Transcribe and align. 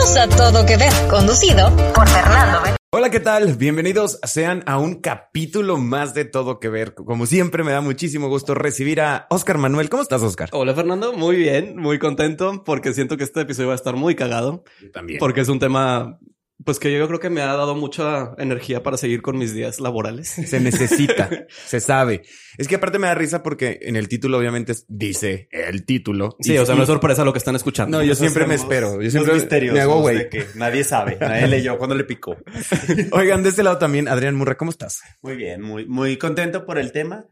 Bienvenidos 0.00 0.16
a 0.16 0.50
Todo 0.50 0.64
Que 0.64 0.76
Ver, 0.78 0.92
conducido 1.10 1.76
por 1.94 2.08
Fernando. 2.08 2.70
Hola, 2.90 3.10
¿qué 3.10 3.20
tal? 3.20 3.54
Bienvenidos 3.56 4.18
sean 4.22 4.62
a 4.64 4.78
un 4.78 4.94
capítulo 5.02 5.76
más 5.76 6.14
de 6.14 6.24
Todo 6.24 6.58
Que 6.58 6.70
Ver. 6.70 6.94
Como 6.94 7.26
siempre, 7.26 7.64
me 7.64 7.72
da 7.72 7.82
muchísimo 7.82 8.30
gusto 8.30 8.54
recibir 8.54 9.02
a 9.02 9.26
Oscar 9.28 9.58
Manuel. 9.58 9.90
¿Cómo 9.90 10.02
estás, 10.02 10.22
Oscar? 10.22 10.48
Hola, 10.52 10.74
Fernando. 10.74 11.12
Muy 11.12 11.36
bien, 11.36 11.76
muy 11.76 11.98
contento 11.98 12.64
porque 12.64 12.94
siento 12.94 13.18
que 13.18 13.24
este 13.24 13.42
episodio 13.42 13.68
va 13.68 13.74
a 13.74 13.76
estar 13.76 13.94
muy 13.94 14.14
cagado. 14.14 14.64
Yo 14.80 14.90
también. 14.90 15.18
Porque 15.18 15.42
es 15.42 15.48
un 15.50 15.58
tema, 15.58 16.18
pues 16.64 16.78
que 16.78 16.92
yo 16.92 17.06
creo 17.06 17.20
que 17.20 17.30
me 17.30 17.40
ha 17.40 17.46
dado 17.54 17.74
mucha 17.74 18.32
energía 18.38 18.82
para 18.82 18.96
seguir 18.96 19.22
con 19.22 19.38
mis 19.38 19.54
días 19.54 19.80
laborales. 19.80 20.28
Se 20.28 20.60
necesita, 20.60 21.28
se 21.66 21.80
sabe. 21.80 22.22
Es 22.58 22.68
que 22.68 22.74
aparte 22.76 22.98
me 22.98 23.06
da 23.06 23.14
risa 23.14 23.42
porque 23.42 23.78
en 23.82 23.96
el 23.96 24.08
título 24.08 24.38
obviamente 24.38 24.72
es- 24.72 24.84
dice 24.88 25.48
el 25.52 25.84
título. 25.84 26.36
Sí, 26.40 26.54
Y- 26.54 26.58
o 26.58 26.66
sea, 26.66 26.74
no 26.74 26.82
es 26.82 26.86
sorpresa 26.88 27.24
lo 27.24 27.32
que 27.32 27.38
están 27.38 27.56
escuchando. 27.56 27.98
No, 27.98 28.04
yo 28.04 28.14
siempre 28.14 28.46
me 28.46 28.54
espero. 28.54 29.00
Yo 29.02 29.10
siempre 29.10 29.34
me 29.72 29.80
hago 29.80 30.00
güey. 30.00 30.28
que 30.28 30.46
nadie 30.54 30.84
sabe. 30.84 31.16
Nadie 31.20 31.46
leyó 31.48 31.78
cuando 31.78 31.94
le 31.94 32.04
picó. 32.04 32.36
Oigan, 33.12 33.42
de 33.42 33.48
este 33.50 33.62
lado 33.62 33.78
también, 33.78 34.08
Adrián 34.08 34.34
Murra, 34.34 34.56
¿cómo 34.56 34.70
estás? 34.70 35.00
Muy 35.22 35.36
bien, 35.36 35.62
muy, 35.62 35.86
muy 35.86 36.16
contento 36.16 36.64
por 36.66 36.78
el 36.78 36.92
tema, 36.92 37.26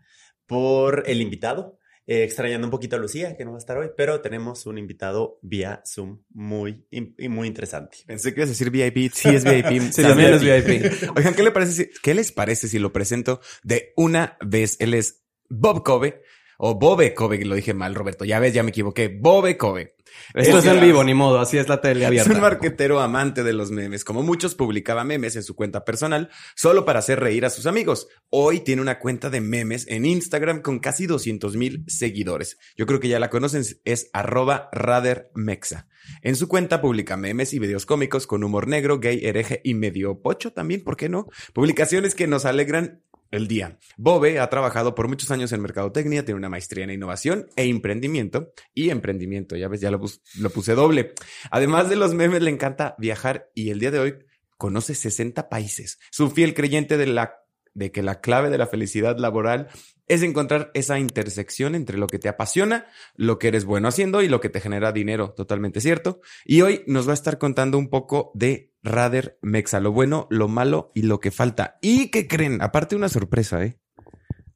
por 0.47 1.05
el 1.07 1.21
invitado. 1.21 1.78
Eh, 2.11 2.23
extrañando 2.25 2.67
un 2.67 2.71
poquito 2.71 2.97
a 2.97 2.99
Lucía, 2.99 3.37
que 3.37 3.45
no 3.45 3.51
va 3.51 3.59
a 3.59 3.61
estar 3.61 3.77
hoy, 3.77 3.91
pero 3.95 4.23
tenemos 4.23 4.65
un 4.65 4.79
invitado 4.79 5.39
vía 5.43 5.83
Zoom 5.87 6.23
muy, 6.31 6.87
y 6.91 7.29
muy 7.29 7.47
interesante. 7.47 7.99
Pensé 8.07 8.33
que 8.33 8.41
ibas 8.41 8.49
a 8.49 8.53
decir 8.53 8.71
VIP. 8.71 9.13
Sí, 9.13 9.29
es 9.29 9.45
VIP. 9.45 9.83
Sí, 9.93 10.01
también 10.01 10.33
es 10.33 10.43
VIP. 10.43 11.13
Oigan, 11.19 11.35
¿qué, 11.35 11.43
le 11.43 11.51
parece 11.51 11.73
si- 11.73 11.91
¿qué 12.03 12.15
les 12.15 12.33
parece 12.33 12.67
si 12.67 12.79
lo 12.79 12.95
presento 12.95 13.43
de 13.63 13.93
una 13.95 14.39
vez? 14.41 14.77
Él 14.81 14.95
es 14.95 15.23
Bob 15.51 15.83
Kobe, 15.85 16.23
o 16.59 16.75
Bobe 16.79 17.15
Kobe, 17.15 17.43
lo 17.45 17.55
dije 17.55 17.73
mal, 17.73 17.95
Roberto. 17.95 18.25
Ya 18.25 18.39
ves, 18.41 18.53
ya 18.53 18.63
me 18.63 18.71
equivoqué. 18.71 19.09
Bobe 19.09 19.57
Kobe. 19.57 19.95
Esto 20.35 20.59
es 20.59 20.65
Es- 20.65 20.73
en 20.75 20.81
vivo, 20.81 21.05
ni 21.05 21.15
modo. 21.15 21.39
Así 21.39 21.59
es 21.59 21.69
la 21.69 21.81
tele 21.81 22.01
Es 22.01 22.07
abierta. 22.07 22.33
un 22.33 22.41
marquetero 22.41 22.99
amante 23.01 23.45
de 23.45 23.53
los 23.53 23.71
memes. 23.71 24.05
Como 24.05 24.23
muchos, 24.23 24.55
publicaba 24.55 25.05
memes 25.05 25.37
en 25.37 25.43
su 25.43 25.55
cuenta 25.55 25.85
personal 25.85 26.31
solo 26.57 26.85
para 26.85 26.99
hacer 26.99 27.21
reír 27.21 27.45
a 27.45 27.51
sus 27.51 27.67
amigos. 27.67 28.09
Hoy 28.31 28.61
tiene 28.61 28.83
una 28.83 28.99
cuenta 28.99 29.31
de 29.31 29.41
memes 29.41 29.87
en 29.87 30.05
Instagram 30.07 30.63
con 30.63 30.79
casi 30.81 31.07
200 31.07 31.57
mil 31.57 31.85
seguidores. 31.87 32.59
Yo 32.77 32.87
creo 32.87 33.01
que 33.01 33.09
ya 33.09 33.21
la 33.21 33.31
conocen, 33.31 33.63
es 33.85 34.11
arroba 34.13 34.69
radermexa. 34.73 35.87
En 36.23 36.37
su 36.37 36.49
cuenta 36.49 36.81
publica 36.81 37.17
memes 37.17 37.53
y 37.53 37.59
videos 37.59 37.85
cómicos 37.87 38.27
con 38.27 38.43
humor 38.43 38.67
negro, 38.67 38.99
gay, 38.99 39.21
hereje 39.25 39.61
y 39.63 39.75
medio 39.75 40.21
pocho 40.23 40.53
también, 40.53 40.83
¿por 40.83 40.97
qué 40.97 41.09
no? 41.09 41.29
Publicaciones 41.53 42.15
que 42.15 42.27
nos 42.27 42.45
alegran 42.47 43.03
el 43.31 43.49
día. 43.49 43.79
Bobe 43.97 44.41
ha 44.41 44.49
trabajado 44.49 44.95
por 44.95 45.09
muchos 45.09 45.31
años 45.31 45.53
en 45.53 45.61
mercadotecnia, 45.61 46.25
tiene 46.25 46.39
una 46.39 46.49
maestría 46.49 46.85
en 46.85 46.91
innovación 46.91 47.49
e 47.57 47.65
emprendimiento 47.65 48.53
y 48.75 48.91
emprendimiento. 48.91 49.57
Ya 49.57 49.69
ves, 49.69 49.81
ya 49.81 49.91
lo, 49.91 50.01
lo 50.39 50.51
puse 50.51 50.75
doble. 50.75 51.15
Además 51.51 51.89
de 51.89 51.97
los 51.97 52.15
memes, 52.15 52.43
le 52.43 52.51
encanta 52.51 52.95
viajar 52.99 53.51
y 53.55 53.71
el 53.71 53.81
día 53.81 53.91
de 53.91 53.99
hoy 53.99 54.19
conoce 54.57 54.95
60 54.95 55.49
países. 55.49 55.99
Su 56.11 56.31
fiel 56.31 56.55
creyente 56.55 56.97
de 56.97 57.07
la 57.07 57.35
de 57.75 57.93
que 57.93 58.03
la 58.03 58.21
clave 58.21 58.51
de 58.51 58.59
la 58.59 58.67
felicidad 58.67 59.19
laboral 59.19 59.69
es 60.09 60.23
encontrar 60.23 60.71
esa 60.75 60.99
intersección 60.99 61.75
entre 61.75 61.99
lo 61.99 62.07
que 62.07 62.19
te 62.19 62.29
apasiona, 62.29 62.87
lo 63.15 63.39
que 63.39 63.49
eres 63.49 63.65
bueno 63.65 63.89
haciendo 63.89 64.23
y 64.23 64.29
lo 64.29 64.41
que 64.41 64.49
te 64.49 64.61
genera 64.61 64.93
dinero, 64.93 65.35
totalmente 65.37 65.81
cierto. 65.81 66.21
Y 66.45 66.63
hoy 66.63 66.83
nos 66.87 67.07
va 67.07 67.13
a 67.13 67.15
estar 67.15 67.39
contando 67.39 67.79
un 67.79 67.89
poco 67.89 68.33
de 68.35 68.73
Rader 68.83 69.39
Mexa, 69.43 69.81
lo 69.81 69.93
bueno, 69.93 70.27
lo 70.31 70.49
malo 70.49 70.93
y 70.95 71.03
lo 71.03 71.21
que 71.21 71.31
falta. 71.31 71.79
¿Y 71.83 72.11
qué 72.11 72.27
creen? 72.27 72.63
Aparte 72.63 72.97
una 72.97 73.09
sorpresa, 73.09 73.65
¿eh? 73.65 73.79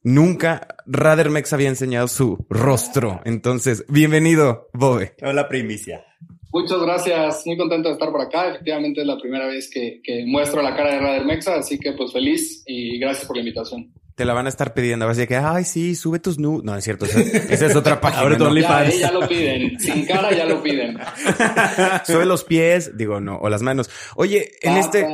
Nunca 0.04 0.66
Rader 0.86 1.30
Mexa 1.30 1.54
había 1.54 1.68
enseñado 1.68 2.08
su 2.08 2.44
rostro. 2.48 3.20
Entonces, 3.24 3.84
bienvenido, 3.88 4.68
Bobe. 4.72 5.14
Hola, 5.22 5.48
primicia. 5.48 6.04
Muchas 6.52 6.82
gracias, 6.82 7.46
muy 7.46 7.56
contento 7.56 7.88
de 7.88 7.94
estar 7.94 8.10
por 8.10 8.20
acá. 8.20 8.50
Efectivamente 8.50 9.00
es 9.00 9.06
la 9.06 9.16
primera 9.18 9.46
vez 9.46 9.70
que, 9.70 10.00
que 10.02 10.24
muestro 10.26 10.60
la 10.60 10.76
cara 10.76 10.94
de 10.94 10.98
Radar 11.00 11.24
Mexa, 11.24 11.54
así 11.54 11.78
que 11.78 11.92
pues 11.92 12.12
feliz 12.12 12.62
y 12.66 12.98
gracias 12.98 13.26
por 13.26 13.36
la 13.36 13.42
invitación. 13.42 13.92
Te 14.14 14.24
la 14.24 14.34
van 14.34 14.46
a 14.46 14.48
estar 14.48 14.74
pidiendo. 14.74 15.06
Vas 15.06 15.16
a 15.16 15.20
decir 15.20 15.28
que, 15.28 15.36
ay, 15.36 15.64
sí, 15.64 15.94
sube 15.94 16.18
tus 16.18 16.38
nudes. 16.38 16.64
No, 16.64 16.76
es 16.76 16.84
cierto. 16.84 17.06
Esa, 17.06 17.20
esa 17.48 17.66
es 17.66 17.76
otra 17.76 18.00
página. 18.00 18.36
Tu 18.36 18.44
¿no? 18.44 18.54
Ya, 18.56 18.84
eh, 18.86 18.98
ya 18.98 19.10
lo 19.12 19.26
piden, 19.28 19.78
sin 19.80 20.04
cara 20.06 20.32
ya 20.36 20.44
lo 20.44 20.62
piden. 20.62 20.98
Sube 22.06 22.24
los 22.26 22.44
pies, 22.44 22.96
digo, 22.96 23.20
no, 23.20 23.36
o 23.38 23.48
las 23.48 23.62
manos. 23.62 23.88
Oye, 24.16 24.52
en 24.62 24.76
este. 24.76 25.06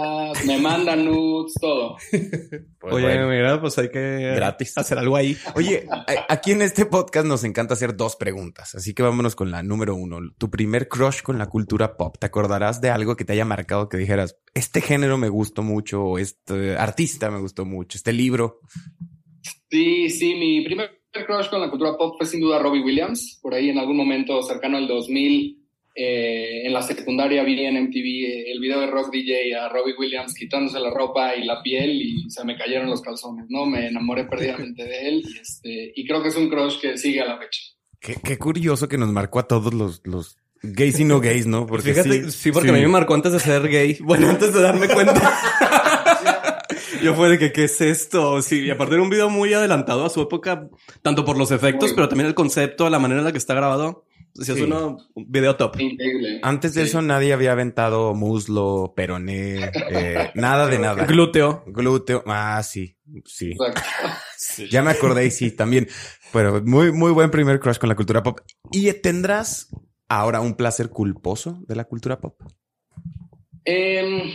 Me 0.47 0.58
mandan 0.58 1.04
nudes, 1.04 1.54
todo. 1.60 1.97
Pues 2.81 2.94
Oye, 2.94 3.06
bueno. 3.06 3.28
mira, 3.28 3.60
pues 3.60 3.78
hay 3.78 3.91
que 3.91 4.32
Gratis. 4.37 4.76
hacer 4.78 4.98
algo 4.98 5.16
ahí. 5.16 5.37
Oye, 5.54 5.87
a- 5.91 6.04
aquí 6.28 6.53
en 6.53 6.62
este 6.62 6.87
podcast 6.87 7.26
nos 7.26 7.44
encanta 7.44 7.75
hacer 7.75 7.97
dos 7.97 8.16
preguntas, 8.16 8.75
así 8.75 8.94
que 8.94 9.03
vámonos 9.03 9.34
con 9.34 9.50
la 9.50 9.62
número 9.62 9.94
uno. 9.94 10.19
Tu 10.38 10.50
primer 10.50 10.88
crush 10.88 11.22
con 11.22 11.38
la 11.38 11.47
cultura 11.47 11.97
pop. 11.97 12.16
¿Te 12.19 12.26
acordarás 12.26 12.81
de 12.81 12.91
algo 12.91 13.16
que 13.16 13.25
te 13.25 13.32
haya 13.32 13.44
marcado 13.44 13.88
que 13.88 13.97
dijeras, 13.97 14.37
este 14.58 14.80
género 14.80 15.16
me 15.16 15.28
gustó 15.28 15.62
mucho, 15.62 16.19
este 16.19 16.76
artista 16.76 17.30
me 17.30 17.41
gustó 17.41 17.64
mucho, 17.64 17.96
este 17.96 18.12
libro? 18.12 18.60
Sí, 19.70 20.10
sí, 20.10 20.34
mi 20.34 20.62
primer 20.62 20.98
crush 21.26 21.48
con 21.48 21.60
la 21.60 21.70
cultura 21.70 21.96
pop 21.96 22.16
fue 22.19 22.26
sin 22.26 22.41
duda 22.41 22.58
Robbie 22.58 22.82
Williams. 22.82 23.38
Por 23.42 23.54
ahí 23.54 23.70
en 23.70 23.78
algún 23.78 23.96
momento 23.96 24.42
cercano 24.42 24.76
al 24.76 24.86
2000, 24.86 25.58
eh, 25.94 26.66
en 26.66 26.72
la 26.72 26.82
secundaria 26.82 27.42
vi 27.42 27.60
en 27.64 27.82
MTV 27.82 27.96
eh, 27.96 28.52
el 28.52 28.60
video 28.60 28.80
de 28.80 28.86
Rock 28.86 29.10
DJ 29.10 29.54
a 29.56 29.69
Robbie 29.69 29.96
Williams 29.98 30.34
quitándose 30.34 30.78
la 30.78 30.90
ropa 30.90 31.34
y 31.34 31.44
la 31.44 31.62
piel 31.62 31.90
y 31.90 32.30
se 32.30 32.44
me 32.44 32.56
cayeron 32.56 32.88
los 32.88 33.02
calzones, 33.02 33.46
¿no? 33.48 33.66
Me 33.66 33.88
enamoré 33.88 34.25
perdidamente 34.25 34.84
de 34.84 35.08
él 35.08 35.22
y, 35.26 35.38
este, 35.38 35.92
y 35.94 36.06
creo 36.06 36.22
que 36.22 36.28
es 36.28 36.36
un 36.36 36.48
crush 36.48 36.80
que 36.80 36.96
sigue 36.96 37.20
a 37.20 37.26
la 37.26 37.38
fecha. 37.38 37.60
Qué, 38.00 38.14
qué 38.22 38.38
curioso 38.38 38.88
que 38.88 38.96
nos 38.96 39.10
marcó 39.10 39.40
a 39.40 39.48
todos 39.48 39.75
los, 39.75 40.00
los 40.04 40.36
gays 40.62 40.98
y 41.00 41.04
no 41.04 41.20
gays, 41.20 41.46
¿no? 41.46 41.66
Porque 41.66 41.91
Fíjate, 41.92 42.24
sí, 42.24 42.30
sí, 42.32 42.52
porque 42.52 42.69
sí. 42.69 42.74
a 42.74 42.76
mí 42.76 42.82
me 42.82 42.88
marcó 42.88 43.14
antes 43.14 43.32
de 43.32 43.41
ser 43.41 43.69
gay. 43.69 43.98
Bueno, 44.02 44.28
antes 44.30 44.52
de 44.52 44.60
darme 44.62 44.88
cuenta. 44.88 45.20
Yo 47.02 47.14
fue 47.14 47.28
de 47.28 47.38
que, 47.38 47.52
¿qué 47.52 47.64
es 47.64 47.80
esto? 47.80 48.42
Sí, 48.42 48.60
y 48.64 48.70
aparte 48.70 48.94
era 48.94 49.02
un 49.02 49.10
video 49.10 49.30
muy 49.30 49.52
adelantado 49.54 50.04
a 50.04 50.10
su 50.10 50.20
época, 50.22 50.69
tanto 51.02 51.24
por 51.24 51.36
los 51.38 51.50
efectos, 51.52 51.91
Muy. 51.91 51.96
pero 51.96 52.08
también 52.08 52.26
el 52.26 52.34
concepto, 52.34 52.91
la 52.91 52.98
manera 52.98 53.20
en 53.20 53.24
la 53.26 53.32
que 53.32 53.38
está 53.38 53.54
grabado. 53.54 54.04
Sí, 54.34 54.52
es 54.52 54.58
Sí. 54.58 54.64
uno, 54.64 54.98
un 55.14 55.30
video 55.30 55.56
top. 55.56 55.80
Increíble. 55.80 56.41
Antes 56.42 56.75
de 56.75 56.82
Sí. 56.82 56.88
eso 56.90 57.02
nadie 57.02 57.32
había 57.32 57.52
aventado 57.52 58.14
muslo, 58.14 58.92
peroné, 58.96 59.70
eh, 59.90 60.30
nada 60.34 60.66
de 60.66 60.78
nada. 60.78 61.04
Glúteo. 61.06 61.64
Glúteo. 61.66 62.22
Ah, 62.26 62.62
sí, 62.62 62.96
sí. 63.25 63.54
Ya 64.70 64.82
me 64.82 64.90
acordé 64.92 65.26
y 65.26 65.30
sí, 65.32 65.50
también. 65.50 65.88
Pero 66.32 66.62
muy, 66.64 66.92
muy 66.92 67.10
buen 67.12 67.30
primer 67.30 67.58
crush 67.58 67.78
con 67.78 67.88
la 67.88 67.96
cultura 67.96 68.22
pop. 68.22 68.40
¿Y 68.70 68.92
tendrás 68.94 69.69
ahora 70.08 70.41
un 70.41 70.54
placer 70.54 70.91
culposo 70.91 71.58
de 71.66 71.76
la 71.76 71.84
cultura 71.84 72.20
pop? 72.20 72.41
Em, 73.64 74.32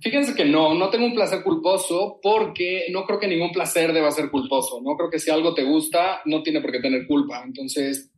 fíjense 0.00 0.34
que 0.34 0.44
no, 0.44 0.74
no 0.74 0.90
tengo 0.90 1.06
un 1.06 1.14
placer 1.14 1.42
culposo 1.42 2.18
porque 2.22 2.86
no 2.90 3.04
creo 3.04 3.18
que 3.18 3.28
ningún 3.28 3.52
placer 3.52 3.92
deba 3.92 4.10
ser 4.10 4.30
culposo. 4.30 4.80
No 4.82 4.96
creo 4.96 5.10
que 5.10 5.18
si 5.18 5.30
algo 5.30 5.54
te 5.54 5.64
gusta, 5.64 6.20
no 6.26 6.42
tiene 6.42 6.60
por 6.60 6.72
qué 6.72 6.80
tener 6.80 7.06
culpa. 7.06 7.42
Entonces, 7.44 8.12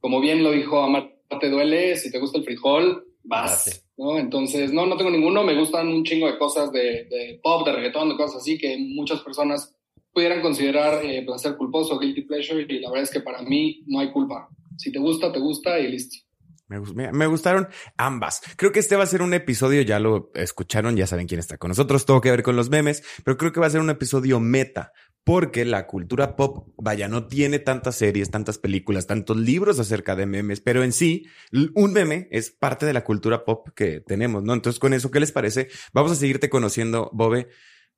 como 0.00 0.20
bien 0.20 0.42
lo 0.42 0.52
dijo 0.52 0.82
Amar, 0.82 1.14
te 1.40 1.50
duele, 1.50 1.96
si 1.96 2.10
te 2.10 2.18
gusta 2.18 2.38
el 2.38 2.44
frijol, 2.44 3.06
vas. 3.22 3.84
¿no? 3.96 4.18
Entonces, 4.18 4.72
no, 4.72 4.86
no 4.86 4.96
tengo 4.96 5.10
ninguno. 5.10 5.42
Me 5.42 5.58
gustan 5.58 5.88
un 5.88 6.04
chingo 6.04 6.26
de 6.26 6.38
cosas 6.38 6.70
de, 6.70 7.04
de 7.04 7.40
pop, 7.42 7.66
de 7.66 7.72
reggaetón, 7.72 8.10
de 8.10 8.16
cosas 8.16 8.42
así 8.42 8.58
que 8.58 8.76
muchas 8.78 9.20
personas 9.20 9.74
pudieran 10.12 10.42
considerar 10.42 11.04
eh, 11.04 11.22
placer 11.24 11.56
culposo, 11.56 11.98
guilty 11.98 12.22
pleasure, 12.22 12.66
y 12.68 12.80
la 12.80 12.90
verdad 12.90 13.04
es 13.04 13.10
que 13.10 13.20
para 13.20 13.42
mí 13.42 13.82
no 13.86 14.00
hay 14.00 14.10
culpa. 14.10 14.48
Si 14.78 14.90
te 14.92 14.98
gusta, 14.98 15.30
te 15.32 15.38
gusta 15.40 15.78
y 15.78 15.88
listo. 15.90 16.16
Me, 16.68 16.78
gus- 16.78 16.94
me- 16.94 17.12
me 17.12 17.26
gustaron 17.26 17.68
ambas. 17.96 18.42
Creo 18.56 18.72
que 18.72 18.78
este 18.80 18.96
va 18.96 19.04
a 19.04 19.06
ser 19.06 19.22
un 19.22 19.32
episodio, 19.34 19.80
ya 19.82 19.98
lo 19.98 20.30
escucharon, 20.34 20.96
ya 20.96 21.06
saben 21.06 21.26
quién 21.26 21.40
está 21.40 21.56
con 21.58 21.68
nosotros, 21.70 22.04
todo 22.06 22.20
que 22.20 22.30
ver 22.30 22.42
con 22.42 22.56
los 22.56 22.68
memes, 22.70 23.02
pero 23.24 23.36
creo 23.38 23.52
que 23.52 23.60
va 23.60 23.66
a 23.66 23.70
ser 23.70 23.80
un 23.80 23.88
episodio 23.90 24.38
meta, 24.38 24.92
porque 25.24 25.64
la 25.64 25.86
cultura 25.86 26.36
pop, 26.36 26.68
vaya, 26.76 27.08
no 27.08 27.26
tiene 27.26 27.58
tantas 27.58 27.96
series, 27.96 28.30
tantas 28.30 28.58
películas, 28.58 29.06
tantos 29.06 29.36
libros 29.38 29.78
acerca 29.78 30.14
de 30.14 30.26
memes, 30.26 30.60
pero 30.60 30.82
en 30.84 30.92
sí, 30.92 31.26
un 31.74 31.92
meme 31.94 32.28
es 32.30 32.50
parte 32.50 32.84
de 32.86 32.92
la 32.92 33.02
cultura 33.04 33.44
pop 33.46 33.68
que 33.74 34.00
tenemos, 34.00 34.42
¿no? 34.44 34.52
Entonces, 34.52 34.78
con 34.78 34.92
eso, 34.92 35.10
¿qué 35.10 35.20
les 35.20 35.32
parece? 35.32 35.68
Vamos 35.94 36.12
a 36.12 36.16
seguirte 36.16 36.50
conociendo, 36.50 37.10
Bobe, 37.14 37.48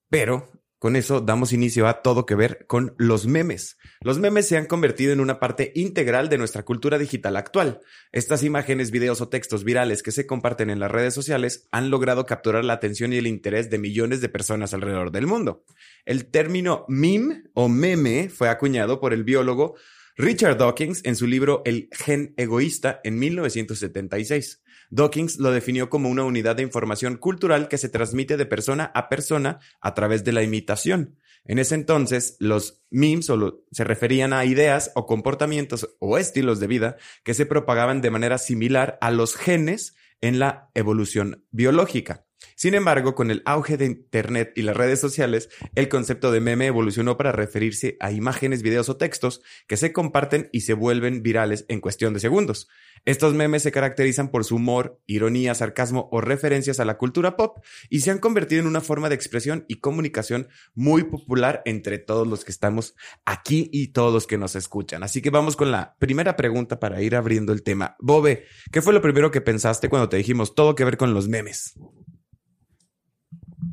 pero 0.09 0.49
con 0.81 0.97
eso 0.97 1.21
damos 1.21 1.53
inicio 1.53 1.87
a 1.87 2.01
todo 2.01 2.25
que 2.25 2.35
ver 2.35 2.65
con 2.67 2.95
los 2.97 3.27
memes. 3.27 3.77
Los 4.01 4.19
memes 4.19 4.49
se 4.49 4.57
han 4.57 4.65
convertido 4.65 5.13
en 5.13 5.21
una 5.21 5.39
parte 5.39 5.73
integral 5.75 6.31
de 6.31 6.39
nuestra 6.39 6.65
cultura 6.65 6.97
digital 6.97 7.37
actual. 7.37 7.83
Estas 8.13 8.43
imágenes, 8.43 8.91
videos 8.91 9.21
o 9.21 9.29
textos 9.29 9.63
virales 9.63 10.03
que 10.03 10.11
se 10.11 10.27
comparten 10.27 10.71
en 10.71 10.81
las 10.81 10.91
redes 10.91 11.13
sociales 11.13 11.69
han 11.71 11.91
logrado 11.91 12.25
capturar 12.25 12.65
la 12.65 12.73
atención 12.73 13.13
y 13.13 13.19
el 13.19 13.27
interés 13.27 13.69
de 13.69 13.79
millones 13.79 14.23
de 14.23 14.31
personas 14.31 14.73
alrededor 14.73 15.13
del 15.13 15.27
mundo. 15.27 15.67
El 16.07 16.31
término 16.31 16.87
meme 16.89 17.43
o 17.53 17.69
meme 17.69 18.31
fue 18.31 18.49
acuñado 18.49 19.01
por 19.01 19.13
el 19.13 19.23
biólogo 19.23 19.77
Richard 20.17 20.57
Dawkins 20.57 21.03
en 21.05 21.15
su 21.15 21.27
libro 21.27 21.61
El 21.67 21.91
gen 21.93 22.33
egoísta 22.39 23.03
en 23.05 23.19
1976. 23.19 24.63
Dawkins 24.91 25.39
lo 25.39 25.53
definió 25.53 25.89
como 25.89 26.11
una 26.11 26.25
unidad 26.25 26.57
de 26.57 26.63
información 26.63 27.17
cultural 27.17 27.69
que 27.69 27.79
se 27.79 27.89
transmite 27.89 28.37
de 28.37 28.47
persona 28.47 28.91
a 28.95 29.09
persona 29.09 29.61
a 29.81 29.95
través 29.95 30.25
de 30.25 30.33
la 30.33 30.43
imitación. 30.43 31.17
En 31.45 31.59
ese 31.59 31.75
entonces, 31.75 32.37
los 32.39 32.83
memes 32.91 33.31
se 33.71 33.85
referían 33.85 34.33
a 34.33 34.45
ideas 34.45 34.93
o 34.95 35.07
comportamientos 35.07 35.97
o 35.99 36.19
estilos 36.19 36.61
de 36.61 36.67
vida 36.67 36.97
que 37.23 37.35
se 37.35 37.47
propagaban 37.47 38.03
de 38.03 38.11
manera 38.11 38.37
similar 38.37 38.99
a 39.01 39.11
los 39.11 39.37
genes 39.37 39.95
en 40.21 40.39
la 40.39 40.71
evolución 40.75 41.47
biológica. 41.51 42.27
Sin 42.55 42.75
embargo, 42.75 43.15
con 43.15 43.31
el 43.31 43.43
auge 43.45 43.77
de 43.77 43.87
Internet 43.87 44.53
y 44.57 44.63
las 44.63 44.77
redes 44.77 45.01
sociales, 45.01 45.49
el 45.75 45.89
concepto 45.89 46.31
de 46.31 46.41
meme 46.41 46.67
evolucionó 46.67 47.17
para 47.17 47.33
referirse 47.33 47.97
a 48.01 48.13
imágenes, 48.13 48.63
videos 48.63 48.89
o 48.89 48.97
textos 48.97 49.43
que 49.67 49.77
se 49.77 49.93
comparten 49.93 50.49
y 50.53 50.61
se 50.63 50.75
vuelven 50.75 51.23
virales 51.23 51.65
en 51.69 51.81
cuestión 51.81 52.15
de 52.15 52.21
segundos. 52.21 52.69
Estos 53.07 53.33
memes 53.33 53.63
se 53.63 53.73
caracterizan 53.73 54.31
por 54.31 54.45
su 54.45 54.57
humor, 54.57 55.01
ironía, 55.07 55.55
sarcasmo 55.55 56.09
o 56.13 56.21
referencias 56.21 56.81
a 56.81 56.85
la 56.85 56.99
cultura 56.99 57.37
pop 57.37 57.59
y 57.89 58.01
se 58.01 58.11
han 58.11 58.19
convertido 58.19 58.61
en 58.61 58.67
una 58.67 58.83
forma 58.83 59.09
de 59.09 59.15
expresión 59.15 59.65
y 59.69 59.77
comunicación 59.77 60.49
muy 60.75 61.05
popular 61.05 61.63
entre 61.65 61.99
todos 61.99 62.27
los 62.27 62.45
que 62.45 62.53
estamos 62.53 62.95
aquí 63.25 63.71
y 63.73 63.89
todos 63.89 64.13
los 64.13 64.27
que 64.27 64.37
nos 64.37 64.55
escuchan. 64.55 65.03
Así 65.03 65.23
que 65.23 65.31
vamos 65.31 65.57
con 65.57 65.71
la 65.71 65.97
primera 65.99 66.37
pregunta 66.37 66.79
para 66.79 67.01
ir 67.01 67.17
abriendo 67.17 67.53
el 67.53 67.63
tema. 67.63 67.97
Bobe, 68.01 68.45
¿qué 68.71 68.83
fue 68.83 68.93
lo 68.93 69.01
primero 69.01 69.31
que 69.31 69.41
pensaste 69.41 69.89
cuando 69.89 70.09
te 70.09 70.19
dijimos 70.19 70.55
todo 70.55 70.75
que 70.75 70.85
ver 70.85 70.99
con 70.99 71.15
los 71.15 71.29
memes? 71.29 71.79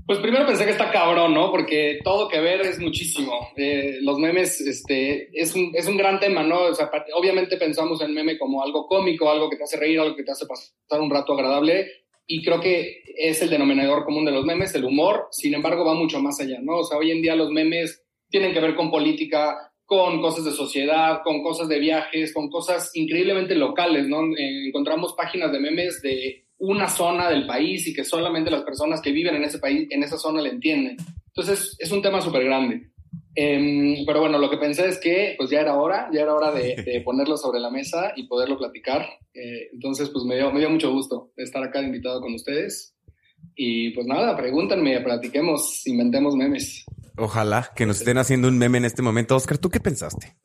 Pues 0.07 0.19
primero 0.19 0.45
pensé 0.45 0.63
que 0.63 0.71
está 0.71 0.89
cabrón, 0.89 1.33
¿no? 1.33 1.51
Porque 1.51 1.99
todo 2.01 2.29
que 2.29 2.39
ver 2.39 2.61
es 2.61 2.79
muchísimo. 2.79 3.49
Eh, 3.57 3.97
los 3.99 4.17
memes, 4.17 4.61
este, 4.61 5.29
es 5.33 5.53
un, 5.53 5.71
es 5.75 5.85
un 5.85 5.97
gran 5.97 6.17
tema, 6.17 6.43
¿no? 6.43 6.61
O 6.61 6.73
sea, 6.73 6.89
obviamente 7.13 7.57
pensamos 7.57 7.99
en 7.99 8.13
meme 8.13 8.37
como 8.37 8.63
algo 8.63 8.87
cómico, 8.87 9.29
algo 9.29 9.49
que 9.49 9.57
te 9.57 9.65
hace 9.65 9.75
reír, 9.75 9.99
algo 9.99 10.15
que 10.15 10.23
te 10.23 10.31
hace 10.31 10.45
pasar 10.45 11.01
un 11.01 11.09
rato 11.09 11.33
agradable. 11.33 11.91
Y 12.25 12.41
creo 12.41 12.61
que 12.61 13.03
es 13.17 13.41
el 13.41 13.49
denominador 13.49 14.05
común 14.05 14.23
de 14.23 14.31
los 14.31 14.45
memes, 14.45 14.73
el 14.75 14.85
humor. 14.85 15.27
Sin 15.31 15.53
embargo, 15.53 15.83
va 15.83 15.93
mucho 15.93 16.21
más 16.21 16.39
allá, 16.39 16.59
¿no? 16.61 16.77
O 16.77 16.83
sea, 16.85 16.97
hoy 16.97 17.11
en 17.11 17.21
día 17.21 17.35
los 17.35 17.51
memes 17.51 18.01
tienen 18.29 18.53
que 18.53 18.61
ver 18.61 18.75
con 18.75 18.89
política, 18.89 19.73
con 19.83 20.21
cosas 20.21 20.45
de 20.45 20.51
sociedad, 20.51 21.19
con 21.21 21.43
cosas 21.43 21.67
de 21.67 21.79
viajes, 21.79 22.33
con 22.33 22.49
cosas 22.49 22.91
increíblemente 22.93 23.55
locales, 23.55 24.07
¿no? 24.07 24.23
Eh, 24.37 24.67
encontramos 24.67 25.15
páginas 25.17 25.51
de 25.51 25.59
memes 25.59 26.01
de 26.01 26.46
una 26.59 26.89
zona 26.89 27.29
del 27.29 27.45
país 27.45 27.87
y 27.87 27.93
que 27.93 28.03
solamente 28.03 28.51
las 28.51 28.63
personas 28.63 29.01
que 29.01 29.11
viven 29.11 29.35
en 29.35 29.43
ese 29.43 29.59
país, 29.59 29.87
en 29.91 30.03
esa 30.03 30.17
zona 30.17 30.41
le 30.41 30.49
entienden. 30.49 30.97
Entonces 31.27 31.75
es 31.79 31.91
un 31.91 32.01
tema 32.01 32.21
súper 32.21 32.43
grande. 32.45 32.91
Em, 33.35 34.03
pero 34.05 34.21
bueno, 34.21 34.39
lo 34.39 34.49
que 34.49 34.57
pensé 34.57 34.87
es 34.87 34.97
que 34.97 35.35
pues 35.37 35.51
ya 35.51 35.59
era 35.59 35.75
hora, 35.75 36.09
ya 36.11 36.21
era 36.21 36.33
hora 36.33 36.51
de, 36.53 37.01
ponerlo 37.05 37.37
sobre 37.37 37.59
la 37.59 37.69
mesa 37.69 38.13
y 38.15 38.27
poderlo 38.27 38.57
platicar. 38.57 39.07
Eh, 39.33 39.69
entonces 39.73 40.09
pues 40.09 40.25
me 40.25 40.35
dio, 40.35 40.51
me 40.51 40.59
dio 40.59 40.69
mucho 40.69 40.91
gusto 40.91 41.31
estar 41.37 41.63
acá 41.63 41.81
invitado 41.81 42.19
con 42.21 42.33
ustedes. 42.33 42.95
Y 43.55 43.91
pues 43.91 44.07
nada, 44.07 44.35
pregúntenme, 44.35 44.99
platiquemos, 45.01 45.85
inventemos 45.85 46.35
memes. 46.35 46.85
Ojalá 47.17 47.71
que 47.75 47.85
nos 47.85 47.99
estén 47.99 48.17
haciendo 48.17 48.47
un 48.47 48.57
meme 48.57 48.79
en 48.79 48.85
este 48.85 49.03
momento. 49.03 49.35
Oscar, 49.35 49.59
¿tú 49.59 49.69
qué 49.69 49.79
pensaste? 49.79 50.35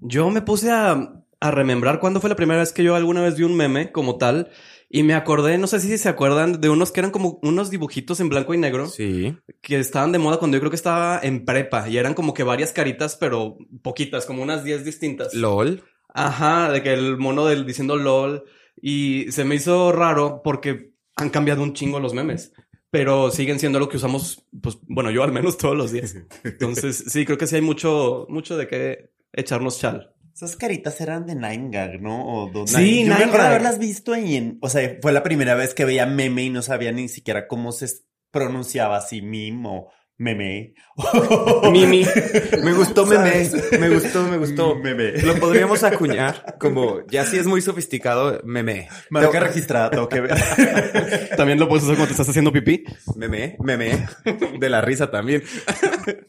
Yo 0.00 0.30
me 0.30 0.42
puse 0.42 0.70
a, 0.70 1.24
a 1.40 1.50
remembrar 1.50 2.00
cuándo 2.00 2.20
fue 2.20 2.30
la 2.30 2.36
primera 2.36 2.60
vez 2.60 2.72
que 2.72 2.82
yo 2.82 2.96
alguna 2.96 3.22
vez 3.22 3.36
vi 3.36 3.44
un 3.44 3.56
meme 3.56 3.92
como 3.92 4.18
tal. 4.18 4.50
Y 4.92 5.04
me 5.04 5.14
acordé, 5.14 5.56
no 5.56 5.68
sé 5.68 5.78
si 5.78 5.96
se 5.98 6.08
acuerdan, 6.08 6.60
de 6.60 6.68
unos 6.68 6.90
que 6.90 6.98
eran 6.98 7.12
como 7.12 7.38
unos 7.42 7.70
dibujitos 7.70 8.18
en 8.18 8.28
blanco 8.28 8.54
y 8.54 8.58
negro. 8.58 8.88
Sí. 8.88 9.36
Que 9.60 9.78
estaban 9.78 10.10
de 10.10 10.18
moda 10.18 10.38
cuando 10.38 10.56
yo 10.56 10.60
creo 10.60 10.70
que 10.70 10.76
estaba 10.76 11.20
en 11.22 11.44
prepa. 11.44 11.88
Y 11.88 11.96
eran 11.96 12.12
como 12.12 12.34
que 12.34 12.42
varias 12.42 12.72
caritas, 12.72 13.14
pero 13.14 13.56
poquitas, 13.82 14.26
como 14.26 14.42
unas 14.42 14.64
10 14.64 14.84
distintas. 14.84 15.32
LOL. 15.32 15.84
Ajá, 16.12 16.72
de 16.72 16.82
que 16.82 16.92
el 16.92 17.18
mono 17.18 17.46
del 17.46 17.64
diciendo 17.64 17.94
LOL. 17.94 18.42
Y 18.82 19.30
se 19.30 19.44
me 19.44 19.54
hizo 19.54 19.92
raro 19.92 20.40
porque 20.42 20.90
han 21.14 21.30
cambiado 21.30 21.62
un 21.62 21.72
chingo 21.72 22.00
los 22.00 22.12
memes. 22.12 22.52
Pero 22.90 23.30
siguen 23.30 23.60
siendo 23.60 23.78
lo 23.78 23.88
que 23.88 23.98
usamos, 23.98 24.44
pues, 24.60 24.78
bueno, 24.88 25.12
yo 25.12 25.22
al 25.22 25.30
menos 25.30 25.56
todos 25.56 25.76
los 25.76 25.92
días. 25.92 26.16
Entonces, 26.42 27.04
sí, 27.06 27.24
creo 27.24 27.38
que 27.38 27.46
sí 27.46 27.54
hay 27.54 27.62
mucho, 27.62 28.26
mucho 28.28 28.56
de 28.56 28.66
qué 28.66 29.12
echarnos 29.32 29.78
chal. 29.78 30.12
Esas 30.34 30.56
caritas 30.56 31.00
eran 31.00 31.26
de 31.26 31.34
Nine 31.34 31.68
Gag, 31.70 32.00
¿no? 32.00 32.44
O 32.44 32.66
sí, 32.66 33.04
Yo 33.04 33.14
Nine 33.14 33.26
me 33.26 33.32
Gag. 33.32 33.40
haberlas 33.40 33.78
visto 33.78 34.14
en... 34.14 34.58
O 34.62 34.68
sea, 34.68 34.96
fue 35.02 35.12
la 35.12 35.22
primera 35.22 35.54
vez 35.54 35.74
que 35.74 35.84
veía 35.84 36.06
meme 36.06 36.44
y 36.44 36.50
no 36.50 36.62
sabía 36.62 36.92
ni 36.92 37.08
siquiera 37.08 37.46
cómo 37.48 37.72
se 37.72 37.88
pronunciaba 38.30 38.96
así, 38.96 39.22
meme 39.22 39.68
o 39.68 39.88
meme. 40.20 40.74
Mimi. 41.72 42.04
Me 42.62 42.74
gustó 42.74 43.06
meme. 43.06 43.50
Me 43.80 43.88
gustó, 43.88 44.22
me 44.28 44.36
gustó. 44.36 44.76
Meme. 44.76 45.12
Lo 45.22 45.34
podríamos 45.36 45.82
acuñar 45.82 46.56
como, 46.60 47.06
ya 47.06 47.24
si 47.24 47.38
es 47.38 47.46
muy 47.46 47.62
sofisticado, 47.62 48.40
meme. 48.44 48.88
Marca 49.08 49.40
registrada, 49.40 49.90
tengo 49.90 50.08
que 50.08 50.20
ver. 50.20 50.36
También 51.36 51.58
lo 51.58 51.68
puedes 51.68 51.84
usar 51.84 51.96
cuando 51.96 52.08
te 52.08 52.12
estás 52.12 52.28
haciendo 52.28 52.52
pipí. 52.52 52.84
Meme, 53.16 53.56
meme. 53.60 54.06
De 54.58 54.68
la 54.68 54.82
risa 54.82 55.10
también. 55.10 55.42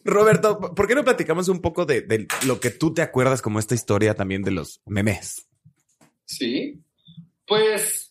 Roberto, 0.05 0.73
¿por 0.73 0.87
qué 0.87 0.95
no 0.95 1.03
platicamos 1.03 1.49
un 1.49 1.59
poco 1.59 1.85
de, 1.85 2.01
de 2.01 2.27
lo 2.47 2.61
que 2.61 2.69
tú 2.69 2.93
te 2.93 3.01
acuerdas 3.01 3.41
como 3.41 3.59
esta 3.59 3.75
historia 3.75 4.15
también 4.15 4.41
de 4.41 4.51
los 4.51 4.81
memes? 4.85 5.47
Sí. 6.25 6.81
Pues 7.45 8.10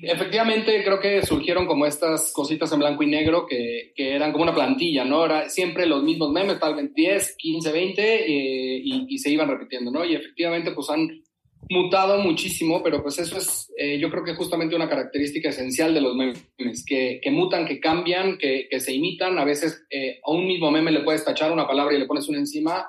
efectivamente 0.00 0.82
creo 0.84 1.00
que 1.00 1.24
surgieron 1.24 1.66
como 1.66 1.86
estas 1.86 2.32
cositas 2.32 2.70
en 2.72 2.80
blanco 2.80 3.02
y 3.02 3.06
negro 3.06 3.46
que, 3.46 3.92
que 3.94 4.14
eran 4.14 4.32
como 4.32 4.44
una 4.44 4.54
plantilla, 4.54 5.04
¿no? 5.04 5.24
Era 5.24 5.48
siempre 5.48 5.86
los 5.86 6.02
mismos 6.02 6.30
memes, 6.32 6.58
tal 6.60 6.74
vez 6.74 6.92
10, 6.94 7.36
15, 7.36 7.72
20, 7.72 8.02
eh, 8.02 8.80
y, 8.84 9.06
y, 9.08 9.18
se 9.18 9.30
iban 9.30 9.48
repitiendo, 9.48 9.90
¿no? 9.90 10.04
Y 10.04 10.14
efectivamente 10.14 10.72
pues 10.72 10.90
han 10.90 11.08
mutado 11.68 12.20
muchísimo, 12.20 12.82
pero 12.82 13.02
pues 13.02 13.18
eso 13.18 13.38
es, 13.38 13.72
eh, 13.76 13.98
yo 13.98 14.10
creo 14.10 14.24
que 14.24 14.34
justamente 14.34 14.76
una 14.76 14.88
característica 14.88 15.48
esencial 15.48 15.94
de 15.94 16.00
los 16.00 16.14
memes, 16.14 16.44
que, 16.86 17.20
que 17.22 17.30
mutan, 17.30 17.66
que 17.66 17.80
cambian, 17.80 18.38
que, 18.38 18.68
que 18.70 18.80
se 18.80 18.94
imitan, 18.94 19.38
a 19.38 19.44
veces 19.44 19.84
eh, 19.90 20.20
a 20.24 20.30
un 20.30 20.46
mismo 20.46 20.70
meme 20.70 20.92
le 20.92 21.00
puedes 21.00 21.24
tachar 21.24 21.50
una 21.50 21.66
palabra 21.66 21.94
y 21.96 21.98
le 21.98 22.06
pones 22.06 22.28
una 22.28 22.38
encima 22.38 22.86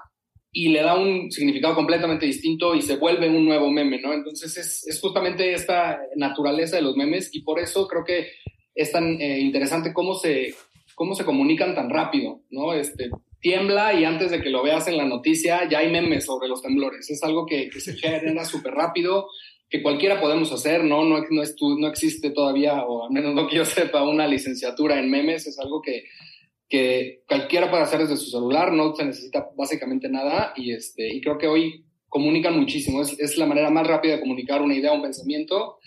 y 0.60 0.70
le 0.70 0.82
da 0.82 0.96
un 0.98 1.32
significado 1.32 1.76
completamente 1.76 2.26
distinto 2.26 2.74
y 2.74 2.82
se 2.82 2.96
vuelve 2.96 3.30
un 3.30 3.46
nuevo 3.46 3.70
meme, 3.70 4.02
¿no? 4.02 4.12
Entonces 4.12 4.58
es, 4.58 4.88
es 4.88 5.00
justamente 5.00 5.54
esta 5.54 6.02
naturaleza 6.16 6.78
de 6.78 6.82
los 6.82 6.98
memes 6.98 7.30
y 7.32 7.42
por 7.42 7.60
eso 7.60 7.88
creo 7.88 8.04
que 8.04 8.30
es 8.74 8.92
tan 8.92 9.22
eh, 9.22 9.40
interesante 9.40 9.94
cómo 9.94 10.16
se, 10.16 10.56
cómo 10.96 11.14
se 11.14 11.26
comunican 11.26 11.76
tan 11.76 11.92
rápido, 11.92 12.42
¿no? 12.50 12.74
Este, 12.74 13.12
tiembla 13.40 13.94
y 13.94 14.04
antes 14.04 14.32
de 14.32 14.42
que 14.42 14.50
lo 14.50 14.64
veas 14.64 14.88
en 14.88 14.98
la 14.98 15.06
noticia 15.06 15.70
ya 15.70 15.78
hay 15.78 15.92
memes 15.92 16.26
sobre 16.26 16.48
los 16.48 16.64
temblores. 16.64 17.08
Es 17.08 17.22
algo 17.22 17.46
que, 17.46 17.70
que 17.70 17.80
se 17.80 17.94
genera 17.94 18.44
súper 18.46 18.74
rápido, 18.74 19.28
que 19.70 19.84
cualquiera 19.84 20.20
podemos 20.20 20.52
hacer, 20.52 20.84
¿no? 20.84 21.06
No, 21.06 21.20
no, 21.30 21.44
es, 21.44 21.56
no 21.62 21.88
existe 21.88 22.32
todavía, 22.32 22.84
o 22.84 23.06
al 23.06 23.12
menos 23.12 23.36
no 23.36 23.48
que 23.48 23.58
yo 23.58 23.66
sepa, 23.66 24.02
una 24.02 24.26
licenciatura 24.26 24.98
en 24.98 25.12
memes. 25.12 25.46
Es 25.46 25.60
algo 25.60 25.84
que, 25.84 26.06
que 26.70 27.24
cualquiera 27.28 27.70
puede 27.70 27.84
hacer 27.84 28.02
desde 28.02 28.18
su 28.18 28.30
celular, 28.30 28.74
no 28.74 28.96
se 28.96 29.06
necesita 29.06 29.50
básicamente 29.56 30.10
nada 30.10 30.54
y, 30.56 30.74
este, 30.74 31.08
y 31.14 31.22
creo 31.22 31.38
que 31.38 31.48
hoy 31.48 31.86
comunican 32.10 32.58
muchísimo, 32.58 33.02
es, 33.02 33.18
es 33.20 33.38
la 33.38 33.46
manera 33.46 33.70
más 33.70 33.88
rápida 33.88 34.16
de 34.16 34.22
comunicar 34.22 34.62
una 34.62 34.76
idea, 34.76 34.94
un 34.94 35.02
pensamiento 35.02 35.80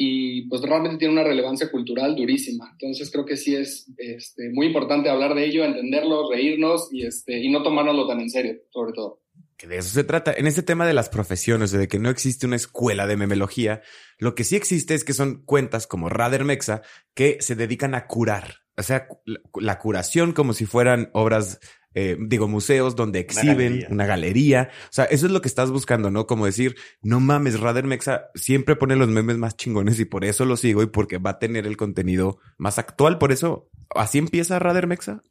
y 0.00 0.48
pues 0.48 0.62
realmente 0.62 0.96
tiene 0.96 1.12
una 1.12 1.24
relevancia 1.24 1.70
cultural 1.70 2.14
durísima. 2.14 2.70
Entonces 2.72 3.10
creo 3.10 3.26
que 3.26 3.36
sí 3.36 3.56
es 3.56 3.92
este, 3.96 4.48
muy 4.50 4.66
importante 4.66 5.10
hablar 5.10 5.34
de 5.34 5.44
ello, 5.44 5.64
entenderlo, 5.64 6.30
reírnos 6.30 6.88
y, 6.92 7.04
este, 7.04 7.38
y 7.38 7.50
no 7.50 7.64
tomárnoslo 7.64 8.06
tan 8.06 8.20
en 8.20 8.30
serio, 8.30 8.54
sobre 8.70 8.92
todo. 8.92 9.22
Que 9.56 9.66
de 9.66 9.78
eso 9.78 9.90
se 9.90 10.04
trata. 10.04 10.32
En 10.32 10.46
este 10.46 10.62
tema 10.62 10.86
de 10.86 10.94
las 10.94 11.08
profesiones, 11.08 11.72
de 11.72 11.88
que 11.88 11.98
no 11.98 12.10
existe 12.10 12.46
una 12.46 12.54
escuela 12.54 13.08
de 13.08 13.16
memelogía, 13.16 13.82
lo 14.18 14.36
que 14.36 14.44
sí 14.44 14.54
existe 14.54 14.94
es 14.94 15.02
que 15.02 15.14
son 15.14 15.42
cuentas 15.44 15.88
como 15.88 16.08
Radar 16.08 16.44
Mexa 16.44 16.82
que 17.12 17.38
se 17.40 17.56
dedican 17.56 17.96
a 17.96 18.06
curar. 18.06 18.67
O 18.78 18.82
sea, 18.82 19.08
la, 19.54 19.78
curación 19.78 20.32
como 20.32 20.52
si 20.52 20.64
fueran 20.64 21.10
obras, 21.12 21.58
eh, 21.94 22.16
digo, 22.20 22.46
museos 22.46 22.94
donde 22.94 23.18
exhiben 23.18 23.56
una 23.56 23.56
galería. 23.56 23.88
una 23.90 24.06
galería. 24.06 24.70
O 24.84 24.92
sea, 24.92 25.04
eso 25.06 25.26
es 25.26 25.32
lo 25.32 25.40
que 25.40 25.48
estás 25.48 25.70
buscando, 25.70 26.10
¿no? 26.10 26.26
Como 26.26 26.46
decir, 26.46 26.76
no 27.02 27.18
mames, 27.18 27.58
Radar 27.58 27.84
Mexa 27.84 28.30
siempre 28.34 28.76
pone 28.76 28.94
los 28.94 29.08
memes 29.08 29.36
más 29.36 29.56
chingones 29.56 29.98
y 29.98 30.04
por 30.04 30.24
eso 30.24 30.44
lo 30.44 30.56
sigo 30.56 30.82
y 30.82 30.86
porque 30.86 31.18
va 31.18 31.30
a 31.30 31.38
tener 31.40 31.66
el 31.66 31.76
contenido 31.76 32.38
más 32.56 32.78
actual. 32.78 33.18
Por 33.18 33.32
eso, 33.32 33.68
¿así 33.94 34.18
empieza 34.18 34.60
Radar 34.60 34.86
Mexa? 34.86 35.22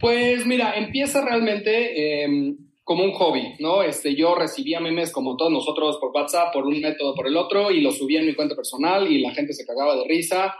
Pues 0.00 0.44
mira, 0.44 0.76
empieza 0.76 1.24
realmente 1.24 2.24
eh, 2.24 2.56
como 2.82 3.04
un 3.04 3.12
hobby, 3.12 3.54
¿no? 3.60 3.82
Este, 3.82 4.14
yo 4.14 4.34
recibía 4.34 4.80
memes 4.80 5.10
como 5.10 5.36
todos 5.36 5.52
nosotros 5.52 5.98
por 6.00 6.10
WhatsApp, 6.10 6.52
por 6.52 6.66
un 6.66 6.80
método, 6.80 7.14
por 7.14 7.26
el 7.26 7.36
otro, 7.36 7.70
y 7.70 7.80
los 7.80 7.96
subía 7.96 8.20
en 8.20 8.26
mi 8.26 8.34
cuenta 8.34 8.54
personal 8.54 9.10
y 9.10 9.20
la 9.20 9.32
gente 9.32 9.54
se 9.54 9.64
cagaba 9.64 9.96
de 9.96 10.04
risa. 10.06 10.54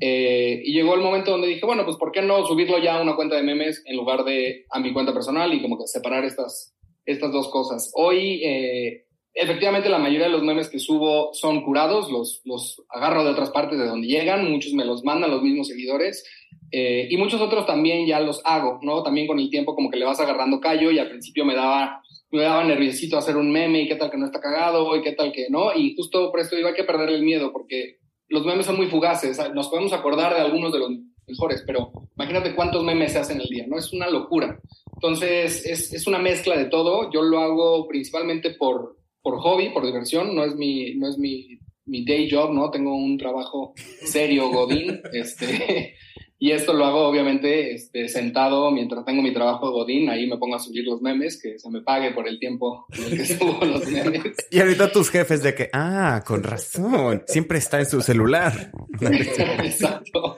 Eh, 0.00 0.62
y 0.64 0.72
llegó 0.72 0.94
el 0.94 1.00
momento 1.00 1.30
donde 1.30 1.48
dije, 1.48 1.64
bueno, 1.64 1.84
pues 1.84 1.96
¿por 1.96 2.12
qué 2.12 2.22
no 2.22 2.46
subirlo 2.46 2.78
ya 2.78 2.98
a 2.98 3.02
una 3.02 3.16
cuenta 3.16 3.36
de 3.36 3.42
memes 3.42 3.82
en 3.86 3.96
lugar 3.96 4.24
de 4.24 4.66
a 4.70 4.78
mi 4.78 4.92
cuenta 4.92 5.12
personal 5.12 5.52
y 5.54 5.62
como 5.62 5.78
que 5.78 5.86
separar 5.86 6.24
estas, 6.24 6.74
estas 7.04 7.32
dos 7.32 7.48
cosas? 7.48 7.90
Hoy, 7.94 8.42
eh, 8.44 9.06
efectivamente, 9.32 9.88
la 9.88 9.98
mayoría 9.98 10.26
de 10.26 10.32
los 10.32 10.42
memes 10.42 10.68
que 10.68 10.78
subo 10.78 11.32
son 11.32 11.62
curados, 11.62 12.10
los, 12.10 12.42
los 12.44 12.84
agarro 12.90 13.24
de 13.24 13.30
otras 13.30 13.50
partes 13.50 13.78
de 13.78 13.86
donde 13.86 14.06
llegan, 14.06 14.50
muchos 14.50 14.72
me 14.72 14.84
los 14.84 15.04
mandan 15.04 15.30
los 15.30 15.42
mismos 15.42 15.68
seguidores. 15.68 16.24
Eh, 16.72 17.06
y 17.10 17.16
muchos 17.16 17.40
otros 17.40 17.64
también 17.64 18.06
ya 18.06 18.18
los 18.20 18.42
hago, 18.44 18.80
¿no? 18.82 19.02
También 19.02 19.26
con 19.26 19.38
el 19.38 19.50
tiempo 19.50 19.74
como 19.74 19.88
que 19.88 19.98
le 19.98 20.04
vas 20.04 20.20
agarrando 20.20 20.60
callo 20.60 20.90
y 20.90 20.98
al 20.98 21.08
principio 21.08 21.44
me 21.44 21.54
daba, 21.54 22.02
me 22.32 22.42
daba 22.42 22.64
nerviosito 22.64 23.16
hacer 23.16 23.36
un 23.36 23.52
meme 23.52 23.82
y 23.82 23.88
qué 23.88 23.94
tal 23.94 24.10
que 24.10 24.18
no 24.18 24.26
está 24.26 24.40
cagado 24.40 24.96
y 24.96 25.02
qué 25.02 25.12
tal 25.12 25.32
que 25.32 25.46
no. 25.48 25.72
Y 25.74 25.94
justo 25.94 26.30
por 26.30 26.40
esto 26.40 26.58
iba 26.58 26.70
a 26.70 26.74
que 26.74 26.84
perder 26.84 27.10
el 27.10 27.22
miedo 27.22 27.52
porque 27.52 27.98
los 28.28 28.44
memes 28.44 28.66
son 28.66 28.76
muy 28.76 28.86
fugaces. 28.86 29.38
Nos 29.54 29.68
podemos 29.68 29.92
acordar 29.92 30.34
de 30.34 30.40
algunos 30.40 30.72
de 30.72 30.78
los 30.78 30.90
mejores, 31.26 31.62
pero 31.66 31.92
imagínate 32.16 32.54
cuántos 32.54 32.84
memes 32.84 33.12
se 33.12 33.18
hacen 33.18 33.40
el 33.40 33.48
día, 33.48 33.66
¿no? 33.66 33.78
Es 33.78 33.92
una 33.92 34.08
locura. 34.08 34.58
Entonces 34.94 35.64
es, 35.66 35.92
es 35.92 36.06
una 36.06 36.18
mezcla 36.18 36.56
de 36.56 36.66
todo. 36.66 37.10
Yo 37.12 37.22
lo 37.22 37.40
hago 37.40 37.86
principalmente 37.88 38.50
por, 38.50 38.96
por 39.22 39.38
hobby, 39.38 39.70
por 39.70 39.84
diversión. 39.84 40.34
No 40.34 40.44
es 40.44 40.54
mi, 40.54 40.94
no 40.94 41.08
es 41.08 41.18
mi 41.18 41.58
mi 41.86 42.04
day 42.04 42.28
job, 42.30 42.52
¿no? 42.52 42.70
Tengo 42.70 42.94
un 42.94 43.16
trabajo 43.16 43.72
serio, 44.04 44.50
Godín, 44.50 45.00
este, 45.12 45.94
y 46.38 46.50
esto 46.50 46.74
lo 46.74 46.84
hago 46.84 47.06
obviamente 47.06 47.72
este, 47.72 48.08
sentado 48.08 48.70
mientras 48.70 49.04
tengo 49.04 49.22
mi 49.22 49.32
trabajo 49.32 49.70
Godín, 49.70 50.10
ahí 50.10 50.26
me 50.26 50.36
pongo 50.36 50.56
a 50.56 50.58
subir 50.58 50.84
los 50.84 51.00
memes, 51.00 51.40
que 51.40 51.58
se 51.58 51.70
me 51.70 51.80
pague 51.80 52.10
por 52.10 52.28
el 52.28 52.38
tiempo 52.38 52.86
en 52.92 53.04
el 53.04 53.16
que 53.16 53.26
subo 53.38 53.64
los 53.64 53.86
memes. 53.86 54.36
Y 54.50 54.60
ahorita 54.60 54.92
tus 54.92 55.10
jefes 55.10 55.42
de 55.42 55.54
que, 55.54 55.70
ah, 55.72 56.22
con 56.26 56.42
razón, 56.42 57.22
siempre 57.26 57.58
está 57.58 57.78
en 57.80 57.86
su 57.86 58.02
celular. 58.02 58.70
Exacto. 59.00 60.36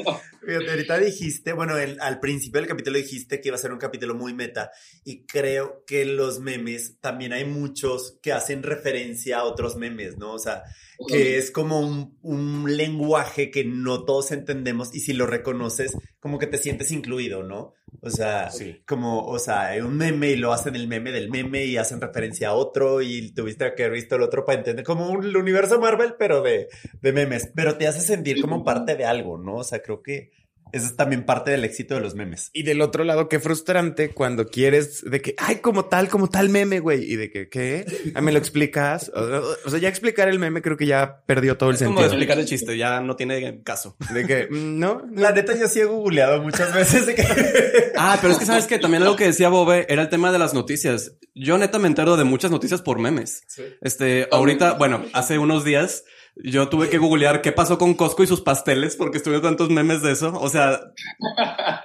Fíjate, 0.49 0.71
ahorita 0.71 0.99
dijiste, 0.99 1.53
bueno, 1.53 1.77
el- 1.77 2.01
al 2.01 2.21
principio 2.21 2.59
del 2.59 2.69
capítulo 2.71 2.97
dijiste 2.97 3.39
que 3.39 3.49
iba 3.49 3.57
a 3.57 3.61
ser 3.61 3.71
un 3.71 3.79
capítulo 3.79 4.15
muy 4.15 4.33
meta 4.33 4.71
y 5.05 5.27
creo 5.27 5.85
que 5.87 6.07
los 6.07 6.41
memes 6.41 6.99
también 7.01 7.35
hay 7.35 7.45
muchos 7.45 8.19
que 8.23 8.33
hacen 8.33 8.63
referencia 8.63 9.41
a 9.41 9.45
otros 9.45 9.77
memes, 9.77 10.17
¿no? 10.17 10.33
O 10.33 10.39
sea, 10.39 10.63
que 11.07 11.37
es 11.37 11.51
como 11.51 11.81
un, 11.81 12.19
un 12.23 12.77
lenguaje 12.79 13.51
que 13.51 13.65
no 13.67 14.07
todos 14.07 14.33
entendemos 14.33 14.95
y 14.95 15.01
si 15.01 15.13
lo 15.13 15.27
reconoces, 15.27 15.93
como 16.19 16.39
que 16.39 16.47
te 16.47 16.57
sientes 16.57 16.93
incluido, 16.93 17.43
¿no? 17.43 17.75
O 18.01 18.11
sea, 18.11 18.51
Sí. 18.51 18.83
como, 18.87 19.27
o 19.27 19.39
sea, 19.39 19.69
hay 19.69 19.81
un 19.81 19.97
meme 19.97 20.31
y 20.31 20.37
lo 20.37 20.53
hacen 20.53 20.77
el 20.77 20.89
meme 20.89 21.11
del 21.13 21.31
meme 21.31 21.65
y 21.65 21.77
hacen 21.77 22.01
referencia 22.01 22.49
a 22.51 22.55
otro 22.55 23.03
y 23.03 23.33
tuviste 23.33 23.75
que 23.75 23.85
haber 23.85 23.97
visto 23.97 24.17
el 24.17 24.23
otro 24.23 24.45
para 24.45 24.59
entender 24.59 24.85
como 24.85 25.09
un 25.11 25.25
el 25.25 25.37
universo 25.37 25.81
Marvel, 25.81 26.15
pero 26.19 26.43
de, 26.43 26.69
de 27.01 27.13
memes, 27.13 27.51
pero 27.55 27.77
te 27.77 27.87
hace 27.87 28.01
sentir 28.01 28.41
como 28.41 28.65
parte 28.65 28.97
de 28.97 29.05
algo, 29.05 29.39
¿no? 29.39 29.57
O 29.57 29.65
sea, 29.65 29.81
creo 29.83 30.03
que 30.03 30.31
eso 30.73 30.87
es 30.87 30.97
también 30.97 31.25
parte 31.25 31.51
del 31.51 31.65
éxito 31.65 31.95
de 31.95 32.01
los 32.01 32.15
memes. 32.15 32.51
Y 32.53 32.63
del 32.63 32.81
otro 32.81 33.05
lado, 33.05 33.29
qué 33.29 33.41
frustrante 33.41 34.11
cuando 34.11 34.47
quieres 34.47 35.03
de 35.09 35.21
que, 35.21 35.35
ay, 35.39 35.57
como 35.57 35.87
tal, 35.87 36.09
como 36.09 36.29
tal 36.29 36.49
meme, 36.49 36.81
güey. 36.81 37.05
Y 37.11 37.17
de 37.17 37.31
que, 37.31 37.49
¿qué? 37.49 37.85
Ah, 38.15 38.21
¿Me 38.21 38.33
lo 38.33 38.39
explicas? 38.39 39.11
O, 39.15 39.21
o 39.67 39.71
sea, 39.71 39.79
ya 39.79 39.89
explicar 39.89 40.29
el 40.29 40.39
meme 40.39 40.63
creo 40.63 40.77
que 40.77 40.87
ya 40.87 41.23
perdió 41.27 41.57
todo 41.57 41.71
el 41.71 41.77
Es 41.77 41.83
como 41.83 41.99
sentido. 41.99 42.13
explicar 42.13 42.39
el 42.39 42.47
chiste, 42.47 42.77
ya 42.77 43.01
no 43.01 43.17
tiene 43.17 43.63
caso. 43.63 43.97
De 44.13 44.27
que, 44.27 44.47
mm, 44.51 44.79
no, 44.79 45.03
La 45.15 45.33
neta, 45.33 45.57
yo 45.59 45.69
sí 45.69 45.81
he 45.81 45.85
googleado 45.85 46.43
muchas 46.43 46.75
veces 46.75 47.07
de 47.07 47.15
que... 47.15 47.23
Ah, 47.97 48.19
pero 48.21 48.33
es 48.33 48.39
que 48.39 48.47
sabes 48.47 48.67
que 48.67 48.79
también 48.79 49.03
algo 49.03 49.17
que 49.17 49.25
decía 49.25 49.49
Bobe 49.49 49.85
era 49.89 50.03
el 50.03 50.09
tema 50.09 50.31
de 50.31 50.39
las 50.39 50.55
noticias. 50.55 51.15
Yo 51.35 51.59
neta 51.59 51.79
me 51.81 51.89
entero 51.89 52.17
de 52.17 52.25
muchas 52.25 52.51
noticias 52.51 52.81
por 52.81 52.99
memes. 53.01 53.43
Este, 53.81 54.29
ahorita, 54.31 54.75
bueno, 54.75 55.05
hace 55.13 55.39
unos 55.39 55.65
días 55.65 56.05
yo 56.45 56.69
tuve 56.69 56.89
que 56.89 56.99
googlear 56.99 57.43
qué 57.43 57.53
pasó 57.53 57.79
con 57.79 57.95
Costco 57.95 58.23
y 58.23 58.27
sus 58.27 58.41
pasteles 58.41 58.97
porque 58.97 59.19
estuve 59.19 59.41
tantos 59.41 59.71
memes 59.71 60.03
de 60.03 60.13
eso. 60.13 60.39
O 60.41 60.49
sea, 60.49 60.93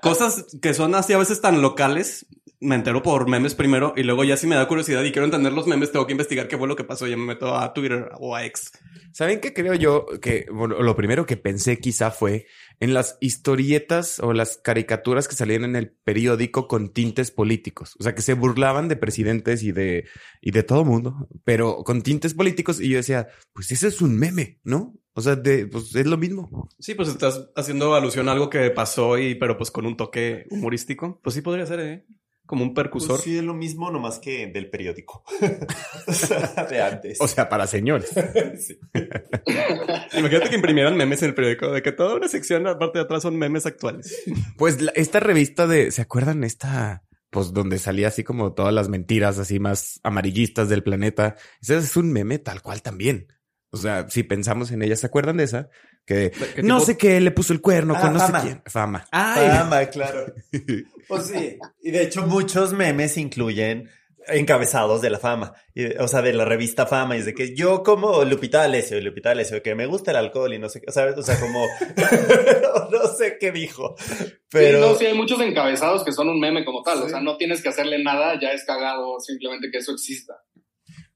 cosas 0.01 0.45
que 0.61 0.73
son 0.73 0.95
así 0.95 1.13
a 1.13 1.17
veces 1.17 1.41
tan 1.41 1.61
locales. 1.61 2.25
Me 2.59 2.75
entero 2.75 3.03
por 3.03 3.27
memes 3.27 3.55
primero 3.55 3.93
y 3.97 4.03
luego 4.03 4.23
ya 4.23 4.37
si 4.37 4.47
me 4.47 4.55
da 4.55 4.69
curiosidad 4.69 5.03
y 5.03 5.11
quiero 5.11 5.25
entender 5.25 5.51
los 5.51 5.67
memes, 5.67 5.91
tengo 5.91 6.07
que 6.07 6.13
investigar 6.13 6.47
qué 6.47 6.57
fue 6.57 6.67
lo 6.67 6.77
que 6.77 6.85
pasó. 6.85 7.07
Ya 7.07 7.17
me 7.17 7.25
meto 7.25 7.57
a 7.57 7.73
Twitter 7.73 8.09
o 8.19 8.37
a 8.37 8.45
X. 8.45 8.71
¿Saben 9.11 9.41
qué 9.41 9.53
creo 9.53 9.73
yo? 9.73 10.05
Que 10.21 10.45
lo 10.49 10.95
primero 10.95 11.25
que 11.25 11.35
pensé 11.35 11.79
quizá 11.79 12.09
fue 12.09 12.47
en 12.83 12.93
las 12.93 13.17
historietas 13.21 14.19
o 14.19 14.33
las 14.33 14.57
caricaturas 14.57 15.29
que 15.29 15.37
salían 15.37 15.63
en 15.63 15.77
el 15.77 15.91
periódico 15.91 16.67
con 16.67 16.91
tintes 16.91 17.31
políticos. 17.31 17.95
O 17.97 18.03
sea, 18.03 18.13
que 18.13 18.21
se 18.21 18.33
burlaban 18.33 18.89
de 18.89 18.97
presidentes 18.97 19.63
y 19.63 19.71
de, 19.71 20.05
y 20.41 20.51
de 20.51 20.63
todo 20.63 20.83
mundo, 20.83 21.29
pero 21.45 21.77
con 21.85 22.01
tintes 22.01 22.33
políticos. 22.33 22.81
Y 22.81 22.89
yo 22.89 22.97
decía, 22.97 23.29
pues 23.53 23.71
ese 23.71 23.87
es 23.87 24.01
un 24.01 24.17
meme, 24.17 24.59
¿no? 24.65 24.95
O 25.13 25.21
sea, 25.21 25.37
de, 25.37 25.65
pues 25.67 25.95
es 25.95 26.05
lo 26.05 26.17
mismo. 26.17 26.67
Sí, 26.77 26.93
pues 26.93 27.07
estás 27.07 27.49
haciendo 27.55 27.95
alusión 27.95 28.27
a 28.27 28.33
algo 28.33 28.49
que 28.49 28.69
pasó 28.71 29.17
y, 29.17 29.35
pero 29.35 29.55
pues 29.57 29.71
con 29.71 29.85
un 29.85 29.95
toque 29.95 30.45
humorístico. 30.49 31.21
Pues 31.23 31.35
sí 31.35 31.41
podría 31.41 31.65
ser, 31.65 31.79
¿eh? 31.79 32.05
Como 32.45 32.63
un. 32.63 32.73
Pues 32.73 33.05
sí, 33.23 33.37
es 33.37 33.43
lo 33.43 33.53
mismo, 33.53 33.89
nomás 33.89 34.19
que 34.19 34.47
del 34.47 34.69
periódico. 34.69 35.23
o 36.07 36.13
sea, 36.13 36.67
de 36.69 36.81
antes. 36.81 37.21
O 37.21 37.27
sea, 37.27 37.47
para 37.49 37.67
señores. 37.67 38.11
Sí. 38.59 38.77
Imagínate 40.17 40.49
que 40.49 40.55
imprimieran 40.55 40.95
memes 40.97 41.21
en 41.23 41.29
el 41.29 41.35
periódico, 41.35 41.71
de 41.71 41.81
que 41.81 41.91
toda 41.91 42.15
una 42.15 42.27
sección, 42.27 42.67
aparte 42.67 42.99
de 42.99 43.05
atrás, 43.05 43.23
son 43.23 43.37
memes 43.37 43.65
actuales. 43.65 44.23
Pues 44.57 44.81
la- 44.81 44.91
esta 44.95 45.19
revista 45.19 45.67
de, 45.67 45.91
¿se 45.91 46.01
acuerdan 46.01 46.43
esta? 46.43 47.03
Pues 47.29 47.51
donde 47.53 47.79
salía 47.79 48.09
así 48.09 48.23
como 48.23 48.53
todas 48.53 48.73
las 48.73 48.89
mentiras 48.89 49.39
así 49.39 49.59
más 49.59 49.99
amarillistas 50.03 50.69
del 50.69 50.83
planeta. 50.83 51.35
Ese 51.61 51.77
es 51.77 51.97
un 51.97 52.11
meme 52.11 52.37
tal 52.39 52.61
cual 52.61 52.81
también. 52.81 53.27
O 53.71 53.77
sea, 53.77 54.07
si 54.09 54.21
pensamos 54.21 54.69
en 54.71 54.83
ella, 54.83 54.95
¿se 54.95 55.07
acuerdan 55.07 55.37
de 55.37 55.45
esa? 55.45 55.69
Que 56.05 56.31
¿Qué 56.55 56.63
no 56.63 56.79
sé 56.81 56.97
qué 56.97 57.19
le 57.21 57.31
puso 57.31 57.53
el 57.53 57.61
cuerno 57.61 57.93
Ah, 57.95 58.01
con 58.01 58.13
no 58.13 58.19
fama. 58.19 58.39
sé 58.41 58.47
quién. 58.47 58.61
Fama. 58.65 59.05
Fama, 59.11 59.85
claro. 59.87 60.33
Pues 61.07 61.27
sí. 61.27 61.57
Y 61.81 61.91
de 61.91 62.03
hecho, 62.03 62.25
muchos 62.25 62.71
memes 62.71 63.17
incluyen 63.17 63.89
encabezados 64.27 65.01
de 65.01 65.09
la 65.09 65.19
fama. 65.19 65.53
Y 65.75 65.85
o 65.97 66.07
sea, 66.07 66.21
de 66.21 66.31
la 66.33 66.45
revista 66.45 66.85
Fama. 66.85 67.15
Y 67.15 67.19
es 67.19 67.25
de 67.25 67.33
que 67.33 67.53
yo 67.55 67.83
como 67.83 68.23
Lupita 68.23 68.59
D'Alessio, 68.59 68.97
y 68.97 69.01
Lupita 69.01 69.29
D'Alessio, 69.29 69.61
que 69.61 69.75
me 69.75 69.85
gusta 69.85 70.11
el 70.11 70.17
alcohol 70.17 70.53
y 70.53 70.59
no 70.59 70.69
sé 70.69 70.79
qué, 70.81 70.91
¿sabes? 70.93 71.17
O 71.17 71.21
sea, 71.23 71.37
como... 71.41 71.65
no 72.91 73.07
sé 73.17 73.37
qué 73.39 73.51
dijo. 73.51 73.95
Pero... 74.49 74.79
Sí, 74.79 74.89
no, 74.93 74.95
sí, 74.95 75.05
hay 75.07 75.13
muchos 75.13 75.41
encabezados 75.41 76.03
que 76.05 76.13
son 76.13 76.29
un 76.29 76.39
meme 76.39 76.63
como 76.63 76.83
tal. 76.83 77.03
O 77.03 77.09
sea, 77.09 77.19
no 77.19 77.35
tienes 77.37 77.61
que 77.61 77.69
hacerle 77.69 78.01
nada, 78.01 78.39
ya 78.39 78.51
es 78.51 78.63
cagado 78.65 79.19
simplemente 79.19 79.69
que 79.71 79.79
eso 79.79 79.91
exista. 79.91 80.35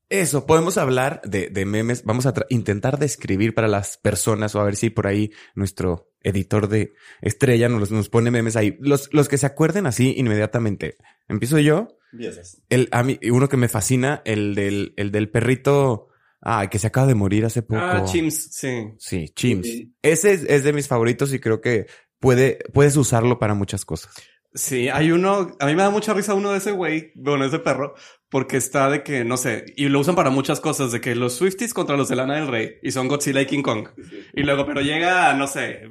Eso, 0.09 0.45
podemos 0.45 0.77
hablar 0.77 1.21
de, 1.25 1.49
de 1.49 1.65
memes. 1.65 2.03
Vamos 2.03 2.25
a 2.25 2.33
intentar 2.49 2.97
describir 2.97 3.53
para 3.53 3.67
las 3.67 3.97
personas 3.97 4.55
o 4.55 4.61
a 4.61 4.63
ver 4.63 4.77
si 4.77 4.89
por 4.89 5.05
ahí 5.07 5.31
nuestro 5.53 6.11
editor 6.21 6.69
de 6.69 6.93
estrella 7.21 7.67
nos, 7.67 7.91
nos 7.91 8.09
pone 8.09 8.31
memes 8.31 8.55
ahí. 8.55 8.77
Los, 8.79 9.13
los 9.13 9.27
que 9.27 9.37
se 9.37 9.45
acuerden 9.45 9.85
así 9.85 10.13
inmediatamente. 10.17 10.95
Empiezo 11.27 11.59
yo. 11.59 11.97
Empiezas. 12.13 12.61
El, 12.69 12.87
a 12.91 13.03
mí, 13.03 13.19
uno 13.29 13.49
que 13.49 13.57
me 13.57 13.67
fascina, 13.67 14.21
el 14.23 14.55
del, 14.55 14.93
el 14.95 15.11
del 15.11 15.29
perrito, 15.29 16.07
ah, 16.41 16.69
que 16.69 16.79
se 16.79 16.87
acaba 16.87 17.07
de 17.07 17.15
morir 17.15 17.43
hace 17.43 17.61
poco. 17.61 17.81
Ah, 17.81 18.05
Chims, 18.05 18.49
sí. 18.51 18.93
Sí, 18.97 19.29
Chims. 19.35 19.67
Sí. 19.67 19.93
Ese 20.01 20.31
es, 20.31 20.43
es 20.43 20.63
de 20.63 20.71
mis 20.71 20.87
favoritos 20.87 21.33
y 21.33 21.39
creo 21.39 21.59
que 21.59 21.87
puede, 22.19 22.59
puedes 22.73 22.95
usarlo 22.95 23.39
para 23.39 23.55
muchas 23.55 23.83
cosas. 23.83 24.13
Sí, 24.53 24.89
hay 24.89 25.11
uno, 25.11 25.55
a 25.59 25.65
mí 25.65 25.75
me 25.75 25.83
da 25.83 25.89
mucha 25.89 26.13
risa 26.13 26.33
uno 26.33 26.51
de 26.51 26.57
ese 26.57 26.71
güey, 26.71 27.11
bueno, 27.15 27.45
ese 27.45 27.59
perro, 27.59 27.93
porque 28.29 28.57
está 28.57 28.89
de 28.89 29.03
que, 29.03 29.23
no 29.23 29.37
sé, 29.37 29.65
y 29.75 29.87
lo 29.89 29.99
usan 29.99 30.15
para 30.15 30.29
muchas 30.29 30.59
cosas, 30.59 30.91
de 30.91 31.01
que 31.01 31.15
los 31.15 31.35
Swifties 31.35 31.73
contra 31.73 31.97
los 31.97 32.09
de 32.09 32.15
Lana 32.15 32.35
del 32.35 32.47
Rey, 32.47 32.75
y 32.81 32.91
son 32.91 33.07
Godzilla 33.07 33.41
y 33.41 33.45
King 33.45 33.61
Kong. 33.61 33.89
Y 34.33 34.43
luego, 34.43 34.65
pero 34.65 34.81
llega, 34.81 35.33
no 35.33 35.47
sé, 35.47 35.81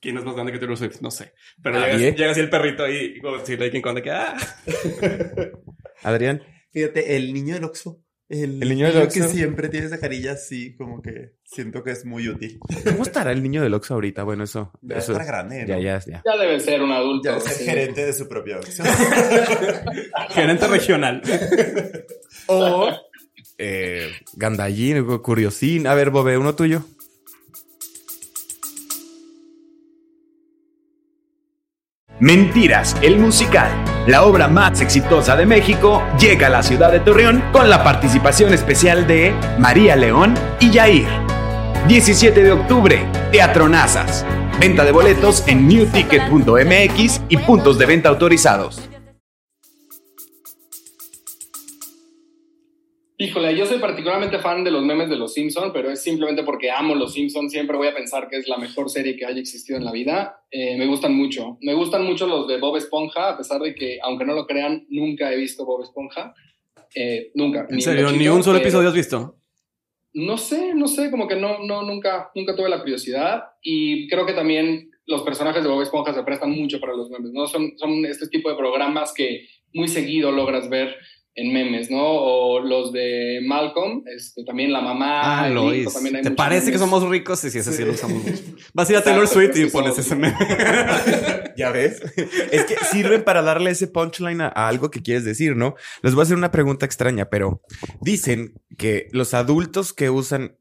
¿quién 0.00 0.16
es 0.16 0.24
más 0.24 0.34
grande 0.34 0.52
que 0.52 0.58
Taylor 0.58 0.78
Swift? 0.78 1.00
No 1.00 1.10
sé. 1.10 1.34
Pero 1.62 1.78
llega, 1.80 2.16
llega 2.16 2.30
así 2.30 2.40
el 2.40 2.50
perrito 2.50 2.88
y 2.88 3.18
Godzilla 3.20 3.66
y 3.66 3.70
King 3.70 3.82
Kong 3.82 3.96
de 3.96 4.02
que, 4.02 4.10
ah. 4.10 4.36
Adrián. 6.02 6.42
Fíjate, 6.70 7.16
el 7.16 7.32
niño 7.32 7.54
del 7.54 7.64
Oxxo. 7.64 8.00
El, 8.28 8.62
El 8.62 8.68
niño 8.68 8.86
del 8.92 9.08
que 9.08 9.22
Oxxo. 9.22 9.28
siempre 9.28 9.70
tiene 9.70 9.86
esa 9.86 9.98
carilla 9.98 10.32
así, 10.32 10.76
como 10.76 11.00
que 11.00 11.32
siento 11.44 11.82
que 11.82 11.92
es 11.92 12.04
muy 12.04 12.28
útil. 12.28 12.58
¿Cómo 12.84 13.02
estará 13.02 13.32
el 13.32 13.42
niño 13.42 13.62
del 13.62 13.72
Oxxo 13.72 13.94
ahorita? 13.94 14.22
Bueno, 14.22 14.44
eso. 14.44 14.70
Ya 14.82 14.96
eso 14.96 15.12
está 15.12 15.24
grande, 15.24 15.62
¿no? 15.62 15.68
ya, 15.68 15.78
ya, 15.78 15.98
ya. 16.04 16.22
Ya 16.24 16.36
debe 16.36 16.60
ser 16.60 16.82
un 16.82 16.92
adulto. 16.92 17.30
Ya 17.30 17.36
el 17.36 17.40
sí. 17.40 17.64
gerente 17.64 18.04
de 18.04 18.12
su 18.12 18.28
propio 18.28 18.58
Oxxo. 18.58 18.82
Gerente 20.30 20.66
regional. 20.66 21.22
O 22.46 22.90
eh, 23.58 24.10
Gandallín, 24.34 25.04
Curiosín. 25.18 25.86
A 25.86 25.94
ver, 25.94 26.10
Bobe, 26.10 26.38
uno 26.38 26.54
tuyo. 26.54 26.84
Mentiras, 32.20 32.96
el 33.00 33.16
musical, 33.16 33.70
la 34.08 34.24
obra 34.24 34.48
más 34.48 34.80
exitosa 34.80 35.36
de 35.36 35.46
México, 35.46 36.02
llega 36.18 36.48
a 36.48 36.50
la 36.50 36.64
ciudad 36.64 36.90
de 36.90 36.98
Torreón 36.98 37.44
con 37.52 37.70
la 37.70 37.84
participación 37.84 38.52
especial 38.52 39.06
de 39.06 39.32
María 39.56 39.94
León 39.94 40.34
y 40.58 40.72
Yair. 40.72 41.06
17 41.86 42.42
de 42.42 42.50
octubre, 42.50 43.06
Teatro 43.30 43.68
Nazas. 43.68 44.26
Venta 44.58 44.84
de 44.84 44.90
boletos 44.90 45.44
en 45.46 45.68
newticket.mx 45.68 47.20
y 47.28 47.36
puntos 47.36 47.78
de 47.78 47.86
venta 47.86 48.08
autorizados. 48.08 48.88
Híjole, 53.20 53.56
yo 53.56 53.66
soy 53.66 53.80
particularmente 53.80 54.38
fan 54.38 54.62
de 54.62 54.70
los 54.70 54.84
memes 54.84 55.10
de 55.10 55.16
los 55.16 55.34
Simpson, 55.34 55.72
pero 55.72 55.90
es 55.90 56.00
simplemente 56.00 56.44
porque 56.44 56.70
amo 56.70 56.94
los 56.94 57.14
Simpson. 57.14 57.50
Siempre 57.50 57.76
voy 57.76 57.88
a 57.88 57.94
pensar 57.94 58.28
que 58.28 58.36
es 58.36 58.46
la 58.46 58.58
mejor 58.58 58.88
serie 58.88 59.16
que 59.16 59.26
haya 59.26 59.40
existido 59.40 59.76
en 59.76 59.84
la 59.84 59.90
vida. 59.90 60.44
Eh, 60.52 60.76
me 60.78 60.86
gustan 60.86 61.16
mucho. 61.16 61.58
Me 61.60 61.74
gustan 61.74 62.04
mucho 62.04 62.28
los 62.28 62.46
de 62.46 62.58
Bob 62.58 62.76
Esponja, 62.76 63.30
a 63.30 63.36
pesar 63.36 63.60
de 63.60 63.74
que, 63.74 63.98
aunque 64.04 64.24
no 64.24 64.34
lo 64.34 64.46
crean, 64.46 64.86
nunca 64.88 65.32
he 65.32 65.36
visto 65.36 65.66
Bob 65.66 65.82
Esponja. 65.82 66.32
Eh, 66.94 67.32
nunca. 67.34 67.66
En 67.68 67.74
Ni 67.74 67.82
serio, 67.82 68.12
ni 68.12 68.28
un 68.28 68.44
solo 68.44 68.58
episodio 68.58 68.88
has 68.88 68.94
visto. 68.94 69.34
No 70.12 70.38
sé, 70.38 70.72
no 70.74 70.86
sé, 70.86 71.10
como 71.10 71.26
que 71.26 71.34
no, 71.34 71.58
no, 71.66 71.82
nunca, 71.82 72.30
nunca 72.36 72.54
tuve 72.54 72.68
la 72.68 72.78
curiosidad. 72.78 73.42
Y 73.60 74.06
creo 74.06 74.26
que 74.26 74.32
también 74.32 74.92
los 75.06 75.22
personajes 75.22 75.64
de 75.64 75.68
Bob 75.68 75.82
Esponja 75.82 76.14
se 76.14 76.22
prestan 76.22 76.52
mucho 76.52 76.78
para 76.78 76.94
los 76.94 77.10
memes, 77.10 77.32
¿no? 77.32 77.48
Son, 77.48 77.72
son 77.78 78.06
este 78.06 78.28
tipo 78.28 78.48
de 78.48 78.54
programas 78.56 79.12
que 79.12 79.48
muy 79.74 79.88
seguido 79.88 80.30
logras 80.30 80.70
ver 80.70 80.94
en 81.40 81.52
memes, 81.52 81.88
¿no? 81.88 82.02
O 82.02 82.60
los 82.60 82.92
de 82.92 83.40
Malcolm, 83.46 84.02
este, 84.06 84.44
también 84.44 84.72
la 84.72 84.80
mamá. 84.80 85.44
Ah, 85.44 85.48
lo 85.48 85.72
hijo, 85.72 85.88
es. 85.88 85.94
también 85.94 86.16
hay 86.16 86.22
¿Te 86.22 86.32
parece 86.32 86.66
que 86.66 86.78
memes. 86.78 86.80
somos 86.80 87.08
ricos? 87.08 87.38
Sí, 87.38 87.50
sí, 87.50 87.58
ese 87.58 87.72
sí 87.72 87.84
lo 87.84 87.92
usamos 87.92 88.24
mucho. 88.24 88.42
Vas 88.74 88.88
a 88.88 88.92
ir 88.92 88.98
a 88.98 89.04
Taylor 89.04 89.28
Swift 89.28 89.56
y 89.56 89.66
pones 89.66 89.96
ese 89.98 90.16
meme. 90.16 90.36
Ya 91.56 91.72
ves. 91.72 92.00
es 92.52 92.64
que 92.66 92.76
sirven 92.92 93.24
para 93.24 93.42
darle 93.42 93.70
ese 93.72 93.88
punchline 93.88 94.40
a, 94.42 94.46
a 94.48 94.68
algo 94.68 94.90
que 94.92 95.02
quieres 95.02 95.24
decir, 95.24 95.56
¿no? 95.56 95.74
Les 96.02 96.14
voy 96.14 96.22
a 96.22 96.24
hacer 96.24 96.36
una 96.36 96.52
pregunta 96.52 96.86
extraña, 96.86 97.30
pero 97.30 97.62
dicen 98.00 98.60
que 98.76 99.08
los 99.10 99.34
adultos 99.34 99.92
que 99.92 100.08
usan 100.08 100.56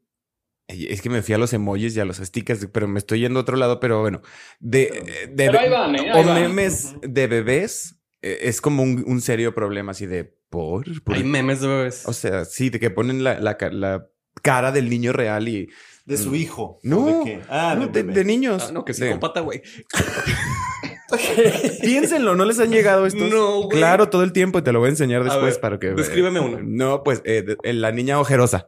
Es 0.68 1.02
que 1.02 1.10
me 1.10 1.22
fui 1.22 1.34
a 1.36 1.38
los 1.38 1.54
emojis 1.54 1.96
y 1.96 2.00
a 2.00 2.06
los 2.06 2.18
stickers, 2.18 2.68
pero 2.74 2.88
me 2.88 3.00
estoy 3.00 3.20
yendo 3.22 3.40
a 3.40 3.44
otro 3.44 3.58
lado, 3.58 3.80
pero 3.80 4.02
bueno. 4.02 4.22
De, 4.60 5.30
de, 5.30 5.46
Pero 5.46 5.60
ahí 5.60 5.70
van, 5.70 5.96
¿eh? 5.96 6.12
Ahí 6.12 6.24
o 6.24 6.28
van. 6.28 6.42
memes 6.42 6.96
de 7.02 7.28
bebés 7.28 8.00
eh, 8.22 8.40
es 8.42 8.60
como 8.60 8.82
un, 8.84 9.04
un 9.08 9.22
serio 9.22 9.54
problema 9.54 9.92
así 9.92 10.06
de 10.08 10.37
por. 10.50 10.86
por- 11.04 11.16
Hay 11.16 11.24
memes 11.24 11.62
de 11.62 11.68
bebés. 11.68 12.04
o 12.08 12.14
sea, 12.14 12.46
sí, 12.46 12.70
de 12.70 12.80
que 12.80 12.90
ponen 12.90 13.24
la, 13.24 13.40
la 13.40 13.58
ca- 13.58 13.70
la 13.72 14.08
cara 14.42 14.72
del 14.72 14.90
niño 14.90 15.14
real 15.14 15.48
y. 15.48 15.70
De 16.06 16.16
su 16.18 16.36
hijo. 16.36 16.80
No, 16.84 17.00
¿O 17.04 17.20
¿De 17.20 17.26
qué? 17.26 17.42
Ah, 17.50 17.76
no, 17.78 17.88
de, 17.88 18.24
niños. 18.24 18.68
Ah, 18.70 18.72
no, 18.72 18.86
que 18.86 18.94
Sí. 18.94 19.04
psicópata, 19.04 19.42
güey. 19.42 19.62
Piénsenlo, 21.82 22.36
¿no 22.36 22.46
les 22.46 22.60
han 22.60 22.72
llegado 22.72 23.06
estos? 23.06 23.30
No, 23.30 23.64
güey. 23.64 23.78
Claro, 23.78 24.10
todo 24.10 24.24
el 24.24 24.32
tiempo 24.34 24.60
y 24.60 24.62
te 24.62 24.72
lo 24.72 24.80
voy 24.80 24.88
a 24.88 24.90
enseñar 24.92 25.24
después 25.24 25.56
ver, 25.56 25.62
para 25.62 25.80
que. 25.80 25.88
descríbeme 25.92 26.40
uno. 26.40 26.60
No, 26.64 27.04
pues 27.04 27.22
eh, 27.26 27.42
de- 27.44 27.58
eh, 27.64 27.74
la 27.74 27.92
niña 27.92 28.20
ojerosa. 28.20 28.68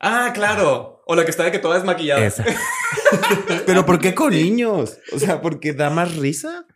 Ah, 0.00 0.30
claro. 0.34 1.02
O 1.06 1.14
la 1.14 1.24
que 1.24 1.30
está 1.30 1.44
de 1.44 1.52
que 1.52 1.58
toda 1.58 1.76
desmaquillada. 1.76 2.24
Esa. 2.26 2.44
Pero 3.66 3.86
¿por 3.86 3.98
qué 4.00 4.14
con 4.14 4.30
niños? 4.32 4.98
O 5.12 5.18
sea, 5.18 5.40
porque 5.40 5.72
da 5.72 5.88
más 5.90 6.16
risa. 6.16 6.66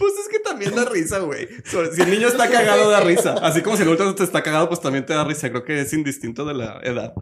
Pues 0.00 0.14
es 0.16 0.28
que 0.28 0.38
también 0.38 0.74
da 0.74 0.86
risa, 0.86 1.18
güey. 1.18 1.46
Si 1.64 2.00
el 2.00 2.10
niño 2.10 2.28
está 2.28 2.48
cagado, 2.48 2.88
da 2.88 3.00
risa. 3.00 3.34
Así 3.42 3.60
como 3.60 3.76
si 3.76 3.82
el 3.82 3.88
adulto 3.88 4.14
te 4.14 4.24
está 4.24 4.42
cagado, 4.42 4.66
pues 4.66 4.80
también 4.80 5.04
te 5.04 5.12
da 5.12 5.24
risa. 5.24 5.50
Creo 5.50 5.62
que 5.62 5.78
es 5.78 5.92
indistinto 5.92 6.46
de 6.46 6.54
la 6.54 6.80
edad. 6.82 7.12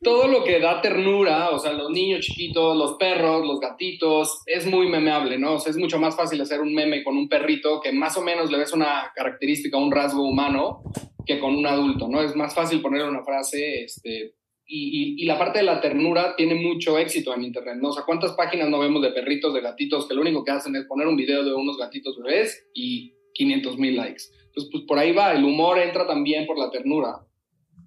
todo 0.00 0.28
lo 0.28 0.44
que 0.44 0.60
da 0.60 0.80
ternura, 0.80 1.50
o 1.50 1.58
sea, 1.58 1.72
los 1.72 1.90
niños 1.90 2.20
chiquitos, 2.20 2.76
los 2.76 2.92
perros, 2.98 3.44
los 3.44 3.58
gatitos, 3.58 4.42
es 4.46 4.64
muy 4.64 4.88
memeable, 4.88 5.38
¿no? 5.38 5.54
O 5.54 5.58
sea, 5.58 5.70
es 5.70 5.76
mucho 5.76 5.98
más 5.98 6.14
fácil 6.14 6.40
hacer 6.40 6.60
un 6.60 6.72
meme 6.72 7.02
con 7.02 7.16
un 7.16 7.28
perrito 7.28 7.80
que 7.80 7.90
más 7.90 8.16
o 8.16 8.22
menos 8.22 8.48
le 8.48 8.58
ves 8.58 8.72
una 8.72 9.10
característica, 9.12 9.76
un 9.76 9.90
rasgo 9.90 10.22
humano, 10.22 10.82
que 11.26 11.40
con 11.40 11.56
un 11.56 11.66
adulto, 11.66 12.06
¿no? 12.06 12.22
Es 12.22 12.36
más 12.36 12.54
fácil 12.54 12.80
ponerle 12.80 13.08
una 13.08 13.24
frase, 13.24 13.82
este... 13.82 14.37
Y, 14.70 15.16
y- 15.16 15.22
y 15.22 15.26
la 15.26 15.38
parte 15.38 15.60
de 15.60 15.64
la 15.64 15.80
ternura 15.80 16.36
tiene 16.36 16.54
mucho 16.54 16.98
éxito 16.98 17.34
en 17.34 17.42
Internet, 17.42 17.76
¿no? 17.80 17.88
O 17.88 17.92
sea, 17.92 18.04
¿cuántas 18.04 18.32
páginas 18.32 18.68
no 18.68 18.78
vemos 18.78 19.00
de 19.02 19.12
perritos, 19.12 19.54
de 19.54 19.62
gatitos, 19.62 20.06
que 20.06 20.14
lo 20.14 20.20
único 20.20 20.44
que 20.44 20.50
hacen 20.50 20.76
es 20.76 20.84
poner 20.84 21.06
un 21.06 21.16
video 21.16 21.42
de 21.42 21.54
unos 21.54 21.78
gatitos 21.78 22.18
bebés 22.22 22.68
y 22.74 23.14
500 23.32 23.78
mil 23.78 23.96
likes? 23.96 24.24
Entonces, 24.46 24.70
pues 24.70 24.84
por 24.86 24.98
ahí 24.98 25.12
va, 25.12 25.32
el 25.32 25.42
humor 25.42 25.78
entra 25.78 26.06
también 26.06 26.46
por 26.46 26.58
la 26.58 26.70
ternura. 26.70 27.24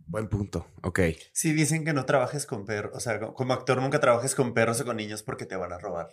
Buen 0.07 0.27
punto. 0.27 0.65
Ok. 0.83 0.99
Sí, 1.31 1.53
dicen 1.53 1.85
que 1.85 1.93
no 1.93 2.05
trabajes 2.05 2.45
con 2.47 2.65
perros. 2.65 2.91
O 2.95 2.99
sea, 2.99 3.19
co- 3.19 3.33
como 3.35 3.53
actor 3.53 3.79
nunca 3.81 3.99
trabajes 3.99 4.33
con 4.35 4.53
perros 4.55 4.81
o 4.81 4.85
con 4.85 4.97
niños 4.97 5.21
porque 5.23 5.45
te 5.45 5.55
van 5.55 5.71
a 5.71 5.77
robar 5.77 6.07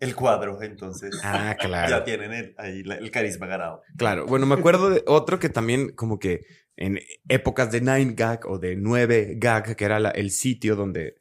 el 0.00 0.16
cuadro. 0.16 0.60
Entonces, 0.62 1.20
Ah, 1.22 1.54
ya 1.60 1.66
claro. 1.68 2.02
tienen 2.04 2.32
el, 2.32 2.54
ahí 2.58 2.82
la- 2.82 2.96
el 2.96 3.10
carisma 3.10 3.46
ganado. 3.46 3.82
Claro. 3.98 4.24
Bueno, 4.26 4.46
me 4.46 4.54
acuerdo 4.54 4.88
de 4.90 5.04
otro 5.06 5.38
que 5.38 5.50
también, 5.50 5.90
como 5.94 6.18
que 6.18 6.40
en 6.76 7.00
épocas 7.28 7.70
de 7.70 7.80
9gag 7.82 8.40
o 8.46 8.58
de 8.58 8.76
9gag, 8.76 9.76
que 9.76 9.84
era 9.84 9.98
la- 10.00 10.10
el 10.10 10.30
sitio 10.30 10.76
donde 10.76 11.14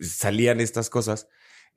salían 0.00 0.60
estas 0.60 0.90
cosas. 0.90 1.28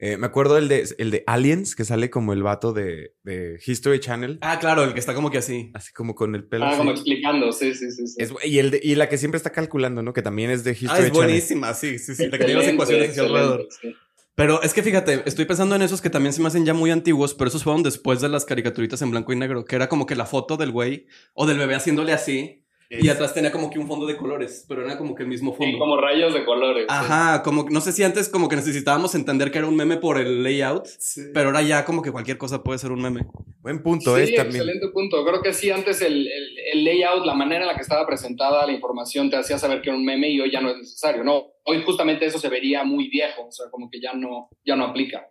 eh, 0.03 0.17
me 0.17 0.25
acuerdo 0.25 0.57
el 0.57 0.67
de, 0.67 0.83
el 0.97 1.11
de 1.11 1.23
Aliens, 1.27 1.75
que 1.75 1.85
sale 1.85 2.09
como 2.09 2.33
el 2.33 2.41
vato 2.41 2.73
de, 2.73 3.13
de 3.21 3.59
History 3.63 3.99
Channel, 3.99 4.39
Ah, 4.41 4.57
claro, 4.59 4.83
el 4.83 4.93
que 4.93 4.99
está 4.99 5.13
como 5.13 5.29
que 5.29 5.37
así. 5.37 5.69
así 5.75 5.93
como 5.93 6.15
con 6.15 6.33
el 6.33 6.43
pelo. 6.47 6.65
Ah, 6.65 6.69
así. 6.69 6.77
como 6.79 6.89
explicando, 6.89 7.51
sí, 7.51 7.75
sí, 7.75 7.91
sí. 7.91 8.07
sí. 8.07 8.15
Es- 8.17 8.33
y, 8.43 8.57
el 8.57 8.71
de- 8.71 8.79
y 8.81 8.95
la 8.95 9.07
que 9.09 9.19
siempre 9.19 9.37
está 9.37 9.51
calculando, 9.51 10.01
¿no? 10.01 10.11
Que 10.11 10.23
también 10.23 10.49
es 10.49 10.63
de 10.63 10.71
History 10.71 10.87
Ah, 10.89 10.97
es 10.97 11.03
Channel. 11.05 11.13
buenísima, 11.13 11.73
sí, 11.75 11.99
sí, 11.99 12.15
sí. 12.15 12.27
La 12.29 12.39
que 12.39 12.45
tiene 12.45 12.61
las 12.61 12.69
ecuaciones 12.73 13.09
hacia 13.11 13.21
alrededor. 13.23 13.67
sí. 13.79 13.93
Pero 14.33 14.63
es 14.63 14.73
que 14.73 14.81
fíjate, 14.81 15.21
estoy 15.27 15.45
pensando 15.45 15.75
en 15.75 15.83
esos 15.83 16.01
que 16.01 16.09
también 16.09 16.33
se 16.33 16.41
me 16.41 16.47
hacen 16.47 16.65
ya 16.65 16.73
muy 16.73 16.89
antiguos, 16.89 17.35
pero 17.35 17.49
esos 17.49 17.63
fueron 17.63 17.83
después 17.83 18.21
de 18.21 18.29
las 18.29 18.45
caricaturitas 18.45 19.01
en 19.03 19.11
blanco 19.11 19.33
y 19.33 19.35
negro, 19.35 19.65
que 19.65 19.75
era 19.75 19.87
como 19.87 20.07
que 20.07 20.15
la 20.15 20.25
foto 20.25 20.57
del 20.57 20.71
güey 20.71 21.05
o 21.35 21.45
del 21.45 21.59
bebé 21.59 21.75
haciéndole 21.75 22.11
así 22.13 22.60
y 22.99 23.07
atrás 23.09 23.33
tenía 23.33 23.51
como 23.51 23.69
que 23.69 23.79
un 23.79 23.87
fondo 23.87 24.05
de 24.05 24.17
colores, 24.17 24.65
pero 24.67 24.83
era 24.85 24.97
como 24.97 25.15
que 25.15 25.23
el 25.23 25.29
mismo 25.29 25.51
Sí, 25.51 25.57
fondo. 25.57 25.79
como 25.79 25.97
rayos 25.99 26.33
de 26.33 26.43
colores. 26.43 26.83
sí. 26.83 26.87
Ajá, 26.89 27.41
como 27.43 27.65
que 27.65 27.73
no 27.73 27.79
sé 27.81 27.91
si 27.93 28.03
antes 28.03 28.27
como 28.29 28.49
que 28.49 28.55
necesitábamos 28.57 29.15
entender 29.15 29.51
que 29.51 29.59
era 29.59 29.67
un 29.67 29.75
meme 29.75 29.97
por 29.97 30.17
el 30.19 30.43
layout, 30.43 30.87
pero 31.33 31.47
ahora 31.49 31.61
ya 31.61 31.85
como 31.85 32.01
que 32.01 32.11
cualquier 32.11 32.37
cosa 32.37 32.63
puede 32.63 32.79
ser 32.79 32.91
un 32.91 33.01
meme. 33.01 33.21
Buen 33.61 33.81
punto 33.83 34.15
Sí, 34.17 34.23
es 34.23 34.35
también. 34.35 34.55
excelente 34.63 34.87
punto. 34.89 35.23
Creo 35.25 35.41
que 35.41 35.53
sí, 35.53 35.69
antes 35.69 36.01
el, 36.01 36.27
el- 36.27 36.57
el 36.73 36.83
layout, 36.83 37.25
la 37.25 37.33
manera 37.35 37.61
en 37.61 37.67
la 37.67 37.75
que 37.75 37.81
estaba 37.81 38.05
presentada 38.05 38.65
la 38.65 38.71
información 38.73 39.29
te 39.29 39.37
hacía 39.37 39.57
saber 39.57 39.81
que 39.81 39.89
era 39.89 39.97
un 39.97 40.03
meme 40.05 40.29
y 40.29 40.41
hoy 40.41 40.51
ya 40.51 40.61
no 40.61 40.69
es 40.71 40.77
necesario, 40.77 41.23
¿no? 41.23 41.45
Hoy 41.65 41.81
justamente 41.85 42.25
eso 42.25 42.39
se 42.39 42.49
vería 42.49 42.83
muy 42.83 43.07
viejo, 43.07 43.47
o 43.47 43.51
sea, 43.51 43.67
como 43.69 43.89
que 43.89 44.01
ya 44.01 44.13
no, 44.13 44.49
ya 44.65 44.75
no 44.75 44.85
aplica. 44.85 45.27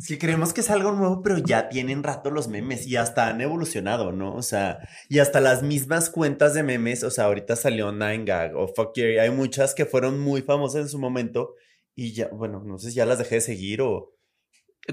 Sí, 0.00 0.16
creemos 0.18 0.54
que 0.54 0.62
es 0.62 0.70
algo 0.70 0.92
nuevo, 0.92 1.22
pero 1.22 1.36
ya 1.38 1.68
tienen 1.68 2.02
rato 2.02 2.30
los 2.30 2.48
memes 2.48 2.86
y 2.86 2.96
hasta 2.96 3.28
han 3.28 3.40
evolucionado, 3.42 4.12
¿no? 4.12 4.34
O 4.34 4.40
sea, 4.42 4.78
y 5.10 5.18
hasta 5.18 5.40
las 5.40 5.62
mismas 5.62 6.08
cuentas 6.08 6.54
de 6.54 6.62
memes, 6.62 7.04
o 7.04 7.10
sea, 7.10 7.24
ahorita 7.26 7.54
salió 7.54 7.92
9gag 7.92 8.54
o 8.56 8.66
Fuck 8.68 8.92
Jerry, 8.94 9.18
hay 9.18 9.30
muchas 9.30 9.74
que 9.74 9.84
fueron 9.84 10.18
muy 10.18 10.40
famosas 10.40 10.80
en 10.82 10.88
su 10.88 10.98
momento 10.98 11.54
y 11.94 12.14
ya, 12.14 12.28
bueno, 12.28 12.62
no 12.64 12.78
sé 12.78 12.88
si 12.90 12.96
ya 12.96 13.04
las 13.04 13.18
dejé 13.18 13.36
de 13.36 13.40
seguir 13.42 13.82
o... 13.82 14.14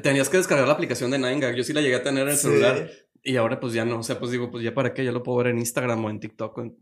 Tenías 0.03 0.27
que 0.27 0.37
descargar 0.37 0.67
la 0.67 0.73
aplicación 0.73 1.09
de 1.09 1.19
9gag, 1.19 1.55
yo 1.55 1.63
sí 1.63 1.71
la 1.71 1.79
llegué 1.81 1.95
a 1.95 2.03
tener 2.03 2.23
en 2.23 2.29
el 2.29 2.35
Sí. 2.37 2.47
celular 2.49 2.89
y 3.23 3.37
ahora 3.37 3.59
pues 3.61 3.71
ya 3.73 3.85
no, 3.85 3.99
o 3.99 4.03
sea, 4.03 4.19
pues 4.19 4.31
digo, 4.31 4.51
pues 4.51 4.61
ya 4.63 4.73
para 4.73 4.93
qué, 4.93 5.05
ya 5.05 5.13
lo 5.13 5.23
puedo 5.23 5.37
ver 5.37 5.47
en 5.47 5.59
Instagram 5.59 6.03
o 6.03 6.09
en 6.09 6.19
TikTok. 6.19 6.57
o 6.57 6.61
en- 6.63 6.77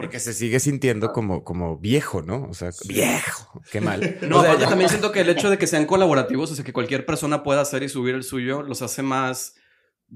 Porque 0.00 0.20
se 0.20 0.32
sigue 0.32 0.60
sintiendo 0.60 1.12
como, 1.12 1.42
como 1.44 1.76
viejo, 1.78 2.22
¿no? 2.22 2.44
O 2.48 2.54
sea, 2.54 2.70
viejo. 2.86 3.60
Qué 3.72 3.80
mal. 3.80 4.18
No, 4.28 4.38
O 4.38 4.40
sea, 4.42 4.50
aparte 4.52 4.66
también 4.68 4.88
siento 4.90 5.10
que 5.12 5.20
el 5.20 5.28
hecho 5.28 5.50
de 5.50 5.58
que 5.58 5.66
sean 5.66 5.86
colaborativos, 5.86 6.50
o 6.50 6.54
sea, 6.54 6.64
que 6.64 6.72
cualquier 6.72 7.04
persona 7.06 7.42
pueda 7.42 7.60
hacer 7.62 7.82
y 7.82 7.88
subir 7.88 8.14
el 8.14 8.22
suyo, 8.22 8.62
los 8.62 8.80
hace 8.82 9.02
más, 9.02 9.54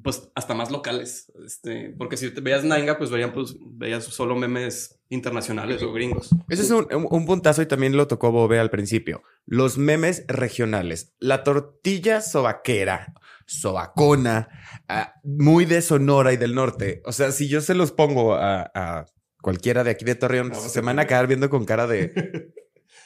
pues, 0.02 0.30
hasta 0.34 0.54
más 0.54 0.70
locales. 0.70 1.32
Este, 1.44 1.94
porque 1.98 2.16
si 2.16 2.30
te 2.30 2.40
veías 2.40 2.64
Nanga, 2.64 2.96
pues 2.98 3.10
verían, 3.10 3.32
pues, 3.32 3.56
veías 3.60 4.04
solo 4.04 4.36
memes 4.36 4.98
internacionales 5.08 5.82
o 5.82 5.92
gringos. 5.92 6.30
Ese 6.48 6.62
es 6.62 6.70
un, 6.70 6.86
un- 6.94 7.06
un 7.10 7.26
puntazo 7.26 7.60
y 7.62 7.66
también 7.66 7.96
lo 7.96 8.06
tocó 8.06 8.30
Bobe 8.32 8.58
al 8.60 8.70
principio. 8.70 9.22
Los 9.46 9.76
memes 9.78 10.24
regionales. 10.28 11.12
La 11.18 11.42
tortilla 11.44 12.20
sobaquera, 12.22 13.12
sobacona, 13.46 14.48
ah, 14.88 15.14
muy 15.24 15.64
de 15.64 15.82
Sonora 15.82 16.32
y 16.32 16.36
del 16.36 16.54
norte. 16.54 17.02
O 17.04 17.12
sea, 17.12 17.32
si 17.32 17.48
yo 17.48 17.60
se 17.60 17.74
los 17.74 17.92
pongo 17.92 18.34
a, 18.34 18.70
a 18.74 19.06
cualquiera 19.42 19.84
de 19.84 19.90
aquí 19.90 20.06
de 20.06 20.14
Torreón, 20.14 20.48
Vamos 20.48 20.72
se 20.72 20.80
van 20.80 20.98
a 20.98 21.06
quedar 21.06 21.26
viendo 21.26 21.50
con 21.50 21.66
cara 21.66 21.86
de... 21.86 22.12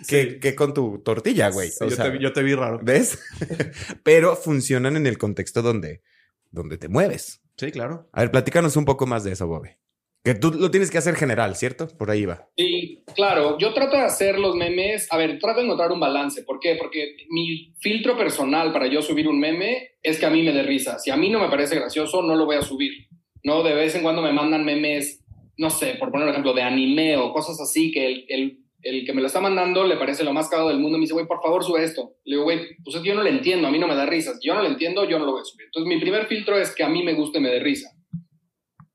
¿Qué, 0.06 0.22
Sí. 0.32 0.38
qué 0.40 0.54
con 0.54 0.74
tu 0.74 0.98
tortilla, 1.02 1.48
güey? 1.50 1.70
Sí, 1.70 1.78
O 1.82 1.88
yo, 1.88 1.96
sea, 1.96 2.04
te, 2.04 2.10
vi- 2.10 2.18
yo 2.22 2.32
te 2.32 2.42
vi 2.42 2.54
raro. 2.54 2.78
¿Ves? 2.82 3.18
Pero 4.02 4.36
funcionan 4.36 4.94
en 4.96 5.06
el 5.06 5.16
contexto 5.18 5.62
donde, 5.62 6.02
donde 6.50 6.76
te 6.78 6.88
mueves. 6.88 7.40
Sí, 7.56 7.70
claro. 7.72 8.08
A 8.12 8.20
ver, 8.20 8.30
platícanos 8.30 8.76
un 8.76 8.84
poco 8.84 9.06
más 9.06 9.24
de 9.24 9.32
eso, 9.32 9.46
Bobe. 9.46 9.78
Que 10.22 10.34
tú 10.34 10.52
lo 10.52 10.70
tienes 10.70 10.90
que 10.90 10.98
hacer 10.98 11.14
general, 11.14 11.54
¿cierto? 11.56 11.86
Por 11.88 12.10
ahí 12.10 12.26
va. 12.26 12.46
Sí, 12.58 13.04
claro. 13.14 13.56
Yo 13.58 13.72
trato 13.72 13.96
de 13.96 14.02
hacer 14.02 14.38
los 14.38 14.54
memes. 14.56 15.06
A 15.12 15.16
ver, 15.16 15.38
trato 15.38 15.60
de 15.60 15.64
encontrar 15.66 15.92
un 15.92 16.00
balance. 16.00 16.42
¿Por 16.42 16.58
qué? 16.60 16.74
Porque 16.78 17.16
mi 17.30 17.72
filtro 17.80 18.18
personal 18.18 18.72
para 18.72 18.88
yo 18.88 19.00
subir 19.02 19.28
un 19.28 19.38
meme 19.38 19.92
es 20.02 20.18
que 20.18 20.26
a 20.26 20.30
mí 20.30 20.42
me 20.42 20.52
dé 20.52 20.62
risa. 20.64 20.98
Si 20.98 21.10
a 21.10 21.16
mí 21.16 21.30
no 21.30 21.38
me 21.40 21.48
parece 21.48 21.76
gracioso, 21.76 22.22
no 22.22 22.34
lo 22.34 22.44
voy 22.44 22.56
a 22.56 22.62
subir. 22.62 23.06
No, 23.44 23.62
de 23.62 23.72
vez 23.72 23.94
en 23.94 24.02
cuando 24.02 24.20
me 24.20 24.32
mandan 24.32 24.64
memes, 24.64 25.24
no 25.58 25.70
sé, 25.70 25.94
por 25.98 26.10
poner 26.10 26.26
un 26.26 26.30
ejemplo, 26.30 26.52
de 26.52 26.62
anime 26.62 27.16
o 27.16 27.32
cosas 27.32 27.60
así 27.60 27.90
que 27.90 28.06
el, 28.06 28.24
el, 28.28 28.58
el 28.82 29.04
que 29.06 29.12
me 29.12 29.20
lo 29.20 29.26
está 29.26 29.40
mandando 29.40 29.84
le 29.84 29.96
parece 29.96 30.24
lo 30.24 30.32
más 30.32 30.48
cagado 30.48 30.68
del 30.68 30.78
mundo. 30.78 30.98
Me 30.98 31.02
dice, 31.02 31.14
güey, 31.14 31.26
por 31.26 31.42
favor, 31.42 31.64
sube 31.64 31.82
esto. 31.82 32.14
Le 32.24 32.36
digo, 32.36 32.44
güey, 32.44 32.76
pues 32.84 33.02
yo 33.02 33.14
no 33.14 33.22
lo 33.22 33.28
entiendo. 33.28 33.68
A 33.68 33.70
mí 33.70 33.78
no 33.78 33.88
me 33.88 33.94
da 33.94 34.06
risa. 34.06 34.34
Si 34.34 34.46
yo 34.46 34.54
no 34.54 34.62
lo 34.62 34.68
entiendo, 34.68 35.08
yo 35.08 35.18
no 35.18 35.26
lo 35.26 35.32
voy 35.32 35.40
a 35.40 35.44
subir. 35.44 35.66
Entonces, 35.66 35.88
mi 35.88 36.00
primer 36.00 36.26
filtro 36.26 36.58
es 36.58 36.74
que 36.74 36.84
a 36.84 36.88
mí 36.88 37.02
me 37.02 37.14
guste 37.14 37.38
y 37.38 37.40
me 37.40 37.50
dé 37.50 37.60
risa. 37.60 37.90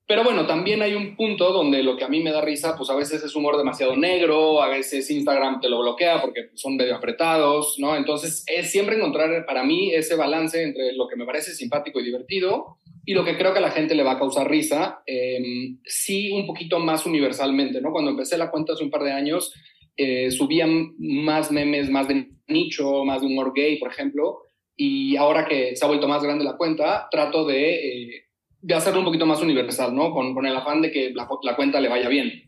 Pero 0.06 0.24
bueno, 0.24 0.46
también 0.46 0.82
hay 0.82 0.94
un 0.94 1.16
punto 1.16 1.52
donde 1.52 1.82
lo 1.82 1.96
que 1.96 2.04
a 2.04 2.08
mí 2.08 2.22
me 2.22 2.32
da 2.32 2.42
risa, 2.42 2.76
pues 2.76 2.90
a 2.90 2.94
veces 2.94 3.22
es 3.22 3.34
humor 3.34 3.56
demasiado 3.56 3.96
negro, 3.96 4.60
a 4.62 4.68
veces 4.68 5.10
Instagram 5.10 5.60
te 5.60 5.70
lo 5.70 5.80
bloquea 5.80 6.20
porque 6.20 6.50
son 6.54 6.76
medio 6.76 6.96
apretados, 6.96 7.76
¿no? 7.78 7.96
Entonces 7.96 8.44
es 8.46 8.70
siempre 8.70 8.96
encontrar 8.96 9.46
para 9.46 9.64
mí 9.64 9.90
ese 9.94 10.14
balance 10.16 10.62
entre 10.62 10.92
lo 10.92 11.08
que 11.08 11.16
me 11.16 11.24
parece 11.24 11.54
simpático 11.54 11.98
y 11.98 12.04
divertido 12.04 12.76
y 13.04 13.14
lo 13.14 13.24
que 13.24 13.36
creo 13.36 13.52
que 13.52 13.58
a 13.58 13.62
la 13.62 13.70
gente 13.70 13.94
le 13.94 14.02
va 14.02 14.12
a 14.12 14.18
causar 14.18 14.48
risa, 14.50 15.02
eh, 15.06 15.40
sí 15.84 16.30
un 16.30 16.46
poquito 16.46 16.78
más 16.78 17.06
universalmente, 17.06 17.80
¿no? 17.80 17.90
Cuando 17.90 18.10
empecé 18.10 18.38
la 18.38 18.50
cuenta 18.50 18.72
hace 18.72 18.84
un 18.84 18.90
par 18.90 19.02
de 19.02 19.12
años, 19.12 19.52
eh, 19.96 20.30
subían 20.30 20.94
más 20.98 21.50
memes, 21.50 21.90
más 21.90 22.08
de 22.08 22.28
nicho, 22.48 23.04
más 23.04 23.20
de 23.20 23.26
humor 23.26 23.52
gay, 23.54 23.78
por 23.78 23.90
ejemplo, 23.90 24.38
y 24.76 25.16
ahora 25.16 25.46
que 25.46 25.76
se 25.76 25.84
ha 25.84 25.88
vuelto 25.88 26.08
más 26.08 26.22
grande 26.22 26.44
la 26.44 26.56
cuenta, 26.56 27.08
trato 27.10 27.44
de... 27.44 27.74
eh, 27.74 28.24
de 28.64 28.74
hacerlo 28.74 29.00
un 29.00 29.06
poquito 29.06 29.26
más 29.26 29.42
universal, 29.42 29.92
¿no? 29.92 30.12
Con, 30.12 30.34
con 30.34 30.46
el 30.46 30.54
afán 30.54 30.82
de 30.82 30.92
que 30.92 31.10
la, 31.10 31.28
la, 31.42 31.56
cuenta 31.56 31.80
le 31.80 31.88
vaya 31.88 32.08
bien. 32.08 32.44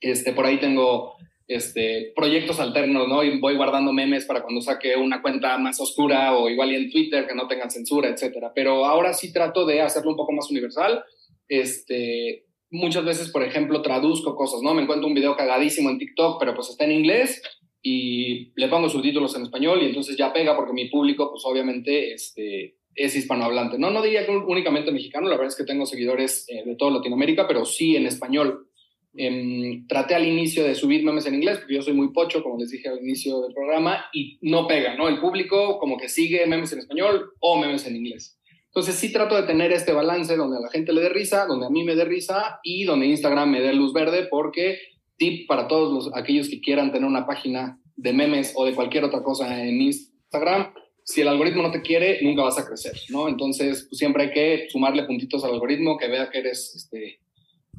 Este, 0.00 0.32
por 0.32 0.46
ahí 0.46 0.56
tengo 0.56 1.16
este, 1.50 2.12
proyectos 2.14 2.60
alternos, 2.60 3.08
¿no? 3.08 3.24
Y 3.24 3.40
voy 3.40 3.56
guardando 3.56 3.92
memes 3.92 4.24
para 4.24 4.40
cuando 4.40 4.60
saque 4.60 4.94
una 4.94 5.20
cuenta 5.20 5.58
más 5.58 5.80
oscura 5.80 6.36
o 6.36 6.48
igual 6.48 6.70
y 6.70 6.76
en 6.76 6.90
Twitter 6.92 7.26
que 7.26 7.34
no 7.34 7.48
tengan 7.48 7.72
censura, 7.72 8.08
etcétera. 8.08 8.52
Pero 8.54 8.86
ahora 8.86 9.12
sí 9.12 9.32
trato 9.32 9.66
de 9.66 9.80
hacerlo 9.80 10.12
un 10.12 10.16
poco 10.16 10.30
más 10.30 10.48
universal. 10.48 11.02
Este, 11.48 12.44
muchas 12.70 13.04
veces, 13.04 13.30
por 13.32 13.42
ejemplo, 13.42 13.82
traduzco 13.82 14.36
cosas, 14.36 14.62
¿no? 14.62 14.74
Me 14.74 14.82
encuentro 14.82 15.08
un 15.08 15.14
video 15.14 15.36
cagadísimo 15.36 15.90
en 15.90 15.98
TikTok, 15.98 16.38
pero 16.38 16.54
pues 16.54 16.70
está 16.70 16.84
en 16.84 16.92
inglés 16.92 17.42
y 17.82 18.52
le 18.54 18.68
pongo 18.68 18.88
subtítulos 18.88 19.34
en 19.34 19.42
español 19.42 19.82
y 19.82 19.86
entonces 19.86 20.16
ya 20.16 20.32
pega 20.32 20.54
porque 20.54 20.72
mi 20.72 20.88
público, 20.88 21.32
pues 21.32 21.42
obviamente, 21.44 22.12
este, 22.12 22.76
es 22.94 23.16
hispanohablante. 23.16 23.76
No, 23.76 23.90
no 23.90 24.02
diría 24.02 24.24
que 24.24 24.30
únicamente 24.30 24.92
mexicano, 24.92 25.28
la 25.28 25.34
verdad 25.34 25.48
es 25.48 25.56
que 25.56 25.64
tengo 25.64 25.84
seguidores 25.84 26.46
eh, 26.48 26.62
de 26.64 26.76
toda 26.76 26.92
Latinoamérica, 26.92 27.48
pero 27.48 27.64
sí 27.64 27.96
en 27.96 28.06
español. 28.06 28.68
Em, 29.14 29.86
traté 29.86 30.14
al 30.14 30.26
inicio 30.26 30.64
de 30.64 30.74
subir 30.74 31.04
memes 31.04 31.26
en 31.26 31.34
inglés, 31.34 31.58
porque 31.58 31.74
yo 31.74 31.82
soy 31.82 31.94
muy 31.94 32.12
pocho, 32.12 32.42
como 32.42 32.58
les 32.58 32.70
dije 32.70 32.88
al 32.88 33.00
inicio 33.00 33.40
del 33.42 33.52
programa, 33.52 34.04
y 34.12 34.38
no 34.42 34.66
pega, 34.66 34.96
¿no? 34.96 35.08
El 35.08 35.20
público 35.20 35.78
como 35.78 35.96
que 35.96 36.08
sigue 36.08 36.46
memes 36.46 36.72
en 36.72 36.80
español 36.80 37.32
o 37.40 37.58
memes 37.58 37.86
en 37.86 37.96
inglés. 37.96 38.38
Entonces 38.66 38.94
sí 38.94 39.12
trato 39.12 39.34
de 39.34 39.42
tener 39.42 39.72
este 39.72 39.92
balance 39.92 40.36
donde 40.36 40.58
a 40.58 40.60
la 40.60 40.70
gente 40.70 40.92
le 40.92 41.00
dé 41.00 41.08
risa, 41.08 41.46
donde 41.46 41.66
a 41.66 41.70
mí 41.70 41.82
me 41.82 41.96
dé 41.96 42.04
risa 42.04 42.60
y 42.62 42.84
donde 42.84 43.06
Instagram 43.06 43.50
me 43.50 43.60
dé 43.60 43.72
luz 43.72 43.92
verde, 43.92 44.28
porque 44.30 44.78
tip 45.16 45.48
para 45.48 45.66
todos 45.66 45.92
los, 45.92 46.16
aquellos 46.16 46.48
que 46.48 46.60
quieran 46.60 46.92
tener 46.92 47.08
una 47.08 47.26
página 47.26 47.80
de 47.96 48.12
memes 48.12 48.52
o 48.56 48.64
de 48.64 48.74
cualquier 48.74 49.04
otra 49.04 49.22
cosa 49.22 49.62
en 49.62 49.80
Instagram, 49.82 50.72
si 51.04 51.20
el 51.20 51.28
algoritmo 51.28 51.62
no 51.62 51.70
te 51.70 51.82
quiere, 51.82 52.20
nunca 52.22 52.42
vas 52.42 52.58
a 52.58 52.66
crecer, 52.66 52.92
¿no? 53.08 53.28
Entonces, 53.28 53.86
pues, 53.88 53.98
siempre 53.98 54.24
hay 54.24 54.30
que 54.30 54.68
sumarle 54.70 55.04
puntitos 55.04 55.44
al 55.44 55.52
algoritmo, 55.52 55.98
que 55.98 56.08
vea 56.08 56.30
que 56.30 56.38
eres 56.38 56.72
este, 56.76 57.19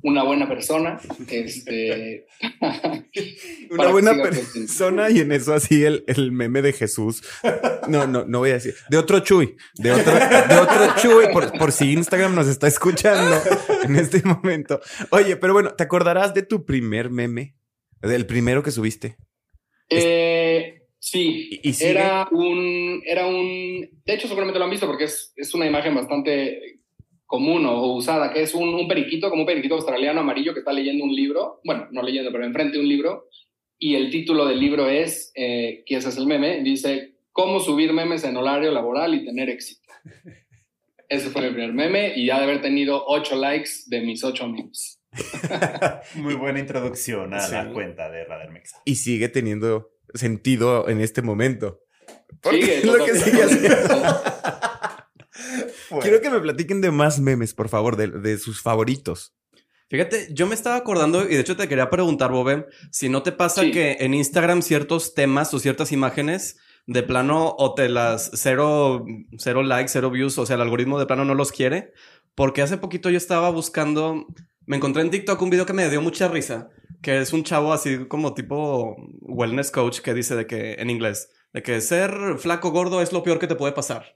una 0.04 0.24
buena 0.24 0.48
persona. 0.48 1.00
Este, 1.28 2.26
Una 3.70 3.88
buena 3.90 4.14
persona 4.22 5.10
y 5.10 5.20
en 5.20 5.32
eso 5.32 5.54
así 5.54 5.84
el, 5.84 6.04
el 6.08 6.32
meme 6.32 6.62
de 6.62 6.74
Jesús. 6.74 7.24
No, 7.88 8.08
no, 8.08 8.26
no 8.26 8.40
voy 8.40 8.52
a 8.52 8.54
decir. 8.54 8.76
De 8.90 8.98
otro 8.98 9.20
Chuy. 9.20 9.56
De 9.76 9.92
otro, 9.92 10.14
de 10.14 10.56
otro 10.56 10.96
Chuy. 10.98 11.26
Por, 11.32 11.58
por 11.58 11.72
si 11.72 11.94
Instagram 11.94 12.36
nos 12.36 12.48
está 12.48 12.68
escuchando 12.68 13.38
en 13.84 13.96
este 13.96 14.22
momento. 14.24 14.82
Oye, 15.12 15.38
pero 15.38 15.54
bueno, 15.54 15.74
¿te 15.74 15.84
acordarás 15.84 16.34
de 16.34 16.44
tu 16.44 16.66
primer 16.66 17.10
meme? 17.10 17.56
Del 18.02 18.26
primero 18.26 18.64
que 18.64 18.72
subiste. 18.72 19.18
Eh, 19.90 20.88
sí, 20.98 21.60
era 21.82 22.28
un, 22.32 23.02
era 23.06 23.28
un, 23.28 24.02
de 24.06 24.14
hecho 24.14 24.28
seguramente 24.28 24.58
lo 24.58 24.66
han 24.66 24.72
visto 24.72 24.88
porque 24.88 25.04
es, 25.04 25.34
es 25.36 25.54
una 25.54 25.68
imagen 25.68 25.94
bastante 25.94 26.81
común 27.32 27.66
o, 27.66 27.94
usada, 27.96 28.34
que 28.34 28.42
es 28.42 28.54
un, 28.54 28.74
un 28.74 28.90
periquito, 28.90 29.30
como 29.30 29.44
un 29.44 29.46
periquito 29.48 29.76
australiano 29.76 30.20
amarillo 30.20 30.54
que 30.54 30.60
está 30.60 30.74
leyendo 30.74 31.06
un 31.06 31.16
libro, 31.16 31.62
bueno, 31.64 31.88
no 31.92 32.04
leyendo, 32.04 32.30
pero 32.30 32.44
enfrente 32.46 32.74
de 32.76 32.84
un 32.84 32.90
libro, 32.90 33.30
y 33.80 33.96
el 33.96 34.12
título 34.12 34.46
del 34.46 34.60
libro 34.60 34.90
es, 34.90 35.32
eh, 35.34 35.84
que 35.86 35.96
ese 35.96 36.10
es 36.10 36.18
el 36.18 36.28
meme, 36.28 36.62
dice, 36.62 37.16
¿cómo 37.32 37.62
subir 37.62 37.94
memes 37.94 38.26
en 38.26 38.36
horario 38.36 38.70
laboral 38.72 39.16
y 39.16 39.24
tener 39.24 39.50
éxito? 39.50 39.82
Ese 41.08 41.30
fue 41.30 41.42
mi 41.42 41.50
primer 41.50 41.74
meme 41.74 42.14
y 42.16 42.28
ya 42.28 42.38
de 42.38 42.44
haber 42.46 42.62
tenido 42.62 43.04
ocho 43.06 43.36
likes 43.36 43.72
de 43.88 44.00
mis 44.00 44.24
ocho 44.24 44.48
memes. 44.48 45.02
Muy 46.16 46.36
buena 46.36 46.60
introducción 46.60 47.34
a 47.34 47.42
Sí. 47.42 47.54
la 47.54 47.70
cuenta 47.74 48.10
de 48.10 48.24
Radermexa. 48.24 48.82
Y 48.86 48.96
sigue 48.96 49.28
teniendo 49.28 49.90
sentido 50.14 50.88
en 50.88 51.02
este 51.02 51.22
momento. 51.22 51.82
Porque 52.42 52.62
Sigue, 52.62 52.78
es 52.78 52.86
lo 52.86 53.06
que 53.06 53.14
sigue 53.14 53.44
haciendo. 53.44 54.04
Bueno, 55.92 56.02
Quiero 56.04 56.22
que 56.22 56.30
me 56.30 56.40
platiquen 56.40 56.82
de 56.82 56.90
más 56.92 57.20
memes, 57.20 57.54
por 57.54 57.70
favor, 57.70 57.96
de, 57.98 58.08
de 58.08 58.38
sus 58.38 58.62
favoritos. 58.62 59.36
Fíjate, 59.90 60.30
yo 60.34 60.48
me 60.48 60.56
estaba 60.56 60.78
acordando 60.78 61.24
y 61.30 61.34
de 61.36 61.42
hecho 61.42 61.58
te 61.58 61.68
quería 61.68 61.90
preguntar, 61.90 62.32
Bobem, 62.32 62.66
si 62.92 63.10
no 63.10 63.24
te 63.24 63.34
pasa 63.34 63.62
Sí. 63.62 63.72
que 63.72 63.98
en 64.00 64.14
Instagram 64.14 64.62
ciertos 64.62 65.14
temas 65.14 65.54
o 65.54 65.60
ciertas 65.60 65.92
imágenes 65.92 66.58
de 66.88 67.04
plano 67.04 67.54
o 67.58 67.74
te 67.76 67.90
las 67.90 68.32
cero, 68.34 69.06
cero 69.38 69.64
likes, 69.64 69.90
cero 69.92 70.10
views, 70.10 70.38
o 70.38 70.46
sea, 70.46 70.56
el 70.56 70.62
algoritmo 70.62 70.98
de 70.98 71.06
plano 71.08 71.26
no 71.26 71.36
los 71.36 71.52
quiere. 71.52 71.92
Porque 72.36 72.62
hace 72.62 72.78
poquito 72.78 73.10
yo 73.10 73.18
estaba 73.18 73.50
buscando, 73.50 74.26
me 74.66 74.78
encontré 74.78 75.02
en 75.02 75.10
TikTok 75.12 75.42
un 75.42 75.50
video 75.50 75.66
que 75.66 75.74
me 75.74 75.90
dio 75.90 76.02
mucha 76.02 76.30
risa, 76.30 76.70
que 77.02 77.20
es 77.20 77.34
un 77.34 77.44
chavo 77.44 77.74
así 77.74 78.06
como 78.08 78.34
tipo 78.34 78.96
wellness 79.20 79.72
coach 79.72 80.00
que 80.00 80.14
dice 80.14 80.36
de 80.38 80.48
que 80.48 80.76
en 80.76 80.90
inglés, 80.90 81.30
de 81.52 81.62
que 81.62 81.82
ser 81.82 82.38
flaco 82.38 82.72
gordo 82.72 83.02
es 83.02 83.12
lo 83.12 83.24
peor 83.24 83.40
que 83.40 83.48
te 83.48 83.56
puede 83.56 83.74
pasar. 83.74 84.16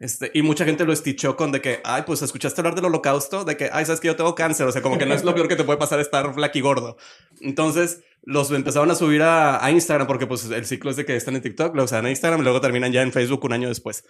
Este, 0.00 0.30
y 0.34 0.42
mucha 0.42 0.64
gente 0.64 0.84
lo 0.84 0.92
estichó 0.92 1.36
con 1.36 1.52
de 1.52 1.60
que, 1.60 1.80
ay, 1.84 2.02
pues 2.04 2.20
escuchaste 2.20 2.60
hablar 2.60 2.74
del 2.74 2.86
holocausto, 2.86 3.44
de 3.44 3.56
que, 3.56 3.70
ay, 3.72 3.84
sabes 3.84 4.00
que 4.00 4.08
yo 4.08 4.16
tengo 4.16 4.34
cáncer, 4.34 4.66
o 4.66 4.72
sea, 4.72 4.82
como 4.82 4.98
que 4.98 5.06
no 5.06 5.14
es 5.14 5.22
lo 5.22 5.34
peor 5.34 5.46
que 5.46 5.56
te 5.56 5.62
puede 5.62 5.78
pasar 5.78 6.00
estar 6.00 6.34
gordo. 6.60 6.96
Entonces, 7.40 8.02
los 8.22 8.50
empezaron 8.50 8.90
a 8.90 8.94
subir 8.96 9.22
a, 9.22 9.64
a 9.64 9.70
Instagram 9.70 10.06
porque 10.06 10.26
pues 10.26 10.46
el 10.46 10.64
ciclo 10.66 10.90
es 10.90 10.96
de 10.96 11.04
que 11.04 11.14
están 11.14 11.36
en 11.36 11.42
TikTok, 11.42 11.76
se 11.86 11.94
dan 11.94 12.06
a 12.06 12.10
Instagram 12.10 12.40
y 12.40 12.42
luego 12.42 12.60
terminan 12.60 12.90
ya 12.90 13.02
en 13.02 13.12
Facebook 13.12 13.44
un 13.44 13.52
año 13.52 13.68
después. 13.68 14.04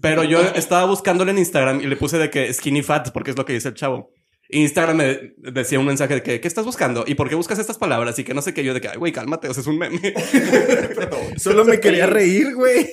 Pero 0.00 0.24
yo 0.24 0.40
estaba 0.40 0.86
buscándole 0.86 1.32
en 1.32 1.38
Instagram 1.38 1.80
y 1.80 1.86
le 1.86 1.96
puse 1.96 2.16
de 2.18 2.30
que 2.30 2.52
skinny 2.52 2.82
fat, 2.82 3.10
porque 3.10 3.32
es 3.32 3.36
lo 3.36 3.44
que 3.44 3.52
dice 3.52 3.68
el 3.68 3.74
chavo. 3.74 4.12
Instagram 4.52 4.96
me 4.96 5.32
decía 5.36 5.78
un 5.78 5.86
mensaje 5.86 6.14
de 6.14 6.22
que, 6.22 6.40
¿qué 6.40 6.48
estás 6.48 6.64
buscando? 6.64 7.04
¿Y 7.06 7.14
por 7.14 7.28
qué 7.28 7.34
buscas 7.34 7.58
estas 7.58 7.78
palabras? 7.78 8.18
Y 8.18 8.24
que 8.24 8.34
no 8.34 8.42
sé 8.42 8.54
qué, 8.54 8.64
yo 8.64 8.74
de 8.74 8.80
que, 8.80 8.88
ay, 8.88 8.96
güey, 8.96 9.12
cálmate, 9.12 9.48
o 9.48 9.54
sea, 9.54 9.60
es 9.60 9.66
un 9.66 9.78
meme. 9.78 9.98
Solo 11.36 11.64
me 11.64 11.80
quería 11.80 12.06
reír, 12.06 12.54
güey. 12.54 12.86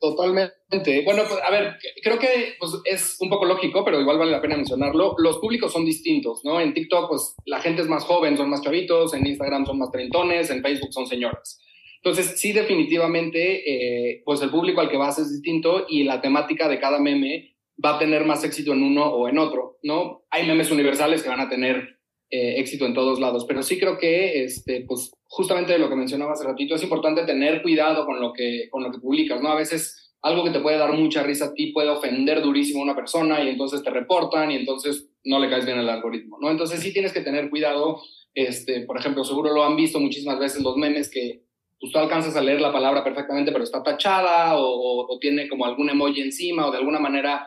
Totalmente. 0.00 1.02
Bueno, 1.04 1.22
pues 1.28 1.40
a 1.42 1.50
ver, 1.50 1.76
creo 2.02 2.18
que 2.18 2.54
pues, 2.58 2.72
es 2.84 3.16
un 3.20 3.30
poco 3.30 3.46
lógico, 3.46 3.84
pero 3.84 4.00
igual 4.00 4.18
vale 4.18 4.32
la 4.32 4.42
pena 4.42 4.56
mencionarlo. 4.56 5.14
Los 5.18 5.38
públicos 5.38 5.72
son 5.72 5.84
distintos, 5.84 6.40
¿no? 6.44 6.60
En 6.60 6.74
TikTok, 6.74 7.08
pues 7.08 7.34
la 7.46 7.60
gente 7.60 7.82
es 7.82 7.88
más 7.88 8.04
joven, 8.04 8.36
son 8.36 8.50
más 8.50 8.62
chavitos, 8.62 9.14
en 9.14 9.26
Instagram 9.26 9.66
son 9.66 9.78
más 9.78 9.90
treintones, 9.90 10.50
en 10.50 10.62
Facebook 10.62 10.92
son 10.92 11.06
señoras. 11.06 11.60
Entonces, 12.02 12.38
sí, 12.38 12.52
definitivamente, 12.52 13.62
eh, 13.66 14.22
pues 14.26 14.42
el 14.42 14.50
público 14.50 14.82
al 14.82 14.90
que 14.90 14.98
vas 14.98 15.18
es 15.18 15.32
distinto 15.32 15.86
y 15.88 16.04
la 16.04 16.20
temática 16.20 16.68
de 16.68 16.78
cada 16.78 17.00
meme 17.00 17.53
va 17.82 17.96
a 17.96 17.98
tener 17.98 18.24
más 18.24 18.44
éxito 18.44 18.72
en 18.72 18.82
uno 18.82 19.04
o 19.06 19.28
en 19.28 19.38
otro, 19.38 19.78
¿no? 19.82 20.24
Hay 20.30 20.46
memes 20.46 20.70
universales 20.70 21.22
que 21.22 21.28
van 21.28 21.40
a 21.40 21.48
tener 21.48 21.98
eh, 22.30 22.54
éxito 22.58 22.86
en 22.86 22.94
todos 22.94 23.20
lados, 23.20 23.44
pero 23.46 23.62
sí 23.62 23.78
creo 23.78 23.96
que, 23.98 24.44
este, 24.44 24.84
pues, 24.86 25.12
justamente 25.24 25.78
lo 25.78 25.88
que 25.88 25.96
mencionaba 25.96 26.32
hace 26.32 26.44
ratito, 26.44 26.74
es 26.74 26.82
importante 26.82 27.24
tener 27.24 27.62
cuidado 27.62 28.06
con 28.06 28.20
lo 28.20 28.32
que, 28.32 28.68
con 28.70 28.82
lo 28.82 28.90
que 28.90 28.98
publicas, 28.98 29.40
¿no? 29.42 29.50
A 29.50 29.56
veces 29.56 30.00
algo 30.22 30.42
que 30.42 30.50
te 30.50 30.60
puede 30.60 30.78
dar 30.78 30.92
mucha 30.94 31.22
risa 31.22 31.46
a 31.46 31.54
ti 31.54 31.72
puede 31.72 31.90
ofender 31.90 32.40
durísimo 32.42 32.80
a 32.80 32.84
una 32.84 32.96
persona 32.96 33.42
y 33.44 33.48
entonces 33.48 33.82
te 33.82 33.90
reportan 33.90 34.50
y 34.50 34.56
entonces 34.56 35.10
no 35.24 35.38
le 35.38 35.50
caes 35.50 35.66
bien 35.66 35.78
al 35.78 35.88
algoritmo, 35.88 36.38
¿no? 36.40 36.50
Entonces 36.50 36.80
sí 36.80 36.92
tienes 36.92 37.12
que 37.12 37.20
tener 37.20 37.50
cuidado, 37.50 38.00
este, 38.34 38.80
por 38.86 38.98
ejemplo, 38.98 39.22
seguro 39.24 39.52
lo 39.52 39.64
han 39.64 39.76
visto 39.76 40.00
muchísimas 40.00 40.38
veces 40.38 40.62
los 40.62 40.76
memes 40.76 41.10
que 41.10 41.42
pues, 41.78 41.92
tú 41.92 41.98
alcanzas 41.98 42.34
a 42.36 42.40
leer 42.40 42.60
la 42.60 42.72
palabra 42.72 43.04
perfectamente, 43.04 43.52
pero 43.52 43.64
está 43.64 43.82
tachada 43.82 44.56
o, 44.56 44.62
o- 44.64 45.14
o 45.14 45.18
tiene 45.18 45.46
como 45.48 45.66
algún 45.66 45.90
emoji 45.90 46.22
encima 46.22 46.66
o 46.66 46.70
de 46.72 46.78
alguna 46.78 46.98
manera 47.00 47.46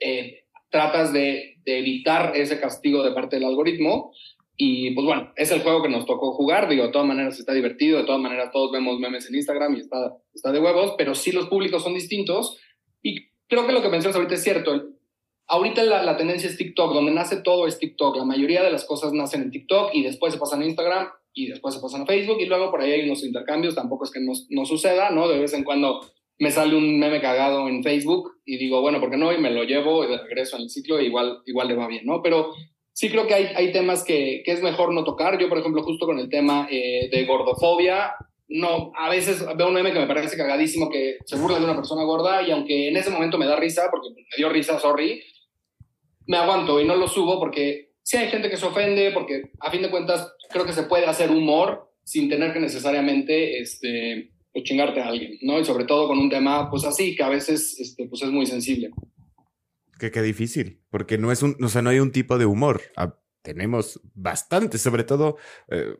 eh, 0.00 0.44
tratas 0.70 1.12
de, 1.12 1.54
evitar 1.64 2.36
ese 2.36 2.60
castigo 2.60 3.02
de 3.02 3.10
parte 3.10 3.36
del 3.36 3.44
algoritmo. 3.46 4.12
Y 4.56 4.92
pues 4.92 5.04
bueno, 5.04 5.32
es 5.36 5.50
el 5.50 5.62
juego 5.62 5.82
que 5.82 5.88
nos 5.88 6.06
tocó 6.06 6.32
jugar. 6.32 6.68
Digo, 6.68 6.84
de 6.84 6.92
todas 6.92 7.08
maneras 7.08 7.38
está 7.38 7.52
divertido, 7.52 7.98
de 7.98 8.04
todas 8.04 8.20
maneras 8.20 8.50
todos 8.52 8.70
vemos 8.70 9.00
memes 9.00 9.28
en 9.28 9.34
Instagram 9.34 9.74
y 9.74 9.80
está, 9.80 10.16
está 10.32 10.52
de 10.52 10.60
huevos, 10.60 10.94
pero 10.96 11.14
sí 11.14 11.32
los 11.32 11.48
públicos 11.48 11.82
son 11.82 11.94
distintos. 11.94 12.56
Y 13.02 13.30
creo 13.48 13.66
que 13.66 13.72
lo 13.72 13.82
que 13.82 13.88
mencionas 13.88 14.16
ahorita 14.16 14.34
es 14.34 14.44
cierto. 14.44 14.90
Ahorita 15.48 15.82
la, 15.82 16.02
la 16.04 16.16
tendencia 16.16 16.48
es 16.48 16.56
TikTok, 16.56 16.94
donde 16.94 17.12
nace 17.12 17.42
todo 17.42 17.66
es 17.66 17.78
TikTok. 17.78 18.16
La 18.16 18.24
mayoría 18.24 18.62
de 18.62 18.70
las 18.70 18.84
cosas 18.84 19.12
nacen 19.12 19.42
en 19.42 19.50
TikTok 19.50 19.90
y 19.92 20.04
después 20.04 20.32
se 20.32 20.38
pasan 20.38 20.62
a 20.62 20.66
Instagram 20.66 21.08
y 21.34 21.48
después 21.48 21.74
se 21.74 21.80
pasan 21.80 22.02
a 22.02 22.06
Facebook 22.06 22.38
y 22.40 22.46
luego 22.46 22.70
por 22.70 22.80
ahí 22.80 22.92
hay 22.92 23.04
unos 23.06 23.24
intercambios. 23.24 23.74
Tampoco 23.74 24.04
es 24.04 24.12
que 24.12 24.20
no, 24.20 24.32
no 24.50 24.64
suceda, 24.64 25.10
¿no? 25.10 25.28
De 25.28 25.38
vez 25.38 25.52
en 25.52 25.64
cuando 25.64 26.00
me 26.38 26.50
sale 26.50 26.76
un 26.76 26.98
meme 26.98 27.20
cagado 27.20 27.68
en 27.68 27.82
Facebook 27.82 28.40
y 28.44 28.58
digo, 28.58 28.80
bueno, 28.80 29.00
¿por 29.00 29.10
qué 29.10 29.16
no? 29.16 29.32
Y 29.32 29.38
me 29.38 29.50
lo 29.50 29.64
llevo 29.64 30.04
y 30.04 30.16
regreso 30.16 30.56
en 30.56 30.62
el 30.62 30.70
ciclo 30.70 31.00
y 31.00 31.06
igual, 31.06 31.42
igual 31.46 31.68
le 31.68 31.74
va 31.74 31.88
bien, 31.88 32.04
¿no? 32.04 32.22
Pero 32.22 32.52
sí 32.92 33.10
creo 33.10 33.26
que 33.26 33.34
hay, 33.34 33.44
hay 33.54 33.72
temas 33.72 34.04
que, 34.04 34.42
que 34.44 34.52
es 34.52 34.62
mejor 34.62 34.92
no 34.92 35.04
tocar. 35.04 35.38
Yo, 35.38 35.48
por 35.48 35.58
ejemplo, 35.58 35.82
justo 35.82 36.06
con 36.06 36.18
el 36.18 36.28
tema 36.28 36.68
eh, 36.70 37.08
de 37.10 37.24
gordofobia, 37.24 38.14
no, 38.48 38.92
a 38.96 39.10
veces 39.10 39.44
veo 39.56 39.68
un 39.68 39.74
meme 39.74 39.92
que 39.92 39.98
me 39.98 40.06
parece 40.06 40.36
cagadísimo 40.36 40.88
que 40.88 41.16
se 41.24 41.36
burla 41.36 41.58
de 41.58 41.64
una 41.64 41.74
persona 41.74 42.04
gorda 42.04 42.42
y 42.42 42.50
aunque 42.50 42.88
en 42.88 42.96
ese 42.96 43.10
momento 43.10 43.38
me 43.38 43.46
da 43.46 43.56
risa, 43.56 43.88
porque 43.90 44.10
me 44.10 44.36
dio 44.36 44.48
risa, 44.48 44.78
sorry, 44.78 45.22
me 46.26 46.36
aguanto 46.36 46.80
y 46.80 46.84
no 46.84 46.96
lo 46.96 47.08
subo 47.08 47.40
porque 47.40 47.92
sí 48.02 48.16
hay 48.16 48.28
gente 48.28 48.48
que 48.48 48.56
se 48.56 48.66
ofende, 48.66 49.10
porque 49.12 49.50
a 49.60 49.70
fin 49.70 49.82
de 49.82 49.90
cuentas 49.90 50.32
creo 50.50 50.64
que 50.64 50.72
se 50.72 50.84
puede 50.84 51.06
hacer 51.06 51.30
humor 51.30 51.90
sin 52.04 52.28
tener 52.28 52.52
que 52.52 52.60
necesariamente 52.60 53.58
este, 53.58 54.30
chingarte 54.62 55.00
a 55.00 55.08
alguien, 55.08 55.38
¿no? 55.42 55.58
Y 55.58 55.64
sobre 55.64 55.84
todo 55.84 56.08
con 56.08 56.18
un 56.18 56.30
tema 56.30 56.70
pues 56.70 56.84
así, 56.84 57.14
que 57.16 57.22
a 57.22 57.28
veces 57.28 57.78
este, 57.80 58.06
pues 58.08 58.22
es 58.22 58.30
muy 58.30 58.46
sensible. 58.46 58.90
Que 59.98 60.10
qué 60.10 60.20
difícil, 60.22 60.82
porque 60.90 61.16
no 61.18 61.32
es 61.32 61.42
un, 61.42 61.56
o 61.62 61.68
sea, 61.68 61.80
no 61.82 61.90
hay 61.90 62.00
un 62.00 62.12
tipo 62.12 62.36
de 62.38 62.44
humor. 62.46 62.82
Ah, 62.96 63.18
tenemos 63.42 64.00
bastante, 64.14 64.76
sobre 64.78 65.04
todo 65.04 65.36
eh, 65.70 65.94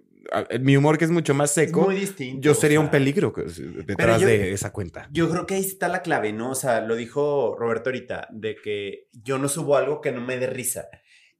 mi 0.60 0.76
humor 0.76 0.98
que 0.98 1.04
es 1.06 1.10
mucho 1.10 1.32
más 1.32 1.52
seco. 1.52 1.82
muy 1.82 1.94
distinto. 1.94 2.40
Yo 2.42 2.54
sería 2.54 2.78
o 2.78 2.82
un 2.82 2.86
sea, 2.88 2.92
peligro 2.92 3.32
que- 3.32 3.42
detrás 3.86 4.20
yo- 4.20 4.26
de 4.26 4.52
esa 4.52 4.72
cuenta. 4.72 5.08
Yo 5.12 5.30
creo 5.30 5.46
que 5.46 5.54
ahí 5.54 5.60
está 5.62 5.88
la 5.88 6.02
clave, 6.02 6.32
¿no? 6.32 6.50
O 6.50 6.54
sea, 6.54 6.80
lo 6.80 6.96
dijo 6.96 7.56
Roberto 7.58 7.88
ahorita, 7.90 8.28
de 8.32 8.56
que 8.56 9.08
yo 9.12 9.38
no 9.38 9.48
subo 9.48 9.76
algo 9.76 10.00
que 10.00 10.12
no 10.12 10.20
me 10.20 10.36
dé 10.38 10.48
risa. 10.48 10.88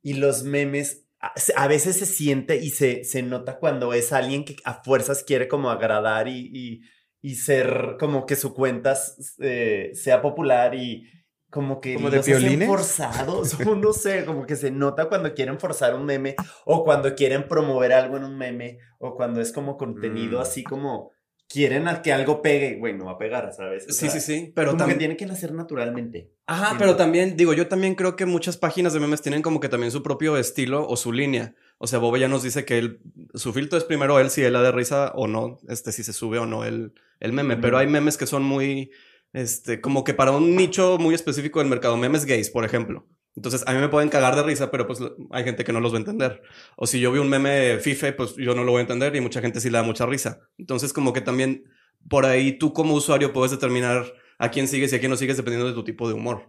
Y 0.03 0.15
los 0.15 0.45
memes, 0.45 1.05
a, 1.21 1.33
a 1.57 1.67
veces 1.69 1.97
se 1.97 2.07
siente 2.07 2.57
y 2.63 2.71
se, 2.71 3.03
se 3.05 3.23
nota 3.23 3.59
cuando 3.59 3.93
es 3.93 4.13
alguien 4.13 4.45
que 4.45 4.57
a 4.65 4.83
fuerzas 4.85 5.25
quiere 5.25 5.49
como 5.49 5.69
agradar 5.71 6.29
y, 6.29 6.51
y, 6.55 6.81
y 7.27 7.35
ser 7.35 7.97
como 7.99 8.25
que 8.27 8.37
su 8.37 8.55
cuenta 8.55 8.95
eh, 9.41 9.91
sea 9.95 10.23
popular 10.23 10.75
y 10.75 11.05
como 11.51 11.81
que 11.81 11.95
¿Como 11.95 12.11
de 12.11 12.21
piolines? 12.21 12.69
forzados, 12.69 13.57
o 13.67 13.75
no 13.75 13.93
sé, 13.93 14.25
como 14.25 14.47
que 14.47 14.57
se 14.57 14.71
nota 14.71 15.09
cuando 15.09 15.35
quieren 15.35 15.59
forzar 15.59 15.95
un 15.95 16.05
meme 16.05 16.37
o 16.65 16.85
cuando 16.85 17.15
quieren 17.15 17.49
promover 17.49 17.93
algo 17.93 18.17
en 18.17 18.25
un 18.25 18.37
meme 18.37 18.79
o 18.99 19.17
cuando 19.17 19.41
es 19.41 19.53
como 19.53 19.77
contenido 19.77 20.39
Mm. 20.39 20.43
así 20.43 20.63
como 20.63 21.11
quieren 21.49 21.87
a 21.89 22.03
que 22.03 22.13
algo 22.13 22.43
pegue, 22.43 22.77
güey, 22.79 22.95
no 22.99 23.05
va 23.07 23.13
a 23.13 23.19
pegar, 23.19 23.53
¿sabes? 23.53 23.85
O 23.89 23.93
Sí, 23.93 24.09
sea, 24.09 24.11
sí, 24.11 24.21
sí. 24.21 24.53
Pero 24.55 24.73
como 24.73 24.79
que 24.79 24.81
también. 24.81 24.99
tiene 24.99 25.17
que 25.17 25.27
nacer 25.27 25.53
naturalmente. 25.53 26.33
Ajá, 26.47 26.75
pero 26.79 26.97
también, 26.97 27.37
digo, 27.37 27.53
yo 27.55 27.69
también 27.69 27.95
creo 27.95 28.17
que 28.17 28.27
muchas 28.27 28.57
páginas 28.57 28.93
de 28.93 28.99
memes 29.01 29.23
tienen 29.23 29.43
como 29.43 29.61
que 29.61 29.69
también 29.69 29.93
su 29.93 30.03
propio 30.03 30.37
estilo 30.39 30.87
o 30.89 30.97
su 30.97 31.13
línea. 31.13 31.55
O 31.79 31.87
sea, 31.87 32.01
Bobe 32.01 32.19
ya 32.19 32.27
nos 32.29 32.43
dice 32.43 32.65
que 32.65 32.79
él, 32.79 33.01
su 33.35 33.53
filtro 33.53 33.79
es 33.79 33.85
primero 33.85 34.19
él 34.19 34.31
si 34.31 34.43
él 34.43 34.53
la 34.55 34.63
de 34.63 34.73
risa 34.73 35.13
o 35.15 35.29
no, 35.29 35.59
este, 35.69 35.93
si 35.93 36.03
se 36.03 36.13
sube 36.13 36.39
o 36.41 36.47
no 36.47 36.65
el, 36.65 36.93
el 37.21 37.33
meme. 37.33 37.57
Pero 37.57 37.79
hay 37.79 37.87
memes 37.87 38.17
que 38.17 38.27
son 38.27 38.43
muy, 38.43 38.91
este, 39.33 39.81
como 39.81 40.05
que 40.05 40.15
para 40.15 40.33
un 40.33 40.57
nicho 40.57 40.99
muy 40.99 41.15
específico 41.15 41.59
del 41.59 41.69
mercado, 41.69 41.97
memes 41.97 42.25
gays, 42.25 42.51
por 42.51 42.65
ejemplo. 42.65 43.07
Entonces, 43.35 43.65
a 43.67 43.75
mí 43.75 43.81
me 43.81 43.89
pueden 43.89 44.09
cagar 44.09 44.35
de 44.35 44.43
risa, 44.43 44.71
pero 44.71 44.87
pues 44.87 44.99
hay 45.31 45.45
gente 45.45 45.63
que 45.63 45.73
no 45.73 45.81
los 45.81 45.93
va 45.93 45.97
a 45.97 46.01
entender. 46.01 46.43
O 46.77 46.87
si 46.87 47.01
yo 47.01 47.13
vi 47.13 47.19
un 47.19 47.29
meme 47.29 47.79
FIFE, 47.79 48.15
pues 48.15 48.35
yo 48.37 48.55
no 48.55 48.65
lo 48.65 48.73
voy 48.73 48.79
a 48.79 48.83
entender 48.83 49.15
y 49.15 49.21
mucha 49.21 49.43
gente 49.43 49.61
sí 49.61 49.69
le 49.69 49.77
da 49.77 49.85
mucha 49.85 50.07
risa. 50.07 50.41
Entonces, 50.57 50.95
como 50.95 51.13
que 51.13 51.21
también 51.21 51.65
por 52.09 52.25
ahí 52.25 52.59
tú 52.59 52.73
como 52.73 52.95
usuario 52.95 53.33
puedes 53.33 53.51
determinar 53.51 54.07
a 54.39 54.51
quién 54.51 54.69
sigues 54.69 54.93
y 54.93 54.97
a 54.97 55.01
quién 55.01 55.11
no 55.11 55.17
sigues 55.17 55.37
dependiendo 55.37 55.69
de 55.69 55.75
tu 55.75 55.85
tipo 55.85 56.09
de 56.09 56.15
humor 56.15 56.47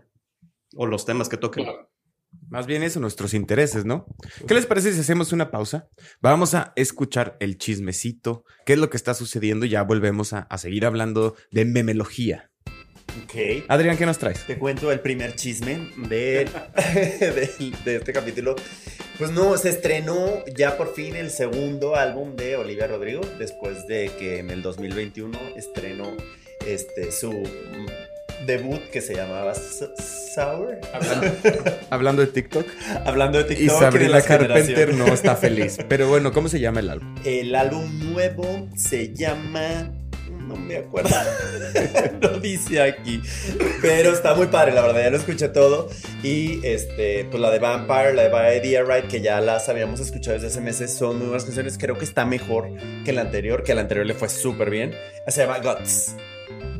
o 0.75 0.86
los 0.86 1.06
temas 1.06 1.27
que 1.27 1.38
toquen. 1.38 1.65
Claro. 1.65 1.89
Más 2.50 2.65
bien 2.65 2.84
eso, 2.84 3.00
nuestros 3.00 3.34
intereses, 3.34 3.86
¿no? 3.86 4.06
¿Qué 4.47 4.54
les 4.54 4.65
parece 4.65 4.93
si 4.93 5.00
hacemos 5.00 5.34
una 5.34 5.52
pausa? 5.52 5.89
Vamos 6.21 6.54
a 6.54 6.73
escuchar 6.76 7.38
el 7.39 7.58
chismecito, 7.58 8.45
qué 8.65 8.73
es 8.73 8.80
lo 8.80 8.89
que 8.89 8.97
está 8.97 9.13
sucediendo 9.13 9.65
y 9.65 9.69
ya 9.69 9.84
volvemos 9.84 10.34
a, 10.34 10.39
a 10.41 10.58
seguir 10.58 10.86
hablando 10.86 11.36
de 11.52 11.65
memelogía. 11.65 12.52
Ok. 13.23 13.65
Adrián, 13.67 13.97
¿qué 13.97 14.06
nos 14.06 14.17
traes? 14.17 14.45
Te 14.45 14.58
cuento 14.58 14.91
el 14.91 15.00
primer 15.00 15.36
chisme 15.36 15.89
de, 16.08 16.45
de, 16.93 17.73
de 17.84 17.95
este 17.95 18.13
capítulo. 18.13 18.56
Pues 19.17 19.32
no, 19.32 19.58
se 19.58 19.69
estrenó 19.69 20.45
ya 20.56 20.78
por 20.78 20.93
fin 20.93 21.15
el 21.15 21.32
segundo 21.32 21.95
álbum 21.95 22.36
de 22.36 22.56
Olivia 22.56 22.86
Rodrigo, 22.86 23.21
después 23.39 23.88
de 23.88 24.12
que 24.19 24.38
en 24.38 24.52
el 24.52 24.62
2021 24.62 25.38
estrenó 25.56 26.15
este, 26.65 27.12
su 27.12 27.32
debut 28.48 28.82
que 28.92 29.02
se 29.02 29.14
llamaba 29.14 29.54
Sour. 29.54 30.80
Hablando 31.92 32.22
de 32.22 32.28
TikTok. 32.28 32.66
Hablando 33.06 33.38
de 33.38 33.44
TikTok. 33.44 33.66
Y 33.66 33.70
Sabrina 33.70 34.22
Carpenter 34.22 34.96
no 34.96 35.06
está 35.06 35.36
feliz. 35.36 35.78
Pero 35.88 36.08
bueno, 36.08 36.32
¿cómo 36.32 36.50
se 36.50 36.60
llama 36.60 36.80
el 36.80 36.90
álbum? 36.90 37.16
El 37.24 37.54
álbum 37.54 38.14
nuevo 38.14 38.68
se 38.76 39.14
llama. 39.14 39.92
No 40.48 40.56
me 40.56 40.78
acuerdo. 40.78 41.10
no 42.22 42.40
dice 42.40 42.82
aquí. 42.82 43.22
Pero 43.82 44.14
está 44.14 44.34
muy 44.34 44.48
padre, 44.48 44.74
la 44.74 44.82
verdad. 44.82 45.02
Ya 45.04 45.10
lo 45.10 45.18
escuché 45.18 45.50
todo. 45.50 45.90
Y 46.24 46.66
este, 46.66 47.26
pues 47.26 47.42
la 47.42 47.52
de 47.52 47.60
Vampire, 47.60 48.14
la 48.14 48.30
de 48.30 48.58
Idea 48.58 48.84
Right, 48.84 49.08
que 49.08 49.20
ya 49.20 49.42
las 49.42 49.68
habíamos 49.68 50.00
escuchado 50.00 50.36
desde 50.36 50.48
hace 50.48 50.62
meses, 50.62 50.94
son 50.94 51.18
muy 51.18 51.28
buenas 51.28 51.44
canciones. 51.44 51.78
Creo 51.78 51.98
que 51.98 52.06
está 52.06 52.26
mejor 52.26 52.70
que 53.04 53.12
la 53.12 53.22
anterior, 53.22 53.64
que 53.64 53.76
la 53.76 53.82
anterior 53.82 54.06
le 54.06 54.14
fue 54.14 54.30
súper 54.30 54.70
bien. 54.70 54.96
Se 55.28 55.46
llama 55.46 55.60
Guts. 55.60 56.16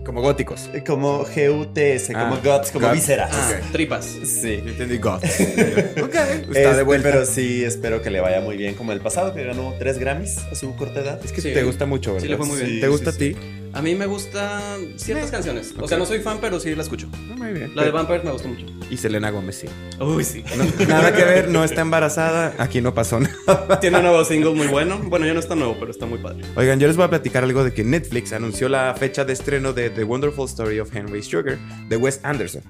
Como 0.08 0.22
góticos. 0.22 0.70
Como 0.86 1.26
G-U-T-S, 1.26 2.14
como 2.14 2.36
Ah, 2.36 2.40
Guts, 2.42 2.72
como 2.72 2.86
Guts. 2.88 2.96
vísceras. 2.96 3.30
Ah, 3.34 3.60
tripas. 3.74 4.06
Sí. 4.06 4.62
Yo 4.64 4.70
entendí 4.72 5.00
God. 5.00 5.16
ok, 6.02 6.14
está 6.16 6.48
Este, 6.48 6.74
de 6.76 6.84
vuelta. 6.84 7.12
Pero 7.12 7.26
sí, 7.26 7.66
espero 7.66 8.02
que 8.02 8.10
le 8.10 8.22
vaya 8.22 8.40
muy 8.40 8.56
bien 8.56 8.76
como 8.76 8.94
el 8.94 9.02
pasado, 9.02 9.34
que 9.34 9.44
ganó 9.44 9.74
tres 9.78 10.00
Grammys 10.00 10.38
a 10.50 10.56
su 10.56 10.74
corta 10.78 11.02
edad. 11.02 11.20
Es 11.26 11.34
que 11.34 11.42
Sí. 11.42 11.54
te 11.54 11.62
gusta 11.64 11.86
mucho, 11.86 12.14
¿verdad? 12.14 12.24
Sí, 12.24 12.30
le 12.30 12.38
fue 12.38 12.46
muy 12.46 12.56
bien. 12.58 12.70
Sí, 12.70 12.80
¿Te 12.80 12.88
gusta 12.88 13.12
sí, 13.12 13.16
a 13.18 13.20
ti? 13.20 13.40
A 13.78 13.82
mí 13.84 13.94
me 13.94 14.08
gustan 14.08 14.98
ciertas 14.98 15.30
canciones. 15.30 15.76
O 15.80 15.88
sea, 15.88 16.00
no 16.00 16.08
soy 16.08 16.18
fan, 16.18 16.40
pero 16.42 16.60
sí 16.60 16.74
la 16.74 16.82
escucho. 16.82 17.08
Ah, 17.14 17.36
Muy 17.38 17.52
bien. 17.54 17.76
La 17.76 17.84
de 17.84 17.92
Vampire 17.92 18.24
me 18.24 18.32
gustó 18.32 18.48
mucho. 18.48 18.66
Y 18.90 18.98
Selena 18.98 19.30
Gómez, 19.30 19.58
sí. 19.58 19.68
Uy, 20.04 20.24
sí. 20.24 20.44
No, 20.58 20.88
nada 20.88 21.14
que 21.14 21.24
ver, 21.24 21.50
no 21.50 21.64
está 21.64 21.82
embarazada. 21.82 22.56
Aquí 22.58 22.82
no 22.82 22.96
pasó 22.96 23.20
nada. 23.20 23.80
Tiene 23.80 23.98
un 23.98 24.04
nuevo 24.06 24.26
single 24.26 24.56
muy 24.56 24.66
bueno. 24.66 24.98
Bueno, 25.04 25.28
ya 25.28 25.36
no 25.36 25.40
está 25.40 25.54
nuevo, 25.54 25.76
pero 25.80 25.92
está 25.92 26.08
muy 26.08 26.18
padre. 26.18 26.42
Oigan, 26.56 26.80
yo 26.80 26.88
les 26.88 26.96
voy 26.96 27.06
a 27.06 27.10
platicar 27.10 27.44
algo 27.44 27.64
de 27.64 27.72
que 27.72 27.84
Netflix 27.84 28.34
anunció 28.34 28.68
la 28.68 28.96
fecha 28.98 29.26
de 29.26 29.34
estreno 29.34 29.74
de 29.74 29.92
The 29.92 30.04
Wonderful 30.06 30.46
Story 30.48 30.80
of 30.80 30.96
Henry 30.96 31.22
Sugar 31.22 31.60
de 31.88 31.98
Wes 31.98 32.20
Anderson. 32.24 32.64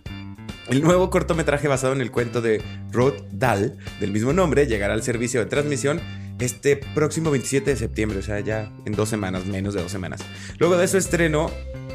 El 0.67 0.81
nuevo 0.81 1.09
cortometraje 1.09 1.69
basado 1.69 1.93
en 1.93 2.01
el 2.01 2.11
cuento 2.11 2.41
de 2.41 2.61
Roald 2.91 3.23
Dahl, 3.31 3.77
del 4.01 4.11
mismo 4.11 4.33
nombre, 4.33 4.67
llegará 4.67 4.93
al 4.93 5.03
servicio 5.03 5.39
de 5.39 5.45
transmisión 5.45 6.01
este 6.39 6.77
próximo 6.77 7.31
27 7.31 7.71
de 7.71 7.75
septiembre, 7.77 8.19
o 8.19 8.21
sea, 8.21 8.39
ya 8.39 8.71
en 8.85 8.93
dos 8.93 9.09
semanas, 9.09 9.45
menos 9.45 9.73
de 9.73 9.81
dos 9.81 9.91
semanas. 9.91 10.21
Luego 10.59 10.77
de 10.77 10.87
su 10.87 10.97
estreno, 10.97 11.51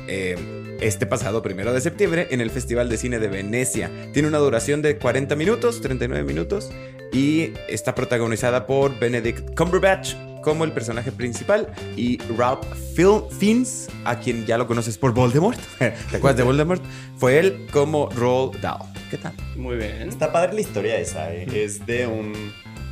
eh, 0.09 0.79
este 0.81 1.07
pasado 1.07 1.43
primero 1.43 1.73
de 1.73 1.81
septiembre, 1.81 2.29
en 2.31 2.41
el 2.41 2.51
Festival 2.51 2.89
de 2.89 2.97
Cine 2.97 3.19
de 3.19 3.29
Venecia. 3.29 3.91
Tiene 4.13 4.29
una 4.29 4.39
duración 4.39 4.83
de 4.83 4.99
40 4.99 5.37
minutos, 5.37 5.81
39 5.81 6.25
minutos, 6.25 6.71
y 7.13 7.53
está 7.69 7.95
protagonizada 7.95 8.67
por 8.67 8.99
Benedict 8.99 9.55
Cumberbatch 9.57 10.15
como 10.43 10.65
el 10.65 10.73
personaje 10.73 11.13
principal 11.13 11.73
y 11.97 12.19
Ralph 12.37 12.65
Phil 12.97 13.23
Fiennes, 13.39 13.89
a 14.05 14.19
quien 14.19 14.45
ya 14.45 14.59
lo 14.59 14.67
conoces 14.67 14.99
por 14.99 15.15
Voldemort. 15.15 15.59
¿Te 15.79 16.17
acuerdas 16.17 16.37
de 16.37 16.43
Voldemort? 16.43 16.83
Fue 17.17 17.39
él 17.39 17.67
como 17.73 18.11
Roald 18.11 18.61
Dahl. 18.61 18.83
¿Qué 19.09 19.19
tal? 19.19 19.35
Muy 19.57 19.77
bien. 19.77 20.09
Está 20.09 20.33
padre 20.33 20.55
la 20.55 20.61
historia 20.63 20.99
esa, 20.99 21.33
¿eh? 21.33 21.47
Es 21.55 21.87
de 21.87 22.07
un, 22.07 22.33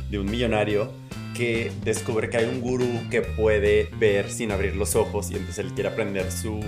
de 0.09 0.19
un 0.19 0.31
millonario 0.31 1.00
que 1.41 1.71
descubre 1.83 2.29
que 2.29 2.37
hay 2.37 2.45
un 2.45 2.61
gurú 2.61 2.87
que 3.09 3.23
puede 3.23 3.89
ver 3.97 4.29
sin 4.29 4.51
abrir 4.51 4.75
los 4.75 4.95
ojos 4.95 5.31
y 5.31 5.37
entonces 5.37 5.57
él 5.57 5.73
quiere 5.73 5.89
aprender 5.89 6.31
su, 6.31 6.59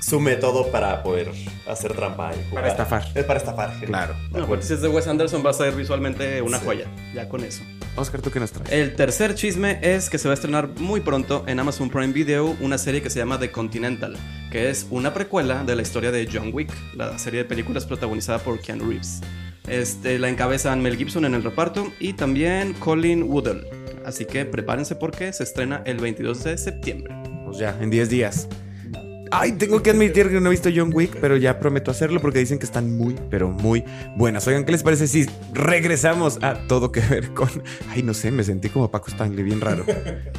su 0.00 0.20
método 0.20 0.70
para 0.70 1.02
poder 1.02 1.30
hacer 1.68 1.92
trampa 1.92 2.32
y 2.32 2.48
jugar. 2.48 2.64
Para 2.64 2.68
estafar. 2.68 3.06
Es 3.14 3.24
para 3.24 3.38
estafar. 3.38 3.78
Claro. 3.84 4.16
No, 4.30 4.46
porque 4.46 4.64
si 4.64 4.72
es 4.72 4.80
de 4.80 4.88
Wes 4.88 5.06
Anderson 5.06 5.44
va 5.44 5.50
a 5.50 5.52
ser 5.52 5.74
visualmente 5.74 6.40
una 6.40 6.58
joya. 6.58 6.86
Ya 7.14 7.28
con 7.28 7.44
eso. 7.44 7.62
Oscar, 7.94 8.22
¿tú 8.22 8.30
qué 8.30 8.40
nos 8.40 8.52
traes? 8.52 8.72
El 8.72 8.96
tercer 8.96 9.34
chisme 9.34 9.80
es 9.82 10.08
que 10.08 10.16
se 10.16 10.28
va 10.28 10.32
a 10.32 10.36
estrenar 10.36 10.70
muy 10.78 11.02
pronto 11.02 11.44
en 11.46 11.60
Amazon 11.60 11.90
Prime 11.90 12.14
Video 12.14 12.56
una 12.60 12.78
serie 12.78 13.02
que 13.02 13.10
se 13.10 13.18
llama 13.18 13.38
The 13.38 13.50
Continental, 13.50 14.16
que 14.50 14.70
es 14.70 14.86
una 14.88 15.12
precuela 15.12 15.62
de 15.62 15.76
la 15.76 15.82
historia 15.82 16.10
de 16.10 16.26
John 16.32 16.52
Wick, 16.54 16.72
la 16.94 17.18
serie 17.18 17.40
de 17.40 17.44
películas 17.44 17.84
protagonizada 17.84 18.38
por 18.38 18.58
Keanu 18.60 18.88
Reeves. 18.88 19.20
Este, 19.68 20.18
la 20.18 20.28
encabezan 20.28 20.80
Mel 20.80 20.96
Gibson 20.96 21.24
en 21.24 21.34
el 21.34 21.42
reparto 21.42 21.92
y 21.98 22.12
también 22.12 22.72
Colin 22.74 23.24
Woodall. 23.24 23.66
Así 24.04 24.24
que 24.24 24.44
prepárense 24.44 24.94
porque 24.94 25.32
se 25.32 25.42
estrena 25.42 25.82
el 25.84 25.98
22 25.98 26.44
de 26.44 26.58
septiembre. 26.58 27.14
Pues 27.44 27.58
ya, 27.58 27.76
en 27.80 27.90
10 27.90 28.08
días. 28.08 28.48
Ay, 29.30 29.52
tengo 29.52 29.82
que 29.82 29.90
admitir 29.90 30.28
que 30.28 30.40
no 30.40 30.46
he 30.48 30.50
visto 30.50 30.70
John 30.74 30.90
Wick, 30.94 31.18
pero 31.20 31.36
ya 31.36 31.58
prometo 31.58 31.90
hacerlo 31.90 32.20
porque 32.20 32.38
dicen 32.38 32.58
que 32.58 32.64
están 32.64 32.96
muy, 32.96 33.16
pero 33.30 33.48
muy 33.48 33.84
buenas. 34.16 34.46
Oigan, 34.46 34.64
¿qué 34.64 34.72
les 34.72 34.82
parece 34.82 35.08
si 35.08 35.26
regresamos 35.52 36.38
a 36.42 36.66
todo 36.66 36.92
que 36.92 37.00
ver 37.00 37.32
con... 37.34 37.48
Ay, 37.88 38.02
no 38.02 38.14
sé, 38.14 38.30
me 38.30 38.44
sentí 38.44 38.68
como 38.68 38.90
Paco 38.90 39.08
Stanley, 39.08 39.42
bien 39.42 39.60
raro. 39.60 39.84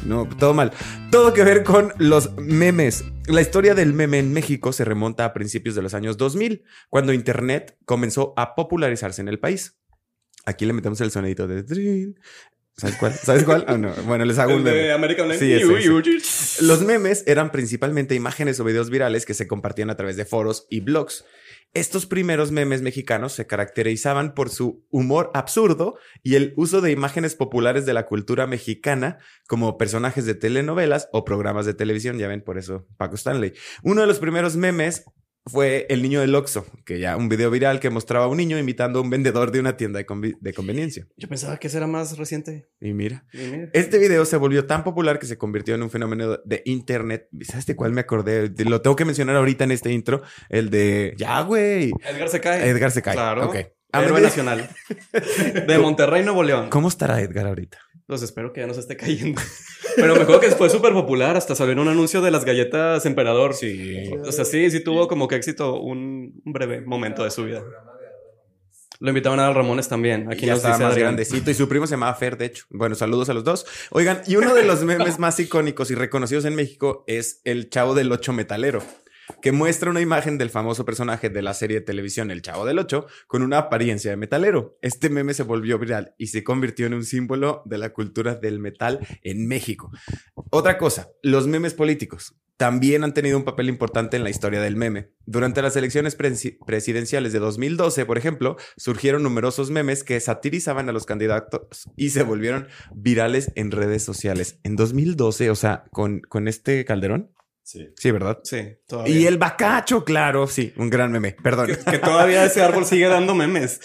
No, 0.04 0.26
todo 0.26 0.54
mal. 0.54 0.72
Todo 1.10 1.34
que 1.34 1.44
ver 1.44 1.64
con 1.64 1.92
los 1.98 2.34
memes. 2.38 3.04
La 3.26 3.42
historia 3.42 3.74
del 3.74 3.92
meme 3.92 4.18
en 4.18 4.32
México 4.32 4.72
se 4.72 4.84
remonta 4.84 5.24
a 5.26 5.34
principios 5.34 5.74
de 5.74 5.82
los 5.82 5.92
años 5.92 6.16
2000, 6.16 6.64
cuando 6.88 7.12
Internet 7.12 7.76
comenzó 7.84 8.32
a 8.36 8.54
popularizarse 8.54 9.20
en 9.20 9.28
el 9.28 9.38
país. 9.38 9.78
Aquí 10.46 10.64
le 10.64 10.72
metemos 10.72 11.00
el 11.02 11.10
sonidito 11.10 11.46
de... 11.46 12.14
¿Sabes 12.78 12.96
cuál? 12.96 13.12
¿Sabes 13.12 13.42
cuál? 13.42 13.64
Ah, 13.66 13.76
no. 13.76 13.92
Bueno, 14.06 14.24
les 14.24 14.38
hago 14.38 14.54
un 14.54 14.62
meme. 14.62 14.92
American 14.92 15.36
Sí, 15.36 15.52
ese, 15.52 16.62
Los 16.62 16.82
memes 16.82 17.24
eran 17.26 17.50
principalmente 17.50 18.14
imágenes 18.14 18.60
o 18.60 18.64
videos 18.64 18.88
virales 18.88 19.26
que 19.26 19.34
se 19.34 19.48
compartían 19.48 19.90
a 19.90 19.96
través 19.96 20.16
de 20.16 20.24
foros 20.24 20.68
y 20.70 20.78
blogs. 20.78 21.24
Estos 21.74 22.06
primeros 22.06 22.52
memes 22.52 22.80
mexicanos 22.80 23.32
se 23.32 23.48
caracterizaban 23.48 24.32
por 24.32 24.48
su 24.48 24.86
humor 24.90 25.32
absurdo 25.34 25.98
y 26.22 26.36
el 26.36 26.54
uso 26.56 26.80
de 26.80 26.92
imágenes 26.92 27.34
populares 27.34 27.84
de 27.84 27.94
la 27.94 28.06
cultura 28.06 28.46
mexicana 28.46 29.18
como 29.48 29.76
personajes 29.76 30.24
de 30.24 30.36
telenovelas 30.36 31.08
o 31.12 31.24
programas 31.24 31.66
de 31.66 31.74
televisión. 31.74 32.16
Ya 32.16 32.28
ven, 32.28 32.42
por 32.42 32.58
eso 32.58 32.86
Paco 32.96 33.16
Stanley. 33.16 33.54
Uno 33.82 34.02
de 34.02 34.06
los 34.06 34.20
primeros 34.20 34.54
memes 34.56 35.04
fue 35.48 35.86
El 35.88 36.02
Niño 36.02 36.20
del 36.20 36.34
Oxxo, 36.34 36.66
que 36.84 36.98
ya 37.00 37.16
un 37.16 37.28
video 37.28 37.50
viral 37.50 37.80
que 37.80 37.90
mostraba 37.90 38.26
a 38.26 38.28
un 38.28 38.36
niño 38.36 38.58
imitando 38.58 38.98
a 38.98 39.02
un 39.02 39.10
vendedor 39.10 39.50
de 39.50 39.60
una 39.60 39.76
tienda 39.76 39.98
de, 39.98 40.06
convi- 40.06 40.36
de 40.40 40.52
conveniencia. 40.52 41.06
Yo 41.16 41.28
pensaba 41.28 41.56
que 41.58 41.66
ese 41.68 41.76
era 41.78 41.86
más 41.86 42.16
reciente. 42.18 42.68
Y 42.80 42.92
mira. 42.92 43.24
Y 43.32 43.38
mira. 43.38 43.70
Este 43.72 43.98
video 43.98 44.24
se 44.24 44.36
volvió 44.36 44.66
tan 44.66 44.84
popular 44.84 45.18
que 45.18 45.26
se 45.26 45.38
convirtió 45.38 45.74
en 45.74 45.82
un 45.82 45.90
fenómeno 45.90 46.38
de 46.44 46.62
internet. 46.64 47.28
¿Sabes 47.42 47.66
de 47.66 47.76
cuál 47.76 47.92
me 47.92 48.00
acordé? 48.02 48.52
Lo 48.64 48.80
tengo 48.82 48.96
que 48.96 49.04
mencionar 49.04 49.36
ahorita 49.36 49.64
en 49.64 49.72
este 49.72 49.92
intro. 49.92 50.22
El 50.48 50.70
de... 50.70 51.14
Ya, 51.16 51.40
güey. 51.42 51.92
Edgar 52.08 52.28
se 52.28 52.40
cae. 52.40 52.68
Edgar 52.68 52.90
se 52.90 53.02
cae. 53.02 53.14
Claro. 53.14 53.46
Ok. 53.48 53.56
A 53.90 54.04
Héroe 54.04 54.20
nacional. 54.20 54.68
De 55.66 55.78
Monterrey, 55.82 56.22
Nuevo 56.22 56.42
León. 56.42 56.68
¿Cómo 56.68 56.88
estará 56.88 57.22
Edgar 57.22 57.46
ahorita? 57.46 57.78
Pues 58.08 58.22
espero 58.22 58.52
que 58.52 58.60
ya 58.60 58.66
no 58.66 58.74
se 58.74 58.80
esté 58.80 58.96
cayendo. 58.96 59.40
Pero 59.96 60.16
me 60.16 60.22
acuerdo 60.22 60.40
que 60.40 60.50
fue 60.50 60.68
súper 60.70 60.92
popular. 60.92 61.36
Hasta 61.36 61.54
salió 61.54 61.72
en 61.74 61.78
un 61.78 61.88
anuncio 61.88 62.20
de 62.22 62.30
las 62.30 62.44
galletas 62.44 63.06
Emperador. 63.06 63.54
Sí. 63.54 64.10
O 64.24 64.32
sea, 64.32 64.44
sí, 64.44 64.70
sí 64.70 64.80
tuvo 64.82 65.06
como 65.08 65.28
que 65.28 65.36
éxito 65.36 65.78
un 65.80 66.08
un 66.44 66.52
breve 66.52 66.80
momento 66.80 67.22
de 67.22 67.30
su 67.30 67.44
vida. 67.44 67.62
Lo 69.00 69.10
invitaban 69.10 69.38
a 69.38 69.52
Ramones 69.52 69.88
también. 69.88 70.30
Aquí 70.32 70.46
ya 70.46 70.52
nos 70.52 70.58
estaba 70.58 70.74
dice 70.74 70.84
más 70.84 70.92
Adrián. 70.92 71.08
grandecito 71.10 71.50
y 71.50 71.54
su 71.54 71.68
primo 71.68 71.86
se 71.86 71.92
llamaba 71.92 72.14
Fer, 72.14 72.36
de 72.36 72.46
hecho. 72.46 72.64
Bueno, 72.70 72.96
saludos 72.96 73.28
a 73.28 73.34
los 73.34 73.44
dos. 73.44 73.64
Oigan, 73.90 74.22
y 74.26 74.34
uno 74.36 74.54
de 74.54 74.64
los 74.64 74.82
memes 74.82 75.20
más 75.20 75.38
icónicos 75.38 75.90
y 75.92 75.94
reconocidos 75.94 76.44
en 76.46 76.56
México 76.56 77.04
es 77.06 77.40
el 77.44 77.70
Chavo 77.70 77.94
del 77.94 78.10
Ocho 78.10 78.32
Metalero, 78.32 78.82
que 79.42 79.52
muestra 79.52 79.90
una 79.90 80.00
imagen 80.00 80.38
del 80.38 80.50
famoso 80.50 80.84
personaje 80.84 81.30
de 81.30 81.42
la 81.42 81.54
serie 81.54 81.80
de 81.80 81.86
televisión 81.86 82.30
El 82.30 82.42
Chavo 82.42 82.64
del 82.66 82.78
Ocho 82.78 83.06
con 83.26 83.42
una 83.42 83.58
apariencia 83.58 84.10
de 84.10 84.16
metalero. 84.16 84.78
Este 84.82 85.10
meme 85.10 85.34
se 85.34 85.42
volvió 85.42 85.78
viral 85.78 86.14
y 86.18 86.28
se 86.28 86.44
convirtió 86.44 86.86
en 86.86 86.94
un 86.94 87.04
símbolo 87.04 87.62
de 87.64 87.78
la 87.78 87.90
cultura 87.92 88.34
del 88.34 88.58
metal 88.60 89.00
en 89.22 89.46
México. 89.48 89.90
Otra 90.50 90.78
cosa, 90.78 91.08
los 91.22 91.46
memes 91.46 91.74
políticos. 91.74 92.34
también 92.56 93.04
han 93.04 93.14
tenido 93.14 93.38
un 93.38 93.44
papel 93.44 93.68
importante 93.68 94.16
en 94.16 94.24
la 94.24 94.30
historia 94.30 94.60
del 94.60 94.74
meme. 94.74 95.10
Durante 95.26 95.62
las 95.62 95.76
elecciones 95.76 96.18
presi- 96.18 96.58
presidenciales 96.66 97.32
de 97.32 97.38
2012, 97.38 98.04
por 98.04 98.18
ejemplo, 98.18 98.56
surgieron 98.76 99.22
numerosos 99.22 99.70
memes 99.70 100.02
que 100.02 100.18
satirizaban 100.18 100.88
a 100.88 100.92
los 100.92 101.06
candidatos 101.06 101.88
y 101.96 102.10
se 102.10 102.24
volvieron 102.24 102.66
virales 102.92 103.52
en 103.54 103.70
redes 103.70 104.02
sociales. 104.02 104.58
En 104.64 104.74
2012, 104.74 105.50
o 105.50 105.54
sea, 105.54 105.84
con, 105.92 106.20
con 106.22 106.48
este 106.48 106.84
Calderón. 106.84 107.30
Sí. 107.68 107.86
Sí, 107.96 108.10
¿verdad? 108.12 108.38
Sí, 108.44 108.78
todavía. 108.86 109.14
Y 109.14 109.26
el 109.26 109.36
bacacho, 109.36 110.02
claro, 110.02 110.46
sí, 110.46 110.72
un 110.78 110.88
gran 110.88 111.12
meme. 111.12 111.36
Perdón. 111.42 111.66
que, 111.66 111.76
que 111.76 111.98
todavía 111.98 112.42
ese 112.46 112.62
árbol 112.62 112.86
sigue 112.86 113.08
dando 113.08 113.34
memes. 113.34 113.80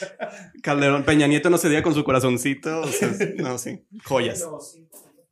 Calderón, 0.62 1.04
Peña 1.04 1.28
Nieto 1.28 1.50
no 1.50 1.58
se 1.58 1.68
dio 1.68 1.84
con 1.84 1.94
su 1.94 2.06
corazoncito. 2.06 2.80
o 2.80 2.88
sea, 2.88 3.14
no, 3.36 3.58
sí. 3.58 3.86
Joyas. 4.06 4.48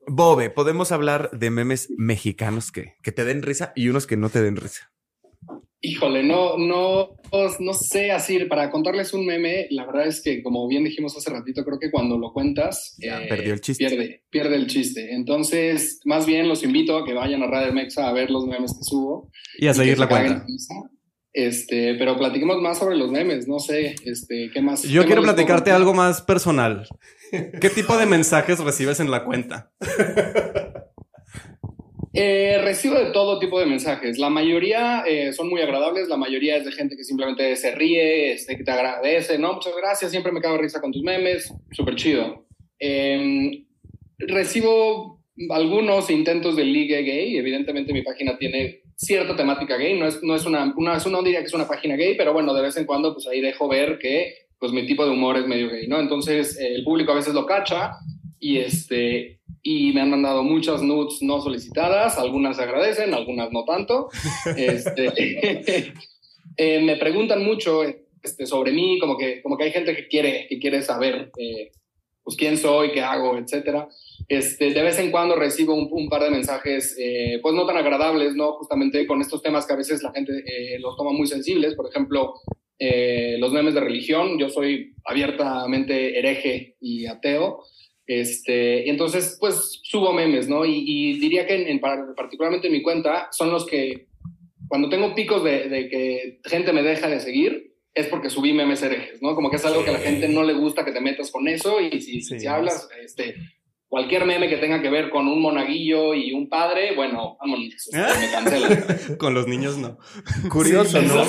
Bobe, 0.05 0.49
podemos 0.49 0.91
hablar 0.91 1.29
de 1.31 1.49
memes 1.49 1.87
mexicanos 1.97 2.73
que, 2.73 2.97
que 3.01 3.13
te 3.13 3.23
den 3.23 3.41
risa 3.41 3.71
y 3.73 3.87
unos 3.87 4.05
que 4.05 4.17
no 4.17 4.29
te 4.29 4.41
den 4.41 4.57
risa. 4.57 4.90
Híjole, 5.84 6.24
no, 6.24 6.58
no, 6.58 7.10
no 7.60 7.74
sé, 7.74 8.12
así, 8.12 8.38
para 8.46 8.70
contarles 8.70 9.13
un 9.13 9.26
meme, 9.26 9.65
la 9.72 9.88
verdad 9.88 10.06
es 10.06 10.22
que, 10.22 10.44
como 10.44 10.67
bien 10.67 10.84
dijimos 10.84 11.17
hace 11.17 11.32
ratito, 11.32 11.65
creo 11.65 11.80
que 11.80 11.89
cuando 11.89 12.20
lo 12.20 12.34
cuentas, 12.34 12.96
eh, 13.00 13.08
Ya, 13.08 13.22
perdió 13.28 13.54
el 13.54 13.62
chiste. 13.62 13.88
Pierde, 13.88 14.24
pierde 14.30 14.56
el 14.58 14.67
chiste. 14.67 15.13
Entonces, 15.13 16.00
más 16.06 16.28
bien 16.28 16.48
los 16.48 16.63
invito 16.63 16.98
a 16.98 17.06
que 17.06 17.13
vayan 17.13 17.41
a 17.41 17.48
Radio 17.48 17.74
Mexa 17.74 18.08
a 18.08 18.13
ver 18.13 18.30
los 18.30 18.46
memes 18.46 18.74
que 18.78 18.84
subo. 18.84 19.32
Y 19.58 19.67
a 19.67 19.74
seguir 19.74 19.96
que 19.96 20.02
la 20.02 20.08
se 20.08 20.10
cuenta. 20.12 20.46
Este, 21.34 21.96
pero 21.96 22.17
platiquemos 22.17 22.62
más 22.62 22.78
sobre 22.78 22.98
los 22.98 23.10
memes, 23.10 23.48
no 23.48 23.60
sé, 23.60 23.96
este, 24.06 24.52
¿qué 24.54 24.62
más? 24.62 24.84
Yo 24.84 25.02
qué 25.02 25.08
quiero 25.08 25.22
más 25.22 25.34
platicarte 25.34 25.72
algo 25.72 25.94
más 25.94 26.22
personal. 26.22 26.88
¿Qué 27.32 27.70
tipo 27.70 27.98
de 27.98 28.06
mensajes 28.06 28.60
recibes 28.60 29.00
en 29.00 29.10
la 29.10 29.24
cuenta? 29.24 29.72
Eh, 32.13 32.60
recibo 32.62 32.95
de 33.00 33.12
todo 33.12 33.39
tipo 33.39 33.60
de 33.60 33.65
mensajes. 33.65 34.17
La 34.17 34.30
mayoría 34.30 35.04
eh, 35.08 35.32
son 35.32 35.50
muy 35.50 35.62
agradables, 35.62 36.10
la 36.10 36.17
mayoría 36.17 36.58
es 36.58 36.65
de 36.65 36.71
gente 36.74 36.97
que 36.97 37.06
simplemente 37.06 37.56
se 37.56 37.71
ríe, 37.74 38.34
este, 38.34 38.58
que 38.58 38.63
te 38.65 38.71
agradece, 38.71 39.38
¿no? 39.38 39.54
Muchas 39.54 39.74
gracias, 39.78 40.12
siempre 40.12 40.32
me 40.34 40.41
cago 40.41 40.56
de 40.56 40.63
risa 40.63 40.82
con 40.82 40.91
tus 40.91 41.04
memes, 41.04 41.54
súper 41.71 41.95
chido. 41.95 42.45
Eh, 42.80 43.63
recibo 44.19 45.21
algunos 45.50 46.10
intentos 46.10 46.56
de 46.56 46.65
ligue 46.65 47.02
gay, 47.04 47.38
evidentemente 47.38 47.93
mi 47.93 48.02
página 48.02 48.38
tiene 48.38 48.82
cierta 48.95 49.36
temática 49.36 49.78
gay, 49.78 49.97
no 49.97 50.06
es, 50.06 50.21
no 50.21 50.36
es 50.36 50.45
una, 50.45 50.74
una, 50.76 50.97
es 50.97 51.06
una- 51.06 51.17
no 51.17 51.24
diría 51.24 51.39
que 51.39 51.47
es 51.47 51.54
una 51.54 51.67
página 51.67 51.95
gay, 51.95 52.15
pero 52.17 52.34
bueno, 52.34 52.54
de 52.54 52.62
vez 52.62 52.78
en 52.78 52.86
cuando 52.86 53.13
pues 53.13 53.26
ahí 53.28 53.41
dejo 53.41 53.67
ver 53.67 53.97
que 53.97 54.34
pues 54.60 54.71
mi 54.71 54.86
tipo 54.86 55.04
de 55.06 55.12
humor 55.12 55.38
es 55.38 55.47
medio 55.47 55.69
gay, 55.71 55.88
¿no? 55.88 56.00
Entonces 56.00 56.60
el 56.60 56.84
público 56.84 57.13
a 57.13 57.15
veces 57.15 57.34
lo 57.34 57.45
cacha 57.47 57.93
y 58.39 58.58
este 58.60 59.39
y 59.63 59.93
me 59.93 60.02
han 60.02 60.10
mandado 60.10 60.43
muchas 60.43 60.82
nudes 60.82 61.21
no 61.21 61.41
solicitadas, 61.41 62.17
algunas 62.17 62.58
se 62.58 62.63
agradecen, 62.63 63.13
algunas 63.13 63.52
no 63.52 63.65
tanto. 63.65 64.10
Este, 64.58 65.93
eh, 66.58 66.82
me 66.82 66.97
preguntan 66.97 67.43
mucho 67.43 67.84
este, 68.24 68.45
sobre 68.45 68.71
mí, 68.71 69.00
como 69.00 69.17
que, 69.17 69.41
como 69.41 69.58
que 69.58 69.65
hay 69.65 69.71
gente 69.71 69.95
que 69.95 70.08
quiere, 70.08 70.47
que 70.50 70.60
quiere 70.60 70.82
saber 70.82 71.32
eh, 71.38 71.71
pues, 72.24 72.36
quién 72.36 72.58
soy, 72.58 72.91
qué 72.91 73.02
hago, 73.02 73.38
etcétera. 73.38 73.88
Este, 74.28 74.71
de 74.71 74.82
vez 74.82 74.97
en 75.00 75.12
cuando 75.12 75.36
recibo 75.36 75.74
un, 75.74 75.89
un 75.91 76.10
par 76.10 76.24
de 76.24 76.32
mensajes, 76.32 76.95
eh, 77.00 77.39
pues 77.41 77.54
no 77.54 77.65
tan 77.65 77.78
agradables, 77.78 78.36
¿no? 78.36 78.54
Justamente 78.54 79.06
con 79.06 79.21
estos 79.21 79.41
temas 79.41 79.65
que 79.65 79.74
a 79.74 79.78
veces 79.78 80.02
la 80.04 80.12
gente 80.12 80.32
eh, 80.45 80.80
los 80.80 80.95
toma 80.95 81.12
muy 81.12 81.28
sensibles. 81.28 81.76
Por 81.76 81.89
ejemplo, 81.89 82.36
eh, 82.80 83.38
los 83.39 83.52
memes 83.52 83.74
de 83.74 83.80
religión. 83.80 84.39
Yo 84.39 84.50
soy 84.50 84.95
abiertamente 85.06 86.17
hereje 86.17 86.78
y 86.80 87.06
ateo. 87.06 87.63
Este, 88.19 88.86
y 88.86 88.89
entonces, 88.89 89.38
pues 89.39 89.80
subo 89.84 90.12
memes, 90.12 90.50
¿no? 90.50 90.65
Y, 90.65 90.84
y 90.86 91.19
diría 91.19 91.47
que 91.47 91.56
en, 91.56 91.67
en 91.67 91.80
par- 91.80 92.13
particularmente 92.15 92.67
en 92.67 92.74
mi 92.74 92.82
cuenta 92.82 93.30
son 93.32 93.52
los 93.52 93.65
que, 93.65 94.08
cuando 94.67 94.89
tengo 94.89 95.15
picos 95.15 95.43
de, 95.45 95.69
de 95.69 95.88
que 95.88 96.39
gente 96.43 96.74
me 96.74 96.84
deja 96.84 97.08
de 97.08 97.21
seguir, 97.21 97.74
es 97.93 98.08
porque 98.08 98.30
subí 98.30 98.52
memes 98.54 98.82
herejes, 98.84 99.21
¿no? 99.21 99.34
Como 99.36 99.50
que 99.50 99.56
es 99.56 99.65
algo 99.65 99.84
que 99.84 99.91
a 99.91 99.93
la 99.93 100.00
gente 100.00 100.28
no 100.28 100.43
le 100.43 100.54
gusta 100.54 100.84
que 100.84 100.91
te 100.91 101.00
metas 101.02 101.32
con 101.32 101.47
eso 101.47 101.80
y 101.80 102.02
si, 102.02 102.21
Sí. 102.21 102.39
si 102.39 102.47
hablas, 102.47 102.89
este, 103.02 103.36
cualquier 103.91 104.25
meme 104.25 104.47
que 104.47 104.56
tenga 104.56 104.82
que 104.82 104.89
ver 104.89 105.10
con 105.10 105.27
un 105.27 105.41
monaguillo 105.41 106.13
y 106.13 106.32
un 106.32 106.47
padre, 106.47 106.95
bueno, 106.95 107.36
vámonos, 107.41 107.89
me 107.91 108.32
cancelan. 108.32 108.86
Con 109.17 109.34
los 109.34 109.47
niños 109.47 109.77
no. 109.77 109.97
Curioso, 110.49 111.01
Sí, 111.01 111.08
¿no? 111.08 111.23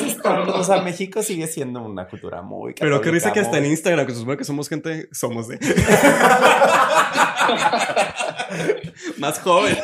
O 0.55 0.63
sea, 0.63 0.81
México 0.83 1.25
sigue 1.25 1.49
siendo 1.49 1.83
una 1.83 2.07
cultura 2.07 2.41
muy 2.41 2.75
Pero 2.75 3.01
qué 3.01 3.11
risa 3.11 3.33
que 3.33 3.41
hasta 3.41 3.59
en 3.59 3.67
Instagram, 3.67 4.07
que 4.07 4.13
se 4.13 4.21
supone 4.21 4.39
que 4.39 4.45
somos 4.45 4.69
gente, 4.69 5.09
somos 5.11 5.49
de. 5.49 5.59
Más 9.19 9.41
joven. 9.41 9.77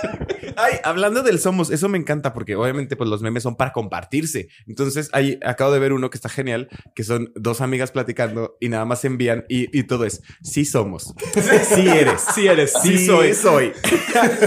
Ay, 0.56 0.74
hablando 0.84 1.22
del 1.22 1.38
somos, 1.38 1.70
eso 1.70 1.88
me 1.88 1.98
encanta 1.98 2.32
porque 2.32 2.56
obviamente 2.56 2.96
pues 2.96 3.08
los 3.08 3.22
memes 3.22 3.42
son 3.42 3.56
para 3.56 3.72
compartirse. 3.72 4.48
Entonces, 4.66 5.08
ahí 5.12 5.38
acabo 5.44 5.72
de 5.72 5.78
ver 5.78 5.92
uno 5.92 6.10
que 6.10 6.18
está 6.18 6.28
genial, 6.28 6.68
que 6.94 7.04
son 7.04 7.32
dos 7.34 7.60
amigas 7.60 7.92
platicando 7.92 8.56
y 8.60 8.68
nada 8.68 8.84
más 8.84 9.00
se 9.00 9.06
envían 9.06 9.44
y, 9.48 9.76
y 9.76 9.84
todo 9.84 10.04
es, 10.04 10.22
sí 10.42 10.64
somos, 10.64 11.14
sí 11.68 11.88
eres, 11.88 12.20
Sí 12.34 12.46
eres, 12.46 12.67
sí, 12.82 13.06
soy. 13.06 13.34
soy. 13.34 13.72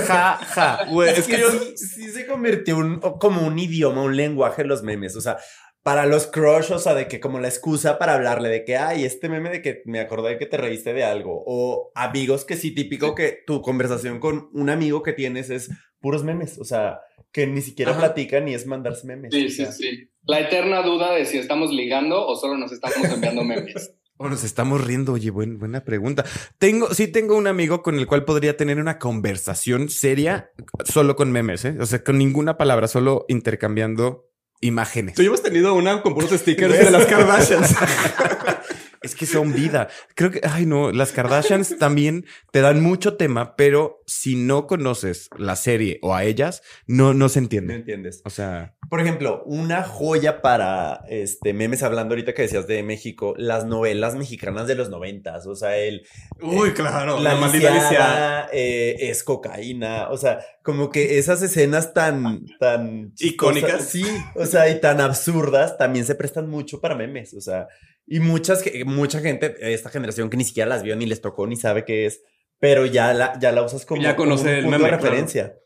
Ja, 0.08 0.38
ja. 0.38 0.86
Güey, 0.90 1.10
es, 1.12 1.20
es 1.20 1.26
que, 1.28 1.36
que 1.36 1.42
yo- 1.42 1.52
sí, 1.52 1.78
sí 1.78 2.10
se 2.12 2.26
convirtió 2.26 2.78
un, 2.78 3.00
como 3.00 3.46
un 3.46 3.58
idioma, 3.60 4.02
un 4.04 4.16
lenguaje 4.16 4.64
los 4.64 4.84
memes. 4.84 5.16
O 5.16 5.22
sea, 5.22 5.38
para 5.84 6.06
los 6.06 6.28
crush, 6.28 6.72
o 6.72 6.80
sea, 6.80 6.94
de 6.94 7.08
que 7.08 7.20
como 7.20 7.40
la 7.40 7.48
excusa 7.48 7.98
para 7.98 8.14
hablarle 8.14 8.50
de 8.50 8.64
que, 8.66 8.78
ay, 8.78 9.04
este 9.06 9.30
meme 9.30 9.50
de 9.50 9.62
que 9.62 9.82
me 9.86 10.00
acordé 10.00 10.38
que 10.38 10.46
te 10.46 10.58
reíste 10.58 10.94
de 10.94 11.04
algo. 11.04 11.44
O 11.46 11.92
amigos 11.96 12.46
que 12.46 12.56
sí, 12.56 12.72
típico 12.74 13.16
que 13.16 13.40
tu 13.48 13.62
conversación 13.62 14.20
con 14.20 14.50
un 14.54 14.70
amigo 14.70 15.02
que 15.04 15.14
tienes 15.14 15.50
es 15.50 15.70
puros 16.00 16.24
memes. 16.24 16.60
O 16.60 16.66
sea, 16.66 17.00
que 17.32 17.48
ni 17.48 17.62
siquiera 17.62 17.92
Ajá. 17.92 18.00
platican 18.02 18.46
ni 18.46 18.54
es 18.54 18.66
mandarse 18.68 19.08
memes. 19.08 19.34
Sí, 19.34 19.46
o 19.46 19.50
sí, 19.50 19.66
sí. 19.72 20.08
La 20.24 20.40
eterna 20.42 20.84
duda 20.84 21.14
de 21.14 21.26
si 21.26 21.38
estamos 21.40 21.72
ligando 21.72 22.28
o 22.28 22.36
solo 22.36 22.58
nos 22.58 22.72
estamos 22.72 22.98
enviando 23.12 23.44
memes. 23.44 23.96
O 24.22 24.30
nos 24.30 24.44
estamos 24.44 24.86
riendo, 24.86 25.14
oye, 25.14 25.32
buen- 25.32 25.58
buena 25.58 25.84
pregunta. 25.84 26.24
Tengo, 26.60 26.94
sí 26.94 27.08
tengo 27.08 27.36
un 27.36 27.48
amigo 27.48 27.82
con 27.82 27.98
el 27.98 28.06
cual 28.06 28.24
podría 28.24 28.56
tener 28.56 28.78
una 28.80 29.00
conversación 29.00 29.90
seria 29.90 30.52
solo 30.86 31.16
con 31.16 31.32
memes, 31.32 31.66
¿eh? 31.66 31.76
O 31.80 31.86
sea, 31.88 32.04
con 32.04 32.18
ninguna 32.20 32.56
palabra, 32.58 32.88
solo 32.88 33.26
intercambiando 33.30 34.28
imágenes. 34.62 35.16
Tú 35.16 35.24
ya 35.24 35.30
hemos 35.30 35.42
tenido 35.42 35.74
una 35.74 36.04
con 36.04 36.14
puros 36.14 36.30
stickers 36.32 36.78
de 36.86 36.92
las 36.92 37.06
Kardashians. 37.08 37.76
Es 39.02 39.16
que 39.16 39.26
son 39.26 39.54
vida. 39.54 39.88
Creo 40.16 40.30
que, 40.30 40.42
ay 40.44 40.66
no, 40.68 40.92
las 40.92 41.12
Kardashians 41.12 41.76
también 41.80 42.26
te 42.52 42.62
dan 42.62 42.82
mucho 42.84 43.18
tema, 43.18 43.56
pero 43.56 44.02
si 44.06 44.36
no 44.36 44.68
conoces 44.68 45.30
la 45.38 45.56
serie 45.56 45.98
o 46.04 46.14
a 46.14 46.24
ellas, 46.24 46.62
no, 46.86 47.14
no 47.14 47.28
se 47.30 47.40
¿Me 47.40 47.46
entiende. 47.46 47.76
entiendes? 47.76 48.22
O 48.26 48.30
sea, 48.30 48.76
Por 48.90 49.02
ejemplo, 49.02 49.42
una 49.46 49.82
joya 49.84 50.42
para 50.44 51.02
este 51.10 51.54
memes 51.54 51.82
hablando 51.82 52.14
ahorita 52.14 52.34
que 52.36 52.44
decías 52.44 52.68
de 52.68 52.84
México, 52.84 53.34
las 53.38 53.66
novelas 53.66 54.16
mexicanas 54.16 54.68
de 54.68 54.76
los 54.76 54.90
noventas, 54.90 55.48
o 55.48 55.56
sea, 55.56 55.78
el 55.78 56.06
Uy, 56.42 56.72
claro. 56.74 57.20
la, 57.20 57.34
La, 57.34 57.40
maldita 57.40 57.70
Alicia. 57.72 57.90
lisiada, 57.90 58.50
eh, 58.54 58.98
es 59.00 59.24
cocaína, 59.24 60.10
o 60.10 60.18
sea, 60.18 60.40
como 60.62 60.92
que 60.92 61.18
esas 61.18 61.42
escenas 61.42 61.94
tan, 61.96 62.46
tan 62.60 63.14
chistosas, 63.16 63.34
Icónicas. 63.34 63.86
sí, 63.90 64.06
o 64.36 64.46
sea, 64.46 64.70
y 64.70 64.80
tan 64.80 65.02
absurdas 65.02 65.78
también 65.80 66.06
se 66.06 66.14
prestan 66.14 66.48
mucho 66.50 66.80
para 66.80 66.94
memes, 66.96 67.34
o 67.34 67.42
sea, 67.42 67.68
y 68.06 68.20
muchas, 68.20 68.64
mucha 68.86 69.20
gente, 69.20 69.56
esta 69.74 69.90
generación 69.90 70.30
que 70.30 70.38
ni 70.38 70.44
siquiera 70.44 70.70
las 70.70 70.84
vio 70.84 70.96
ni 70.96 71.06
les 71.06 71.22
tocó 71.22 71.48
ni 71.48 71.56
sabe 71.56 71.86
qué 71.86 72.06
es, 72.06 72.24
pero 72.60 72.86
ya 72.86 73.14
la, 73.14 73.38
ya 73.40 73.52
la 73.52 73.64
usas 73.64 73.86
como, 73.86 74.02
Ya 74.02 74.16
conoce 74.16 74.44
como 74.44 74.52
un 74.52 74.58
el 74.58 74.64
punto 74.64 74.78
meme, 74.78 74.84
de 74.84 74.90
claro. 74.90 75.04
referencia. 75.04 75.58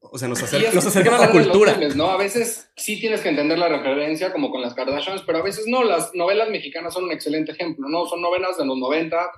O 0.00 0.18
sea, 0.18 0.28
nos, 0.28 0.42
acerca, 0.42 0.72
nos 0.72 0.84
acercan 0.84 1.14
a 1.14 1.18
la 1.18 1.30
cultura. 1.30 1.72
memes, 1.74 1.96
¿no? 1.96 2.06
A 2.10 2.18
veces 2.18 2.70
sí 2.76 3.00
tienes 3.00 3.20
que 3.20 3.30
entender 3.30 3.58
la 3.58 3.68
referencia, 3.68 4.32
como 4.32 4.50
con 4.50 4.60
las 4.60 4.74
Kardashians, 4.74 5.22
pero 5.22 5.38
a 5.38 5.42
veces 5.42 5.66
no. 5.68 5.84
Las 5.84 6.14
novelas 6.14 6.50
mexicanas 6.50 6.92
son 6.92 7.04
un 7.04 7.12
excelente 7.12 7.52
ejemplo, 7.52 7.88
¿no? 7.88 8.06
Son 8.06 8.20
novelas 8.20 8.58
de 8.58 8.66
los 8.66 8.76
90 8.76 9.30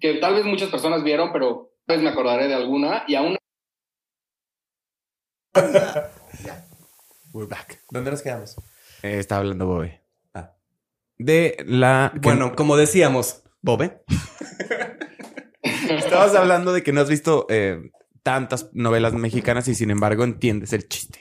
que 0.00 0.14
tal 0.14 0.34
vez 0.34 0.44
muchas 0.44 0.70
personas 0.70 1.04
vieron, 1.04 1.32
pero 1.32 1.72
tal 1.86 1.98
vez 1.98 2.04
me 2.04 2.10
acordaré 2.10 2.48
de 2.48 2.54
alguna 2.54 3.04
y 3.06 3.14
aún 3.14 3.36
we're 7.32 7.48
back. 7.48 7.80
¿Dónde 7.90 8.10
nos 8.10 8.22
quedamos? 8.22 8.56
Eh, 9.02 9.18
está 9.18 9.38
hablando 9.38 9.66
Bobe. 9.66 9.99
De 11.22 11.56
la. 11.66 12.12
que- 12.14 12.20
Bueno, 12.20 12.54
como 12.56 12.76
decíamos, 12.78 13.42
Bobe. 13.60 14.00
estabas 15.62 16.34
hablando 16.34 16.72
de 16.72 16.82
que 16.82 16.92
no 16.92 17.00
has 17.00 17.10
visto 17.10 17.46
eh, 17.50 17.90
tantas 18.22 18.70
novelas 18.72 19.12
mexicanas 19.14 19.68
y 19.68 19.74
sin 19.74 19.90
embargo 19.90 20.24
entiendes 20.24 20.72
el 20.72 20.88
chiste. 20.88 21.20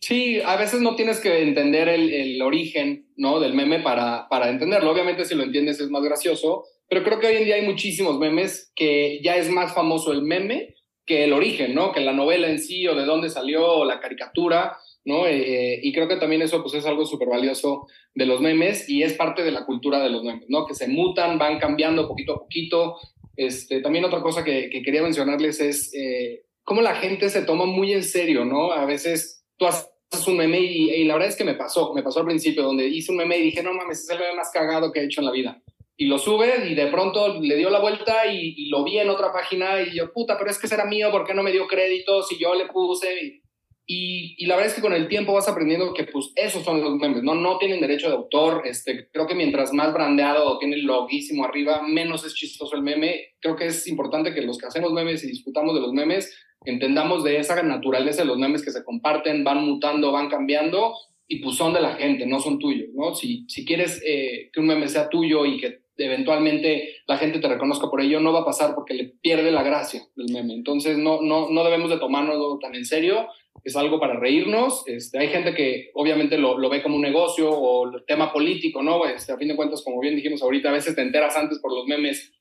Sí, 0.00 0.40
a 0.44 0.56
veces 0.56 0.82
no 0.82 0.96
tienes 0.96 1.20
que 1.20 1.42
entender 1.42 1.88
el, 1.88 2.12
el 2.12 2.42
origen, 2.42 3.08
¿no? 3.16 3.40
Del 3.40 3.54
meme 3.54 3.80
para, 3.80 4.28
para 4.28 4.50
entenderlo. 4.50 4.90
Obviamente 4.90 5.24
si 5.24 5.34
lo 5.34 5.42
entiendes 5.42 5.80
es 5.80 5.88
más 5.88 6.02
gracioso, 6.02 6.64
pero 6.90 7.02
creo 7.02 7.18
que 7.18 7.28
hoy 7.28 7.36
en 7.36 7.44
día 7.44 7.54
hay 7.54 7.66
muchísimos 7.66 8.18
memes 8.18 8.70
que 8.76 9.20
ya 9.24 9.36
es 9.36 9.48
más 9.48 9.72
famoso 9.74 10.12
el 10.12 10.20
meme 10.22 10.74
que 11.06 11.24
el 11.24 11.32
origen, 11.32 11.74
¿no? 11.74 11.92
Que 11.92 12.00
la 12.00 12.12
novela 12.12 12.48
en 12.48 12.58
sí 12.58 12.86
o 12.86 12.94
de 12.94 13.06
dónde 13.06 13.30
salió 13.30 13.66
o 13.66 13.84
la 13.86 14.00
caricatura, 14.00 14.76
¿no? 15.04 15.26
Eh, 15.26 15.74
eh, 15.74 15.80
y 15.82 15.92
creo 15.92 16.08
que 16.08 16.16
también 16.16 16.42
eso 16.42 16.62
pues 16.62 16.74
es 16.74 16.86
algo 16.86 17.04
súper 17.04 17.28
valioso 17.28 17.86
de 18.14 18.26
los 18.26 18.40
memes 18.40 18.88
y 18.88 19.02
es 19.02 19.14
parte 19.14 19.42
de 19.42 19.52
la 19.52 19.66
cultura 19.66 20.02
de 20.02 20.10
los 20.10 20.22
memes, 20.22 20.46
¿no? 20.48 20.66
Que 20.66 20.74
se 20.74 20.88
mutan, 20.88 21.38
van 21.38 21.58
cambiando 21.58 22.08
poquito 22.08 22.34
a 22.34 22.38
poquito. 22.40 22.96
Este, 23.36 23.80
también 23.80 24.04
otra 24.04 24.22
cosa 24.22 24.44
que, 24.44 24.70
que 24.70 24.82
quería 24.82 25.02
mencionarles 25.02 25.60
es... 25.60 25.94
eh, 25.94 26.44
cómo 26.64 26.80
la 26.80 26.96
gente 26.96 27.28
se 27.28 27.42
toma 27.42 27.66
muy 27.66 27.92
en 27.92 28.02
serio, 28.02 28.44
¿no? 28.44 28.72
A 28.72 28.84
veces 28.86 29.44
tú 29.56 29.66
haces 29.66 29.88
un 30.26 30.38
meme 30.38 30.58
y, 30.58 31.04
la 31.04 31.14
verdad 31.14 31.28
es 31.28 31.36
que 31.36 31.44
me 31.44 31.54
pasó, 31.54 31.92
me 31.94 32.02
pasó 32.02 32.20
al 32.20 32.26
principio, 32.26 32.62
donde 32.62 32.88
hice 32.88 33.12
un 33.12 33.18
meme 33.18 33.38
y 33.38 33.44
dije, 33.44 33.62
no 33.62 33.72
mames, 33.72 34.02
es 34.02 34.10
el 34.10 34.18
meme 34.18 34.34
más 34.34 34.50
cagado 34.50 34.90
que 34.90 35.00
he 35.00 35.04
hecho 35.04 35.20
en 35.20 35.26
la 35.26 35.32
vida. 35.32 35.62
Y 35.96 36.06
lo 36.06 36.18
sube 36.18 36.66
y 36.68 36.74
de 36.74 36.88
pronto 36.88 37.40
le 37.40 37.56
dio 37.56 37.70
la 37.70 37.78
vuelta 37.78 38.26
y, 38.26 38.68
lo 38.68 38.82
vi 38.82 38.98
en 38.98 39.10
otra 39.10 39.32
página 39.32 39.82
y 39.82 39.94
yo, 39.94 40.12
puta, 40.12 40.36
pero 40.36 40.50
es 40.50 40.58
que 40.58 40.66
será 40.66 40.86
mío, 40.86 41.10
¿por 41.12 41.24
qué 41.24 41.34
no 41.34 41.42
me 41.42 41.52
dio 41.52 41.68
crédito 41.68 42.22
si 42.22 42.36
yo 42.38 42.54
le 42.54 42.66
puse? 42.66 43.14
Y, 43.22 43.42
y, 43.86 44.46
la 44.46 44.56
verdad 44.56 44.70
es 44.70 44.76
que 44.76 44.82
con 44.82 44.94
el 44.94 45.08
tiempo 45.08 45.34
vas 45.34 45.48
aprendiendo 45.48 45.92
que 45.92 46.04
pues 46.04 46.32
esos 46.36 46.64
son 46.64 46.80
los 46.80 46.96
memes, 46.96 47.22
¿no? 47.22 47.34
No 47.34 47.58
tienen 47.58 47.80
derecho 47.80 48.08
de 48.08 48.14
autor. 48.14 48.62
Este, 48.64 49.08
creo 49.10 49.26
que 49.26 49.34
mientras 49.34 49.72
más 49.72 49.92
brandeado 49.92 50.46
o 50.46 50.58
tiene 50.58 50.76
el 50.76 50.84
loguísimo 50.84 51.44
arriba, 51.44 51.82
menos 51.86 52.24
es 52.24 52.34
chistoso 52.34 52.76
el 52.76 52.82
meme. 52.82 53.34
Creo 53.40 53.56
que 53.56 53.66
es 53.66 53.86
importante 53.86 54.32
que 54.32 54.40
los 54.42 54.56
que 54.56 54.66
hacemos 54.66 54.92
memes 54.92 55.22
y 55.24 55.28
disfrutamos 55.28 55.74
de 55.74 55.80
los 55.80 55.92
memes 55.92 56.34
entendamos 56.64 57.24
de 57.24 57.38
esa 57.38 57.62
naturaleza 57.62 58.22
de 58.22 58.28
los 58.28 58.38
memes 58.38 58.64
que 58.64 58.70
se 58.70 58.84
comparten, 58.84 59.44
van 59.44 59.64
mutando, 59.64 60.12
van 60.12 60.28
cambiando 60.28 60.94
y 61.26 61.40
pues 61.40 61.56
son 61.56 61.72
de 61.72 61.80
la 61.80 61.94
gente, 61.94 62.26
no 62.26 62.40
son 62.40 62.58
tuyos, 62.58 62.88
¿no? 62.94 63.14
Si, 63.14 63.44
si 63.48 63.64
quieres 63.64 64.02
eh, 64.06 64.50
que 64.52 64.60
un 64.60 64.66
meme 64.66 64.88
sea 64.88 65.08
tuyo 65.08 65.46
y 65.46 65.58
que 65.58 65.84
eventualmente 65.96 66.96
la 67.06 67.18
gente 67.18 67.38
te 67.38 67.48
reconozca 67.48 67.88
por 67.88 68.00
ello, 68.00 68.20
no 68.20 68.32
va 68.32 68.40
a 68.40 68.44
pasar 68.44 68.74
porque 68.74 68.94
le 68.94 69.04
pierde 69.04 69.50
la 69.52 69.62
gracia 69.62 70.02
del 70.16 70.32
meme. 70.32 70.54
Entonces 70.54 70.98
no, 70.98 71.20
no, 71.22 71.50
no 71.50 71.64
debemos 71.64 71.90
de 71.90 71.98
tomárnoslo 71.98 72.58
tan 72.58 72.74
en 72.74 72.84
serio 72.84 73.28
es 73.62 73.76
algo 73.76 74.00
para 74.00 74.18
reírnos. 74.18 74.82
Este, 74.86 75.18
hay 75.18 75.28
gente 75.28 75.54
que 75.54 75.90
obviamente 75.94 76.38
lo, 76.38 76.56
ve 76.68 76.82
como 76.82 76.96
un 76.96 77.02
negocio 77.02 77.50
o 77.50 77.94
el 77.94 78.04
tema 78.04 78.32
político, 78.32 78.82
¿no? 78.82 79.06
Este, 79.06 79.32
a 79.32 79.36
fin 79.36 79.48
de 79.48 79.56
cuentas, 79.56 79.82
como 79.82 80.00
bien 80.00 80.16
dijimos 80.16 80.42
ahorita, 80.42 80.70
a 80.70 80.72
veces 80.72 80.94
te 80.94 81.02
enteras 81.02 81.36
antes 81.36 81.58
por 81.60 81.72
los 81.72 81.86
memes 81.86 82.32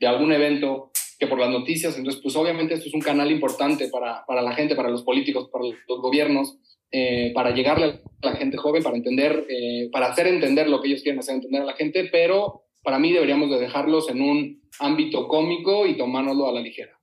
de 0.00 0.06
algún 0.06 0.32
evento 0.32 0.90
que 1.18 1.26
por 1.26 1.38
las 1.38 1.50
noticias. 1.50 1.96
Entonces, 1.96 2.20
pues 2.22 2.34
obviamente 2.36 2.74
esto 2.74 2.88
es 2.88 2.94
un 2.94 3.00
canal 3.00 3.30
importante 3.30 3.88
para, 3.88 4.24
para 4.26 4.42
la 4.42 4.54
gente, 4.54 4.74
para 4.74 4.90
los 4.90 5.02
políticos, 5.02 5.48
para 5.52 5.64
los 5.64 6.00
gobiernos, 6.00 6.58
eh, 6.90 7.32
para 7.34 7.54
llegarle 7.54 8.00
a 8.22 8.26
la 8.26 8.36
gente 8.36 8.56
joven, 8.56 8.82
para 8.82 8.96
entender, 8.96 9.46
eh, 9.48 9.88
para 9.90 10.08
hacer 10.08 10.26
entender 10.26 10.68
lo 10.68 10.80
que 10.80 10.88
ellos 10.88 11.02
quieren 11.02 11.20
hacer 11.20 11.36
entender 11.36 11.62
a 11.62 11.66
la 11.66 11.74
gente, 11.74 12.08
pero 12.10 12.64
para 12.82 12.98
mí 12.98 13.12
deberíamos 13.12 13.48
de 13.50 13.60
dejarlos 13.60 14.10
en 14.10 14.20
un 14.20 14.62
ámbito 14.78 15.28
cómico 15.28 15.86
y 15.86 15.96
tomárnoslo 15.96 16.48
a 16.48 16.52
la 16.52 16.60
ligera. 16.60 17.01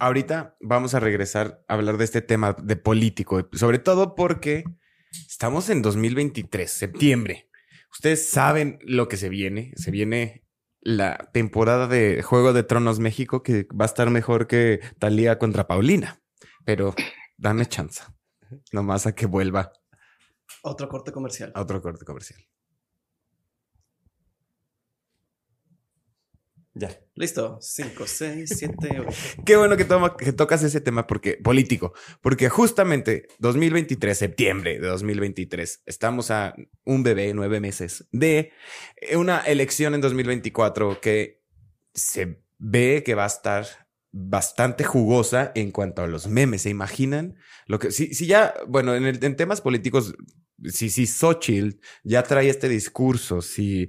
Ahorita 0.00 0.56
vamos 0.60 0.94
a 0.94 1.00
regresar 1.00 1.64
a 1.68 1.74
hablar 1.74 1.98
de 1.98 2.04
este 2.04 2.20
tema 2.20 2.52
de 2.52 2.76
político, 2.76 3.48
sobre 3.52 3.78
todo 3.78 4.14
porque 4.14 4.64
estamos 5.28 5.70
en 5.70 5.82
2023, 5.82 6.70
septiembre. 6.70 7.48
Ustedes 7.92 8.28
saben 8.28 8.78
lo 8.82 9.08
que 9.08 9.16
se 9.16 9.28
viene. 9.28 9.72
Se 9.76 9.90
viene 9.90 10.44
la 10.80 11.30
temporada 11.32 11.86
de 11.86 12.22
Juego 12.22 12.52
de 12.52 12.64
Tronos 12.64 12.98
México 12.98 13.42
que 13.42 13.68
va 13.72 13.84
a 13.84 13.86
estar 13.86 14.10
mejor 14.10 14.46
que 14.46 14.80
Talía 14.98 15.38
contra 15.38 15.68
Paulina. 15.68 16.20
Pero 16.64 16.94
dame 17.36 17.66
chance. 17.66 18.02
Nomás 18.72 19.06
a 19.06 19.14
que 19.14 19.26
vuelva. 19.26 19.72
Otro 20.62 20.88
corte 20.88 21.12
comercial. 21.12 21.52
A 21.54 21.62
otro 21.62 21.80
corte 21.80 22.04
comercial. 22.04 22.40
Ya. 26.74 26.90
Listo. 27.14 27.58
5, 27.60 28.06
6, 28.06 28.52
7, 28.56 29.00
8. 29.06 29.18
Qué 29.46 29.56
bueno 29.56 29.76
que, 29.76 29.86
que 30.18 30.32
tocas 30.32 30.64
ese 30.64 30.80
tema 30.80 31.06
porque 31.06 31.34
político, 31.34 31.92
porque 32.20 32.48
justamente 32.48 33.28
2023, 33.38 34.18
septiembre 34.18 34.80
de 34.80 34.88
2023, 34.88 35.82
estamos 35.86 36.32
a 36.32 36.54
un 36.84 37.04
bebé, 37.04 37.32
nueve 37.32 37.60
meses 37.60 38.08
de 38.10 38.52
una 39.16 39.38
elección 39.40 39.94
en 39.94 40.00
2024 40.00 41.00
que 41.00 41.44
se 41.94 42.42
ve 42.58 43.04
que 43.06 43.14
va 43.14 43.24
a 43.24 43.28
estar 43.28 43.66
bastante 44.10 44.82
jugosa 44.82 45.52
en 45.54 45.70
cuanto 45.70 46.02
a 46.02 46.08
los 46.08 46.26
memes. 46.26 46.62
¿Se 46.62 46.70
imaginan? 46.70 47.36
Lo 47.66 47.78
que, 47.78 47.92
si, 47.92 48.14
si 48.14 48.26
ya, 48.26 48.52
bueno, 48.66 48.96
en, 48.96 49.04
el, 49.04 49.24
en 49.24 49.36
temas 49.36 49.60
políticos 49.60 50.14
si, 50.62 50.88
si 50.90 51.06
Xochitl 51.06 51.78
ya 52.04 52.22
trae 52.22 52.48
este 52.48 52.68
discurso, 52.68 53.42
si 53.42 53.82
eh, 53.82 53.88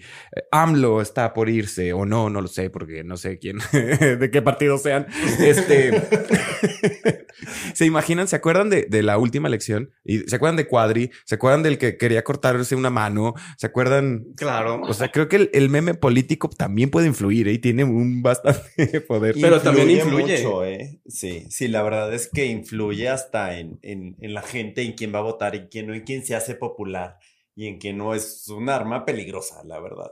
AMLO 0.51 1.01
está 1.01 1.33
por 1.33 1.49
irse 1.49 1.93
o 1.93 2.05
no, 2.05 2.29
no 2.29 2.41
lo 2.41 2.47
sé, 2.47 2.69
porque 2.69 3.03
no 3.03 3.17
sé 3.17 3.37
quién, 3.37 3.59
de 3.71 4.29
qué 4.31 4.41
partido 4.41 4.77
sean. 4.77 5.07
Este, 5.39 5.91
¿Se 7.73 7.85
imaginan? 7.85 8.27
¿Se 8.27 8.35
acuerdan 8.35 8.69
de, 8.69 8.87
de, 8.89 9.03
la 9.03 9.17
última 9.17 9.47
elección? 9.47 9.91
¿Y 10.03 10.19
¿Se 10.19 10.35
acuerdan 10.35 10.55
de 10.55 10.67
Cuadri? 10.67 11.11
¿Se 11.25 11.35
acuerdan 11.35 11.63
del 11.63 11.77
que 11.77 11.97
quería 11.97 12.23
cortarse 12.23 12.75
una 12.75 12.89
mano? 12.89 13.33
¿Se 13.57 13.67
acuerdan? 13.67 14.25
Claro. 14.35 14.81
O 14.81 14.93
sea, 14.93 15.09
creo 15.09 15.27
que 15.27 15.49
el, 15.51 15.69
meme 15.69 15.93
político 15.93 16.49
también 16.49 16.89
puede 16.89 17.07
influir 17.07 17.47
¿eh? 17.47 17.53
y 17.53 17.59
tiene 17.59 17.83
un 17.83 18.21
bastante 18.21 19.01
poder. 19.07 19.35
Pero 19.39 19.61
también 19.61 19.91
influye. 19.91 20.43
Mucho, 20.43 20.65
¿eh? 20.65 20.99
Sí, 21.07 21.45
sí, 21.49 21.67
la 21.67 21.83
verdad 21.83 22.13
es 22.13 22.27
que 22.27 22.45
influye 22.45 23.09
hasta 23.09 23.59
en, 23.59 23.79
en, 23.81 24.15
en 24.19 24.33
la 24.33 24.41
gente, 24.41 24.81
en 24.81 24.93
quién 24.93 25.13
va 25.13 25.19
a 25.19 25.23
votar, 25.23 25.55
en 25.55 25.67
quién 25.67 25.87
no, 25.87 25.93
en 25.93 26.01
quién 26.01 26.25
se 26.25 26.35
hace 26.35 26.54
popular 26.55 27.17
y 27.55 27.67
en 27.67 27.79
que 27.79 27.93
no 27.93 28.13
es 28.13 28.47
un 28.49 28.69
arma 28.69 29.05
peligrosa, 29.05 29.63
la 29.63 29.79
verdad. 29.79 30.11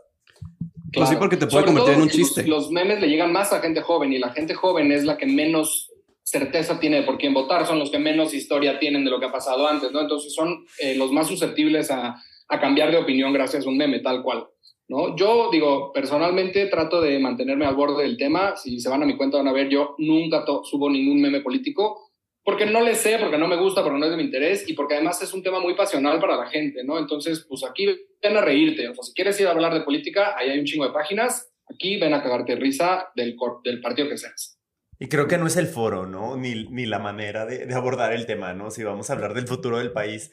Pues 0.93 1.09
sí, 1.09 1.15
porque 1.17 1.37
te 1.37 1.47
puede 1.47 1.65
convertir 1.65 1.93
en 1.95 2.01
un 2.01 2.09
chiste. 2.09 2.45
Los, 2.45 2.71
memes 2.71 3.01
le 3.01 3.07
llegan 3.07 3.33
más 3.33 3.51
a 3.51 3.59
gente 3.59 3.81
joven 3.81 4.13
y 4.13 4.19
la 4.19 4.29
gente 4.29 4.53
joven 4.53 4.91
es 4.91 5.03
la 5.03 5.17
que 5.17 5.25
menos 5.25 5.91
certeza 6.21 6.79
tiene 6.79 6.97
de 6.97 7.03
por 7.03 7.17
quién 7.17 7.33
votar, 7.33 7.65
son 7.65 7.79
los 7.79 7.91
que 7.91 7.99
menos 7.99 8.33
historia 8.33 8.79
tienen 8.79 9.03
de 9.03 9.11
lo 9.11 9.19
que 9.19 9.25
ha 9.25 9.31
pasado 9.31 9.67
antes, 9.67 9.91
¿no? 9.91 10.01
Entonces 10.01 10.33
son 10.33 10.65
eh, 10.79 10.95
los 10.95 11.11
más 11.11 11.27
susceptibles 11.27 11.91
a, 11.91 12.15
a, 12.47 12.59
cambiar 12.61 12.91
de 12.91 12.97
opinión 12.97 13.33
gracias 13.33 13.65
a 13.65 13.69
un 13.69 13.77
meme, 13.77 13.99
tal 13.99 14.23
cual, 14.23 14.47
¿no? 14.87 15.15
Yo 15.17 15.49
digo, 15.51 15.91
personalmente 15.91 16.67
trato 16.67 17.01
de 17.01 17.19
mantenerme 17.19 17.65
al 17.65 17.75
borde 17.75 18.03
del 18.03 18.17
tema, 18.17 18.55
si 18.55 18.79
se 18.79 18.89
van 18.89 19.03
a 19.03 19.05
mi 19.05 19.17
cuenta 19.17 19.37
van 19.37 19.49
a 19.49 19.53
ver, 19.53 19.67
yo 19.67 19.95
nunca 19.97 20.45
subo 20.63 20.89
ningún 20.89 21.21
meme 21.21 21.41
político, 21.41 22.12
porque 22.43 22.65
no 22.65 22.81
le 22.81 22.95
sé, 22.95 23.17
porque 23.19 23.37
no 23.37 23.47
me 23.47 23.55
gusta, 23.55 23.83
porque 23.83 23.99
no 23.99 24.05
es 24.05 24.11
de 24.11 24.17
mi 24.17 24.23
interés 24.23 24.67
y 24.67 24.73
porque 24.73 24.95
además 24.95 25.21
es 25.21 25.33
un 25.33 25.43
tema 25.43 25.59
muy 25.59 25.75
pasional 25.75 26.19
para 26.19 26.35
la 26.35 26.47
gente, 26.47 26.83
¿no? 26.83 26.99
Entonces, 26.99 27.45
pues 27.47 27.63
aquí 27.63 27.87
ven 28.21 28.37
a 28.37 28.41
reírte. 28.41 28.87
O 28.89 28.93
sea, 28.93 29.03
si 29.03 29.13
quieres 29.13 29.39
ir 29.39 29.47
a 29.47 29.51
hablar 29.51 29.73
de 29.73 29.81
política, 29.81 30.35
ahí 30.37 30.49
hay 30.49 30.59
un 30.59 30.65
chingo 30.65 30.85
de 30.85 30.91
páginas. 30.91 31.51
Aquí 31.73 31.97
ven 31.97 32.13
a 32.13 32.21
cagarte 32.21 32.55
risa 32.55 33.09
del, 33.15 33.37
del 33.63 33.81
partido 33.81 34.09
que 34.09 34.17
seas. 34.17 34.59
Y 34.99 35.07
creo 35.07 35.27
que 35.27 35.37
no 35.37 35.47
es 35.47 35.57
el 35.57 35.67
foro, 35.67 36.05
¿no? 36.05 36.35
Ni, 36.35 36.65
ni 36.65 36.85
la 36.85 36.99
manera 36.99 37.45
de, 37.45 37.65
de, 37.65 37.75
abordar 37.75 38.13
el 38.13 38.25
tema, 38.25 38.53
¿no? 38.53 38.71
Si 38.71 38.83
vamos 38.83 39.09
a 39.09 39.13
hablar 39.13 39.33
del 39.33 39.47
futuro 39.47 39.77
del 39.79 39.91
país, 39.91 40.31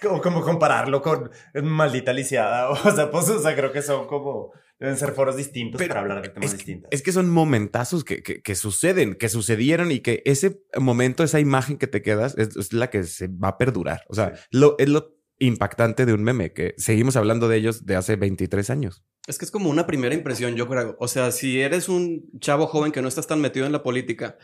como, 0.00 0.20
como 0.20 0.42
compararlo 0.42 1.02
con 1.02 1.30
maldita 1.54 2.12
lisiada. 2.12 2.70
O 2.84 2.90
sea, 2.90 3.10
pues, 3.10 3.28
o 3.28 3.38
sea, 3.40 3.54
creo 3.56 3.72
que 3.72 3.82
son 3.82 4.06
como 4.06 4.52
Deben 4.78 4.96
ser 4.96 5.12
foros 5.12 5.36
distintos 5.36 5.82
para 5.82 6.00
hablar 6.00 6.22
de 6.22 6.28
temas 6.28 6.52
distintos. 6.52 6.88
Es 6.92 7.02
que 7.02 7.10
son 7.10 7.28
momentazos 7.28 8.04
que, 8.04 8.22
que, 8.22 8.54
suceden, 8.54 9.16
que 9.16 9.28
sucedieron 9.28 9.90
y 9.90 10.00
que 10.00 10.22
ese 10.24 10.62
momento, 10.78 11.24
esa 11.24 11.40
imagen 11.40 11.78
que 11.78 11.88
te 11.88 12.00
quedas 12.00 12.36
es, 12.38 12.72
la 12.72 12.88
que 12.88 13.02
se 13.02 13.26
va 13.26 13.48
a 13.48 13.58
perdurar. 13.58 14.04
O 14.08 14.14
sea, 14.14 14.34
lo, 14.50 14.76
es 14.78 14.88
lo 14.88 15.18
impactante 15.40 16.06
de 16.06 16.12
un 16.12 16.22
meme, 16.22 16.52
que 16.52 16.74
seguimos 16.76 17.16
hablando 17.16 17.48
de 17.48 17.56
ellos 17.56 17.86
de 17.86 17.96
hace 17.96 18.14
23 18.14 18.70
años. 18.70 19.04
Es 19.26 19.38
que 19.38 19.44
es 19.44 19.50
como 19.50 19.68
una 19.68 19.86
primera 19.86 20.14
impresión, 20.14 20.54
yo 20.54 20.68
creo. 20.68 20.96
O 21.00 21.08
sea, 21.08 21.32
si 21.32 21.60
eres 21.60 21.88
un 21.88 22.30
chavo 22.40 22.66
joven 22.66 22.92
que 22.92 23.02
no 23.02 23.08
estás 23.08 23.26
tan 23.26 23.40
metido 23.40 23.66
en 23.66 23.72
la 23.72 23.82
política, 23.82 24.38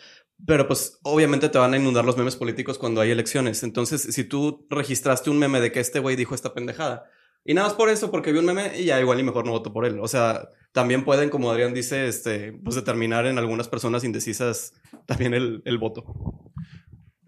pero 0.45 0.66
pues 0.66 0.99
obviamente 1.05 1.49
te 1.49 1.59
van 1.59 1.74
a 1.74 1.78
inundar 1.78 2.05
los 2.05 2.16
memes 2.16 2.37
políticos 2.37 2.78
cuando 2.78 3.01
hay 3.01 3.11
elecciones. 3.11 3.62
Entonces, 3.62 4.03
si 4.03 4.24
tú 4.24 4.66
registraste 4.68 5.30
un 5.30 5.39
meme 5.39 5.61
de 5.61 5.70
que 5.70 5.80
este 5.80 6.01
güey 6.01 6.16
dijo 6.16 6.35
esta 6.35 6.55
pendejada, 6.55 7.09
y 7.45 7.55
nada 7.55 7.68
más 7.68 7.76
por 7.76 7.90
eso, 7.90 8.11
porque 8.11 8.32
vi 8.32 8.38
un 8.38 8.47
meme 8.47 8.72
y 8.78 8.84
ya 8.84 9.01
igual 9.01 9.20
y 9.20 9.22
mejor 9.22 9.45
no 9.45 9.53
voto 9.53 9.72
por 9.72 9.84
él. 9.84 9.99
O 10.01 10.09
sea, 10.09 10.49
también 10.72 11.05
pueden, 11.05 11.28
como 11.28 11.51
Adrián 11.51 11.74
dice, 11.74 12.09
este, 12.09 12.53
pues 12.53 12.74
determinar 12.74 13.26
en 13.26 13.38
algunas 13.38 13.68
personas 13.68 14.03
indecisas 14.05 14.72
también 15.07 15.34
el, 15.34 15.62
el 15.64 15.78
voto. 15.78 16.05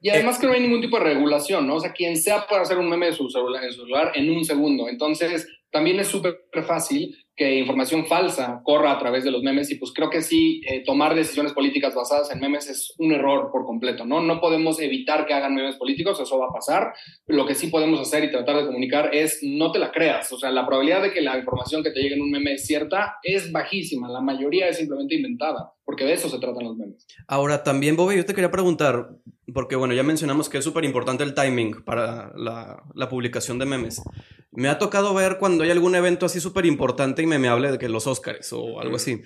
Y 0.00 0.08
además 0.08 0.38
que 0.38 0.46
no 0.46 0.52
hay 0.52 0.60
ningún 0.60 0.80
tipo 0.80 0.98
de 0.98 1.04
regulación, 1.04 1.66
¿no? 1.66 1.76
O 1.76 1.80
sea, 1.80 1.92
quien 1.92 2.16
sea 2.16 2.46
puede 2.46 2.62
hacer 2.62 2.78
un 2.78 2.88
meme 2.88 3.06
de 3.06 3.12
en 3.12 3.18
su 3.18 3.28
celular 3.28 4.12
en 4.14 4.30
un 4.30 4.44
segundo. 4.44 4.88
Entonces, 4.88 5.48
también 5.70 6.00
es 6.00 6.08
súper 6.08 6.44
fácil 6.66 7.16
que 7.36 7.54
información 7.56 8.06
falsa 8.06 8.62
corra 8.64 8.92
a 8.92 8.98
través 8.98 9.22
de 9.22 9.30
los 9.30 9.42
memes 9.42 9.70
y 9.70 9.74
pues 9.74 9.92
creo 9.92 10.08
que 10.08 10.22
sí, 10.22 10.62
eh, 10.66 10.82
tomar 10.84 11.14
decisiones 11.14 11.52
políticas 11.52 11.94
basadas 11.94 12.30
en 12.30 12.40
memes 12.40 12.68
es 12.70 12.94
un 12.96 13.12
error 13.12 13.50
por 13.52 13.66
completo, 13.66 14.06
¿no? 14.06 14.22
No 14.22 14.40
podemos 14.40 14.80
evitar 14.80 15.26
que 15.26 15.34
hagan 15.34 15.54
memes 15.54 15.76
políticos, 15.76 16.18
eso 16.18 16.38
va 16.38 16.46
a 16.46 16.52
pasar. 16.52 16.94
Lo 17.26 17.46
que 17.46 17.54
sí 17.54 17.66
podemos 17.66 18.00
hacer 18.00 18.24
y 18.24 18.30
tratar 18.30 18.56
de 18.56 18.66
comunicar 18.66 19.14
es 19.14 19.40
no 19.42 19.70
te 19.70 19.78
la 19.78 19.92
creas, 19.92 20.32
o 20.32 20.38
sea, 20.38 20.50
la 20.50 20.66
probabilidad 20.66 21.02
de 21.02 21.12
que 21.12 21.20
la 21.20 21.36
información 21.36 21.82
que 21.82 21.90
te 21.90 22.00
llegue 22.00 22.14
en 22.14 22.22
un 22.22 22.30
meme 22.30 22.54
es 22.54 22.66
cierta 22.66 23.16
es 23.22 23.52
bajísima, 23.52 24.08
la 24.08 24.22
mayoría 24.22 24.68
es 24.68 24.78
simplemente 24.78 25.16
inventada, 25.16 25.72
porque 25.86 26.04
de 26.04 26.14
eso 26.14 26.28
se 26.28 26.40
tratan 26.40 26.64
los 26.64 26.76
memes. 26.76 27.06
Ahora, 27.28 27.62
también, 27.62 27.94
Bobby, 27.94 28.16
yo 28.16 28.26
te 28.26 28.34
quería 28.34 28.50
preguntar, 28.50 29.08
porque 29.54 29.76
bueno, 29.76 29.94
ya 29.94 30.02
mencionamos 30.02 30.48
que 30.48 30.58
es 30.58 30.64
súper 30.64 30.84
importante 30.84 31.22
el 31.22 31.32
timing 31.32 31.84
para 31.84 32.32
la, 32.36 32.82
la 32.92 33.08
publicación 33.08 33.60
de 33.60 33.66
memes. 33.66 34.02
Me 34.50 34.68
ha 34.68 34.78
tocado 34.78 35.14
ver 35.14 35.38
cuando 35.38 35.62
hay 35.62 35.70
algún 35.70 35.94
evento 35.94 36.26
así 36.26 36.40
súper 36.40 36.66
importante 36.66 37.22
y 37.22 37.26
me, 37.26 37.38
me 37.38 37.46
hable 37.46 37.70
de 37.70 37.78
que 37.78 37.88
los 37.88 38.08
Oscars 38.08 38.52
o 38.52 38.80
algo 38.80 38.96
así, 38.96 39.22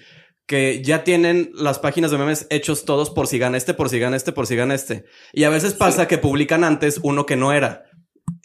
que 0.47 0.83
ya 0.85 1.03
tienen 1.03 1.51
las 1.55 1.79
páginas 1.79 2.11
de 2.11 2.19
memes 2.19 2.47
hechos 2.51 2.85
todos 2.85 3.09
por 3.09 3.27
si 3.27 3.39
gana 3.39 3.57
este, 3.57 3.73
por 3.73 3.89
si 3.89 3.99
gana 3.99 4.17
este, 4.17 4.33
por 4.33 4.47
si 4.47 4.55
gana 4.55 4.75
este. 4.75 5.07
Y 5.33 5.45
a 5.45 5.49
veces 5.49 5.73
pasa 5.73 6.09
que 6.09 6.19
publican 6.19 6.63
antes 6.63 7.01
uno 7.03 7.25
que 7.25 7.37
no 7.37 7.55
era. 7.55 7.85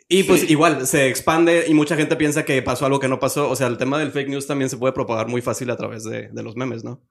Y 0.07 0.24
pues 0.24 0.49
igual 0.49 0.88
se 0.88 1.09
expande 1.09 1.66
y 1.68 1.74
mucha 1.74 1.97
gente 1.97 2.16
piensa 2.16 2.45
que 2.45 2.61
pasó 2.61 2.86
algo 2.86 2.99
que 2.99 3.09
no 3.09 3.20
pasó. 3.20 3.49
O 3.49 3.57
sea, 3.57 3.68
el 3.68 3.78
tema 3.78 3.99
del 3.99 4.11
fake 4.11 4.30
news 4.30 4.47
también 4.47 4.70
se 4.70 4.78
puede 4.78 4.93
propagar 4.93 5.28
muy 5.28 5.41
fácil 5.41 5.70
a 5.72 5.76
través 5.76 6.05
de, 6.05 6.30
de 6.32 6.43
los 6.43 6.55
memes, 6.55 6.86
¿no? 6.86 7.01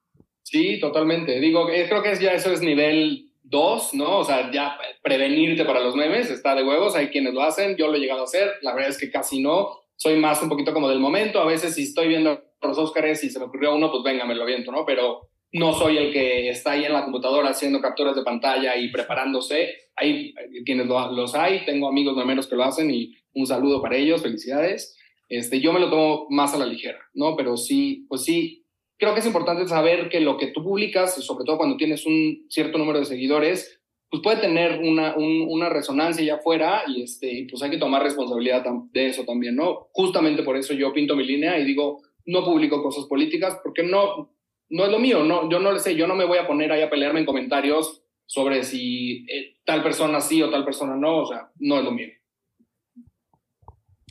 Sí, 0.45 0.79
totalmente. 0.79 1.41
Digo, 1.41 1.67
creo 1.67 2.03
que 2.03 2.13
es 2.13 2.21
ya 2.21 2.33
eso 2.33 2.53
es 2.53 2.61
nivel 2.61 3.31
dos, 3.43 3.93
¿no? 3.95 4.19
O 4.19 4.25
sea, 4.25 4.51
ya 4.53 4.79
prevenirte 5.03 5.65
para 5.65 5.81
los 5.81 5.97
memes 5.97 6.31
está 6.31 6.55
de 6.55 6.63
huevos, 6.63 6.95
hay 6.95 7.09
quienes 7.09 7.35
lo 7.35 7.43
hacen, 7.43 7.77
yo 7.77 7.89
lo 7.89 7.97
he 7.97 8.01
llegado 8.01 8.21
a 8.21 8.25
hacer, 8.25 8.53
la 8.63 8.75
verdad 8.75 8.91
es 8.91 8.99
que 8.99 9.11
casi 9.11 9.41
no, 9.41 9.81
soy 9.97 10.17
más 10.17 10.43
un 10.43 10.49
poquito 10.49 10.73
como 10.73 10.89
del 10.89 11.01
momento, 11.01 11.41
a 11.41 11.47
veces 11.47 11.75
si 11.75 11.83
estoy 11.83 12.09
viendo 12.09 12.43
los 12.63 12.79
Óscares 12.79 13.23
y 13.25 13.31
se 13.31 13.39
me 13.39 13.47
ocurrió 13.47 13.75
uno, 13.75 13.91
pues 13.91 14.03
venga, 14.03 14.25
me 14.25 14.35
lo 14.35 14.43
aviento, 14.43 14.73
¿no? 14.73 14.85
Pero 14.87 15.29
no 15.53 15.73
soy 15.73 15.99
el 15.99 16.13
que 16.13 16.49
está 16.49 16.73
ahí 16.73 16.85
en 16.85 16.93
la 16.93 17.05
computadora 17.05 17.51
haciendo 17.51 17.81
capturas 17.81 18.17
de 18.17 18.23
pantalla 18.23 18.77
y 18.77 18.91
preparándose, 18.91 19.89
hay 19.95 20.35
quienes 20.65 20.87
los 20.87 21.35
hay, 21.35 21.65
tengo 21.65 21.89
amigos 21.89 22.17
menos 22.25 22.47
que 22.47 22.57
lo 22.57 22.65
hacen 22.65 22.91
y 22.91 23.15
un 23.35 23.47
saludo 23.47 23.81
para 23.81 23.97
ellos, 23.97 24.23
felicidades. 24.23 24.97
Este, 25.29 25.61
yo 25.61 25.73
me 25.73 25.81
lo 25.81 25.91
tomo 25.91 26.27
más 26.31 26.55
a 26.55 26.59
la 26.59 26.67
ligera, 26.67 26.99
¿no? 27.15 27.37
Pero 27.37 27.57
sí, 27.57 28.05
pues 28.09 28.25
sí, 28.25 28.64
creo 28.99 29.15
que 29.15 29.21
es 29.21 29.27
importante 29.27 29.67
saber 29.67 30.09
que 30.09 30.21
lo 30.21 30.37
que 30.37 30.49
tú 30.49 30.63
publicas, 30.63 31.15
sobre 31.25 31.45
todo 31.45 31.59
cuando 31.59 31.77
tienes 31.77 32.07
un 32.07 32.47
cierto 32.49 32.79
número 32.79 32.99
de 32.99 33.05
seguidores, 33.05 33.81
pues 34.11 34.23
puede 34.23 34.37
tener 34.37 34.81
una, 34.81 35.17
una 35.17 35.69
resonancia 35.69 36.23
allá 36.23 36.37
afuera 36.37 36.83
y 36.87 37.03
este, 37.03 37.47
pues 37.51 37.63
hay 37.63 37.71
que 37.71 37.79
tomar 37.79 38.03
responsabilidad 38.03 38.65
de 38.93 39.07
eso 39.09 39.25
también, 39.25 39.57
¿no? 39.57 39.89
Justamente 39.93 40.43
por 40.45 40.57
eso 40.57 40.73
yo 40.73 40.93
pinto 40.93 41.17
mi 41.17 41.25
línea 41.25 41.59
y 41.59 41.65
digo, 41.65 42.03
no 42.27 42.45
publico 42.45 42.83
cosas 42.83 43.07
políticas 43.07 43.59
porque 43.63 43.83
no, 43.83 44.33
no 44.69 44.85
es 44.85 44.91
lo 44.91 44.99
mío, 44.99 45.25
no, 45.25 45.51
yo 45.51 45.59
no 45.59 45.73
le 45.73 45.81
sé, 45.81 45.97
yo 45.97 46.07
no 46.07 46.15
me 46.15 46.25
voy 46.25 46.39
a 46.39 46.47
poner 46.47 46.71
ahí 46.71 46.83
a 46.83 46.91
pelearme 46.91 47.21
en 47.21 47.27
comentarios 47.27 48.03
sobre 48.27 48.63
si 48.63 49.27
eh, 49.29 49.57
tal 49.65 49.83
persona 49.83 50.21
sí 50.21 50.43
o 50.43 50.51
tal 50.51 50.65
persona 50.65 50.97
no, 50.97 51.23
o 51.23 51.27
sea, 51.27 51.51
no 51.59 51.79
es 51.79 51.85
lo 51.85 51.91
mío. 51.91 52.09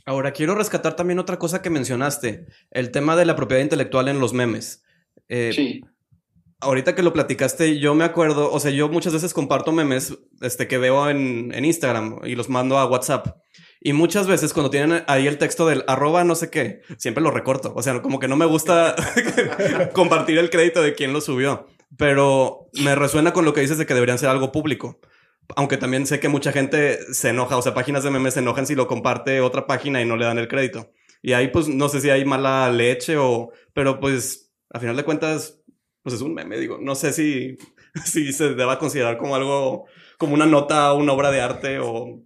Ahora, 0.06 0.32
quiero 0.32 0.54
rescatar 0.54 0.96
también 0.96 1.18
otra 1.18 1.38
cosa 1.38 1.62
que 1.62 1.70
mencionaste, 1.70 2.46
el 2.70 2.90
tema 2.90 3.16
de 3.16 3.24
la 3.24 3.36
propiedad 3.36 3.62
intelectual 3.62 4.08
en 4.08 4.20
los 4.20 4.32
memes. 4.32 4.84
Eh, 5.28 5.52
sí. 5.54 5.80
Ahorita 6.60 6.94
que 6.94 7.02
lo 7.02 7.12
platicaste, 7.12 7.78
yo 7.78 7.94
me 7.94 8.04
acuerdo, 8.04 8.52
o 8.52 8.60
sea, 8.60 8.70
yo 8.70 8.88
muchas 8.88 9.12
veces 9.12 9.34
comparto 9.34 9.72
memes 9.72 10.16
este, 10.40 10.68
que 10.68 10.78
veo 10.78 11.10
en, 11.10 11.52
en 11.54 11.64
Instagram 11.64 12.20
y 12.24 12.34
los 12.34 12.48
mando 12.48 12.78
a 12.78 12.86
WhatsApp. 12.86 13.36
Y 13.86 13.92
muchas 13.92 14.26
veces 14.26 14.54
cuando 14.54 14.70
tienen 14.70 15.04
ahí 15.08 15.26
el 15.26 15.36
texto 15.36 15.66
del 15.66 15.84
arroba 15.86 16.24
no 16.24 16.34
sé 16.34 16.48
qué, 16.48 16.80
siempre 16.96 17.22
lo 17.22 17.30
recorto. 17.30 17.74
O 17.76 17.82
sea, 17.82 18.00
como 18.00 18.18
que 18.18 18.28
no 18.28 18.36
me 18.36 18.46
gusta 18.46 18.96
compartir 19.92 20.38
el 20.38 20.48
crédito 20.48 20.80
de 20.80 20.94
quién 20.94 21.12
lo 21.12 21.20
subió. 21.20 21.66
Pero 21.98 22.66
me 22.72 22.94
resuena 22.94 23.34
con 23.34 23.44
lo 23.44 23.52
que 23.52 23.60
dices 23.60 23.76
de 23.76 23.84
que 23.84 23.92
deberían 23.92 24.18
ser 24.18 24.30
algo 24.30 24.52
público. 24.52 25.00
Aunque 25.56 25.76
también 25.76 26.06
sé 26.06 26.20
que 26.20 26.28
mucha 26.28 26.52
gente 26.52 26.98
se 27.12 27.30
enoja, 27.30 27.56
o 27.56 27.62
sea, 27.62 27.74
páginas 27.74 28.04
de 28.04 28.10
memes 28.10 28.34
se 28.34 28.40
enojan 28.40 28.66
si 28.66 28.74
lo 28.74 28.86
comparte 28.86 29.40
otra 29.40 29.66
página 29.66 30.00
y 30.00 30.06
no 30.06 30.16
le 30.16 30.24
dan 30.24 30.38
el 30.38 30.48
crédito. 30.48 30.92
Y 31.22 31.32
ahí 31.32 31.48
pues 31.48 31.68
no 31.68 31.88
sé 31.88 32.00
si 32.00 32.10
hay 32.10 32.24
mala 32.24 32.70
leche 32.70 33.16
o... 33.16 33.50
Pero 33.72 34.00
pues 34.00 34.52
a 34.70 34.80
final 34.80 34.96
de 34.96 35.04
cuentas, 35.04 35.60
pues 36.02 36.14
es 36.14 36.20
un 36.20 36.34
meme, 36.34 36.58
digo. 36.58 36.78
No 36.80 36.94
sé 36.94 37.12
si, 37.12 37.56
si 38.04 38.32
se 38.32 38.54
deba 38.54 38.78
considerar 38.78 39.16
como 39.18 39.34
algo, 39.36 39.86
como 40.18 40.34
una 40.34 40.46
nota, 40.46 40.92
una 40.92 41.12
obra 41.12 41.30
de 41.30 41.40
arte 41.40 41.78
o 41.80 42.22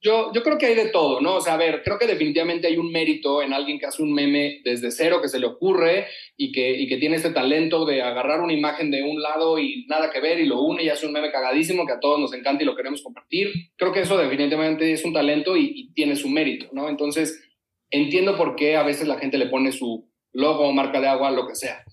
yo, 0.00 0.32
yo 0.32 0.42
creo 0.42 0.58
que 0.58 0.66
hay 0.66 0.74
de 0.74 0.90
todo, 0.90 1.20
¿no? 1.20 1.36
O 1.36 1.40
sea, 1.40 1.54
a 1.54 1.56
ver, 1.56 1.82
creo 1.82 1.98
que 1.98 2.06
definitivamente 2.06 2.68
hay 2.68 2.76
un 2.76 2.92
mérito 2.92 3.42
en 3.42 3.52
alguien 3.52 3.78
que 3.78 3.86
hace 3.86 4.02
un 4.02 4.12
meme 4.12 4.60
desde 4.64 4.90
cero, 4.90 5.20
que 5.20 5.28
se 5.28 5.40
le 5.40 5.46
ocurre 5.46 6.06
y 6.36 6.52
que, 6.52 6.70
y 6.70 6.86
que 6.86 6.98
tiene 6.98 7.16
ese 7.16 7.30
talento 7.30 7.84
de 7.84 8.02
agarrar 8.02 8.40
una 8.40 8.52
imagen 8.52 8.90
de 8.90 9.02
un 9.02 9.20
lado 9.20 9.58
y 9.58 9.86
nada 9.88 10.10
que 10.10 10.20
ver 10.20 10.38
y 10.38 10.46
lo 10.46 10.62
une 10.62 10.84
y 10.84 10.88
hace 10.88 11.06
un 11.06 11.12
meme 11.12 11.32
cagadísimo 11.32 11.84
que 11.84 11.94
a 11.94 12.00
todos 12.00 12.20
nos 12.20 12.32
encanta 12.32 12.62
y 12.62 12.66
lo 12.66 12.76
queremos 12.76 13.02
compartir. 13.02 13.52
Creo 13.76 13.92
que 13.92 14.00
eso 14.00 14.16
definitivamente 14.16 14.92
es 14.92 15.04
un 15.04 15.12
talento 15.12 15.56
y 15.56 15.92
tiene 15.94 16.14
su 16.14 16.28
mérito, 16.28 16.68
¿no? 16.72 16.88
Entonces, 16.88 17.42
entiendo 17.90 18.36
por 18.36 18.54
qué 18.54 18.76
a 18.76 18.84
veces 18.84 19.08
la 19.08 19.18
gente 19.18 19.38
le 19.38 19.46
pone 19.46 19.72
su 19.72 20.08
logo, 20.32 20.72
marca 20.72 21.00
de 21.00 21.08
agua, 21.08 21.30
lo 21.30 21.46
que 21.46 21.54
sea. 21.54 21.84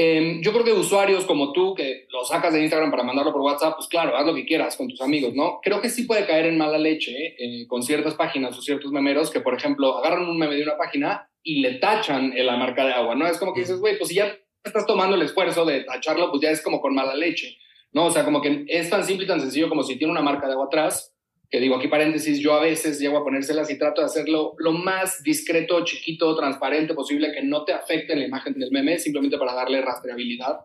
Em, 0.00 0.40
yo 0.42 0.52
creo 0.52 0.64
que 0.64 0.72
usuarios 0.72 1.24
como 1.24 1.52
tú, 1.52 1.74
que 1.74 2.06
lo 2.10 2.24
sacas 2.24 2.52
de 2.52 2.62
Instagram 2.62 2.92
para 2.92 3.02
mandarlo 3.02 3.32
por 3.32 3.40
WhatsApp, 3.40 3.74
pues 3.74 3.88
claro, 3.88 4.16
haz 4.16 4.24
lo 4.24 4.32
que 4.32 4.46
quieras 4.46 4.76
con 4.76 4.86
tus 4.86 5.00
amigos, 5.00 5.34
¿no? 5.34 5.58
Creo 5.60 5.80
que 5.80 5.90
sí 5.90 6.04
puede 6.04 6.24
caer 6.24 6.46
en 6.46 6.56
mala 6.56 6.78
leche 6.78 7.34
eh, 7.36 7.66
con 7.66 7.82
ciertas 7.82 8.14
páginas 8.14 8.56
o 8.56 8.62
ciertos 8.62 8.92
memeros 8.92 9.28
que, 9.28 9.40
por 9.40 9.54
ejemplo, 9.54 9.98
agarran 9.98 10.28
un 10.28 10.38
meme 10.38 10.54
de 10.54 10.62
una 10.62 10.76
página 10.76 11.28
y 11.42 11.62
le 11.62 11.80
tachan 11.80 12.32
en 12.32 12.46
la 12.46 12.56
marca 12.56 12.86
de 12.86 12.92
agua, 12.92 13.16
¿no? 13.16 13.26
Es 13.26 13.38
como 13.38 13.52
que 13.52 13.62
dices, 13.62 13.80
güey, 13.80 13.98
pues 13.98 14.10
si 14.10 14.14
ya 14.14 14.38
estás 14.62 14.86
tomando 14.86 15.16
el 15.16 15.22
esfuerzo 15.22 15.64
de 15.64 15.80
tacharlo, 15.80 16.30
pues 16.30 16.42
ya 16.42 16.50
es 16.52 16.62
como 16.62 16.80
con 16.80 16.94
mala 16.94 17.16
leche, 17.16 17.58
¿no? 17.90 18.06
O 18.06 18.10
sea, 18.12 18.24
como 18.24 18.40
que 18.40 18.66
es 18.68 18.88
tan 18.88 19.02
simple 19.02 19.24
y 19.24 19.28
tan 19.28 19.40
sencillo 19.40 19.68
como 19.68 19.82
si 19.82 19.96
tiene 19.96 20.12
una 20.12 20.22
marca 20.22 20.46
de 20.46 20.52
agua 20.52 20.66
atrás, 20.66 21.12
que 21.50 21.60
digo 21.60 21.76
aquí 21.76 21.88
paréntesis, 21.88 22.40
yo 22.40 22.54
a 22.54 22.60
veces 22.60 22.98
llego 23.00 23.18
a 23.18 23.24
ponérselas 23.24 23.70
y 23.70 23.78
trato 23.78 24.02
de 24.02 24.06
hacerlo 24.06 24.54
lo 24.58 24.72
más 24.72 25.22
discreto, 25.22 25.82
chiquito, 25.84 26.36
transparente 26.36 26.94
posible, 26.94 27.32
que 27.32 27.42
no 27.42 27.64
te 27.64 27.72
afecte 27.72 28.14
la 28.14 28.26
imagen 28.26 28.54
del 28.54 28.70
meme, 28.70 28.98
simplemente 28.98 29.38
para 29.38 29.54
darle 29.54 29.80
rastreabilidad. 29.80 30.60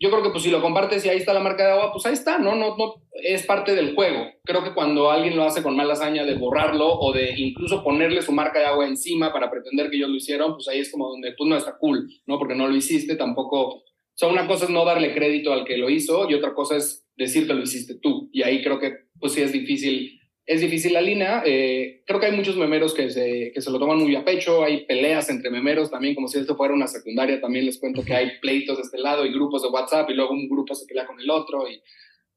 Yo 0.00 0.10
creo 0.10 0.24
que 0.24 0.30
pues 0.30 0.42
si 0.42 0.50
lo 0.50 0.60
compartes 0.60 1.06
y 1.06 1.08
ahí 1.08 1.18
está 1.18 1.32
la 1.32 1.38
marca 1.38 1.64
de 1.64 1.72
agua, 1.72 1.92
pues 1.92 2.04
ahí 2.06 2.14
está, 2.14 2.36
¿no? 2.36 2.56
No, 2.56 2.76
no 2.76 2.94
es 3.22 3.46
parte 3.46 3.76
del 3.76 3.94
juego. 3.94 4.26
Creo 4.42 4.64
que 4.64 4.74
cuando 4.74 5.12
alguien 5.12 5.36
lo 5.36 5.44
hace 5.44 5.62
con 5.62 5.76
mala 5.76 5.92
hazaña 5.92 6.24
de 6.24 6.34
borrarlo 6.34 6.88
o 6.92 7.12
de 7.12 7.34
incluso 7.36 7.84
ponerle 7.84 8.20
su 8.22 8.32
marca 8.32 8.58
de 8.58 8.66
agua 8.66 8.88
encima 8.88 9.32
para 9.32 9.48
pretender 9.48 9.88
que 9.88 9.98
ellos 9.98 10.10
lo 10.10 10.16
hicieron, 10.16 10.54
pues 10.54 10.66
ahí 10.66 10.80
es 10.80 10.90
como 10.90 11.08
donde 11.08 11.32
pues 11.38 11.48
no 11.48 11.56
está 11.56 11.78
cool, 11.78 12.10
¿no? 12.26 12.40
Porque 12.40 12.56
no 12.56 12.66
lo 12.66 12.74
hiciste, 12.74 13.14
tampoco... 13.14 13.76
O 13.76 14.14
sea, 14.14 14.28
una 14.28 14.48
cosa 14.48 14.64
es 14.64 14.70
no 14.70 14.84
darle 14.84 15.14
crédito 15.14 15.52
al 15.52 15.64
que 15.64 15.78
lo 15.78 15.88
hizo 15.88 16.28
y 16.28 16.34
otra 16.34 16.52
cosa 16.52 16.76
es 16.76 17.06
decir 17.16 17.46
que 17.46 17.54
lo 17.54 17.62
hiciste 17.62 17.94
tú. 17.94 18.28
Y 18.32 18.42
ahí 18.42 18.60
creo 18.60 18.80
que 18.80 19.11
pues 19.22 19.34
sí 19.34 19.40
es 19.40 19.52
difícil, 19.52 20.20
es 20.44 20.60
difícil 20.60 20.92
la 20.92 21.00
línea. 21.00 21.44
Eh, 21.46 22.02
creo 22.04 22.18
que 22.18 22.26
hay 22.26 22.36
muchos 22.36 22.56
memeros 22.56 22.92
que 22.92 23.08
se, 23.08 23.52
que 23.54 23.60
se 23.60 23.70
lo 23.70 23.78
toman 23.78 23.98
muy 23.98 24.16
a 24.16 24.24
pecho, 24.24 24.64
hay 24.64 24.84
peleas 24.84 25.30
entre 25.30 25.48
memeros 25.48 25.92
también, 25.92 26.16
como 26.16 26.26
si 26.26 26.40
esto 26.40 26.56
fuera 26.56 26.74
una 26.74 26.88
secundaria, 26.88 27.40
también 27.40 27.64
les 27.64 27.78
cuento 27.78 28.04
que 28.04 28.14
hay 28.14 28.32
pleitos 28.40 28.78
de 28.78 28.82
este 28.82 28.98
lado 28.98 29.24
y 29.24 29.32
grupos 29.32 29.62
de 29.62 29.68
WhatsApp 29.68 30.10
y 30.10 30.14
luego 30.14 30.32
un 30.32 30.48
grupo 30.48 30.74
se 30.74 30.86
pelea 30.86 31.06
con 31.06 31.20
el 31.20 31.30
otro 31.30 31.70
y, 31.70 31.80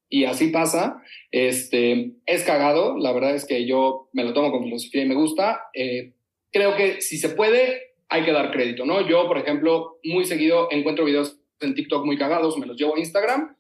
y 0.10 0.26
así 0.26 0.50
pasa. 0.50 1.02
Este, 1.32 2.12
es 2.28 2.44
cagado, 2.44 3.00
la 3.00 3.12
verdad 3.12 3.34
es 3.34 3.46
que 3.46 3.66
yo 3.66 4.10
me 4.14 4.24
lo 4.24 4.34
tomo 4.34 4.52
con 4.52 4.64
filosofía 4.64 5.02
y 5.02 5.08
me 5.08 5.16
gusta. 5.16 5.64
Eh, 5.74 6.14
creo 6.52 6.76
que 6.76 7.02
si 7.02 7.18
se 7.18 7.30
puede, 7.30 7.96
hay 8.10 8.24
que 8.24 8.32
dar 8.32 8.52
crédito, 8.52 8.86
¿no? 8.86 9.08
Yo, 9.10 9.28
por 9.28 9.40
ejemplo, 9.40 9.98
muy 10.04 10.26
seguido 10.26 10.68
encuentro 10.70 11.04
videos 11.04 11.40
en 11.62 11.74
TikTok 11.74 12.06
muy 12.06 12.18
cagados, 12.18 12.60
me 12.60 12.68
los 12.68 12.78
llevo 12.78 12.96
a 12.96 13.00
Instagram 13.00 13.55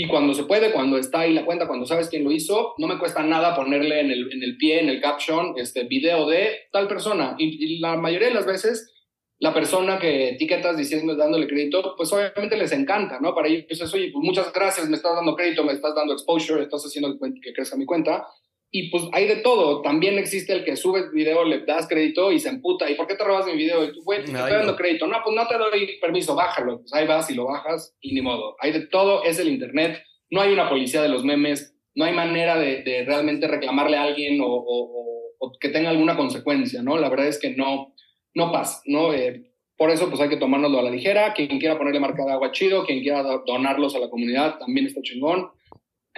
y 0.00 0.06
cuando 0.06 0.32
se 0.32 0.44
puede, 0.44 0.70
cuando 0.70 0.96
está 0.96 1.20
ahí 1.22 1.34
la 1.34 1.44
cuenta, 1.44 1.66
cuando 1.66 1.84
sabes 1.84 2.08
quién 2.08 2.22
lo 2.22 2.30
hizo, 2.30 2.74
no 2.78 2.86
me 2.86 3.00
cuesta 3.00 3.24
nada 3.24 3.56
ponerle 3.56 3.98
en 3.98 4.12
el, 4.12 4.32
en 4.32 4.44
el 4.44 4.56
pie, 4.56 4.78
en 4.78 4.88
el 4.88 5.00
caption, 5.00 5.54
este 5.56 5.88
video 5.88 6.24
de 6.28 6.68
tal 6.70 6.86
persona. 6.86 7.34
Y, 7.36 7.80
la 7.80 7.96
mayoría 7.96 8.28
de 8.28 8.34
las 8.34 8.46
veces, 8.46 8.94
la 9.40 9.52
persona 9.52 9.98
que 9.98 10.28
etiquetas 10.28 10.76
diciendo, 10.76 11.16
dándole 11.16 11.48
crédito, 11.48 11.94
pues 11.96 12.12
obviamente 12.12 12.56
les 12.56 12.70
encanta, 12.70 13.18
¿no? 13.18 13.34
Para 13.34 13.48
ellos 13.48 13.64
es, 13.68 13.92
oye, 13.92 14.10
pues 14.12 14.24
muchas 14.24 14.52
gracias, 14.52 14.88
me 14.88 14.94
estás 14.94 15.16
dando 15.16 15.34
crédito, 15.34 15.64
me 15.64 15.72
estás 15.72 15.96
dando 15.96 16.12
exposure, 16.12 16.62
estás 16.62 16.84
haciendo 16.86 17.18
que 17.18 17.52
crezca 17.52 17.76
mi 17.76 17.84
cuenta. 17.84 18.24
Y 18.70 18.90
pues 18.90 19.04
hay 19.12 19.26
de 19.26 19.36
todo. 19.36 19.80
También 19.80 20.18
existe 20.18 20.52
el 20.52 20.64
que 20.64 20.76
sube 20.76 21.00
el 21.00 21.10
video, 21.10 21.44
le 21.44 21.64
das 21.64 21.88
crédito 21.88 22.30
y 22.30 22.38
se 22.38 22.50
emputa. 22.50 22.90
¿Y 22.90 22.96
por 22.96 23.06
qué 23.06 23.14
te 23.14 23.24
robas 23.24 23.46
mi 23.46 23.56
video? 23.56 23.82
Y 23.84 23.92
tú, 23.92 24.02
güey, 24.02 24.24
te 24.24 24.30
estoy 24.30 24.50
dando 24.50 24.76
crédito. 24.76 25.06
No, 25.06 25.16
pues 25.24 25.34
no 25.34 25.46
te 25.46 25.56
doy 25.56 25.98
permiso, 26.00 26.34
bájalo. 26.34 26.80
Pues 26.80 26.92
ahí 26.92 27.06
vas 27.06 27.30
y 27.30 27.34
lo 27.34 27.46
bajas 27.46 27.96
y 28.00 28.14
ni 28.14 28.20
modo. 28.20 28.56
Hay 28.60 28.72
de 28.72 28.86
todo, 28.86 29.24
es 29.24 29.38
el 29.38 29.48
Internet. 29.48 30.02
No 30.30 30.42
hay 30.42 30.52
una 30.52 30.68
policía 30.68 31.00
de 31.00 31.08
los 31.08 31.24
memes. 31.24 31.74
No 31.94 32.04
hay 32.04 32.12
manera 32.12 32.58
de, 32.58 32.82
de 32.82 33.04
realmente 33.06 33.48
reclamarle 33.48 33.96
a 33.96 34.02
alguien 34.02 34.40
o, 34.40 34.46
o, 34.46 35.32
o, 35.38 35.52
que 35.58 35.70
tenga 35.70 35.88
alguna 35.88 36.16
consecuencia, 36.16 36.82
¿no? 36.82 36.98
La 36.98 37.08
verdad 37.08 37.26
es 37.26 37.40
que 37.40 37.50
no, 37.50 37.94
no 38.34 38.52
pasa, 38.52 38.82
¿no? 38.84 39.14
Eh, 39.14 39.50
por 39.76 39.90
eso, 39.90 40.08
pues 40.08 40.20
hay 40.20 40.28
que 40.28 40.36
tomárnoslo 40.36 40.78
a 40.78 40.82
la 40.82 40.90
ligera. 40.90 41.32
Quien 41.32 41.58
quiera 41.58 41.78
ponerle 41.78 42.00
marca 42.00 42.24
de 42.24 42.32
agua 42.32 42.52
chido, 42.52 42.84
quien 42.84 43.00
quiera 43.00 43.22
donarlos 43.46 43.96
a 43.96 43.98
la 43.98 44.10
comunidad, 44.10 44.58
también 44.58 44.86
está 44.86 45.00
chingón 45.00 45.50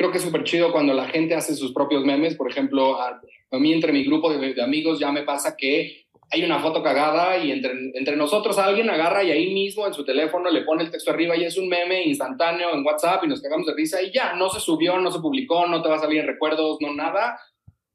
creo 0.01 0.11
que 0.11 0.17
es 0.17 0.25
súper 0.25 0.45
chido 0.45 0.73
cuando 0.73 0.95
la 0.95 1.09
gente 1.09 1.35
hace 1.35 1.55
sus 1.55 1.75
propios 1.75 2.07
memes. 2.07 2.35
Por 2.35 2.51
ejemplo, 2.51 2.99
a, 2.99 3.21
mí 3.53 3.75
entre 3.75 3.93
mi 3.93 4.03
grupo 4.03 4.33
de, 4.33 4.63
amigos 4.63 4.99
ya 4.99 5.13
me 5.13 5.25
pasa 5.25 5.59
que 5.59 6.07
hay 6.31 6.43
una 6.43 6.59
foto 6.59 6.83
cagada 6.83 7.37
y 7.37 7.53
entre, 7.53 7.73
entre 7.93 8.17
nosotros 8.17 8.57
alguien 8.57 8.89
agarra 8.89 9.23
y 9.23 9.31
ahí 9.31 9.53
mismo 9.53 9.87
en 9.87 9.93
su 9.93 10.03
teléfono 10.03 10.49
le 10.49 10.63
pone 10.63 10.85
el 10.85 10.91
texto 10.91 11.11
arriba 11.11 11.37
y 11.37 11.45
es 11.45 11.59
un 11.59 11.69
meme 11.69 12.03
instantáneo 12.05 12.73
en 12.73 12.83
WhatsApp 12.83 13.25
y 13.25 13.29
nos 13.29 13.43
cagamos 13.43 13.67
de 13.67 13.75
risa 13.75 14.01
y 14.01 14.11
ya, 14.11 14.33
no 14.37 14.49
se 14.49 14.59
subió, 14.59 14.99
no 14.99 15.13
se 15.13 15.21
publicó, 15.21 15.67
no 15.67 15.83
te 15.83 15.91
va 15.91 15.97
a 15.97 15.99
salir 15.99 16.21
en 16.21 16.29
recuerdos, 16.29 16.79
no 16.81 16.95
nada. 16.95 17.39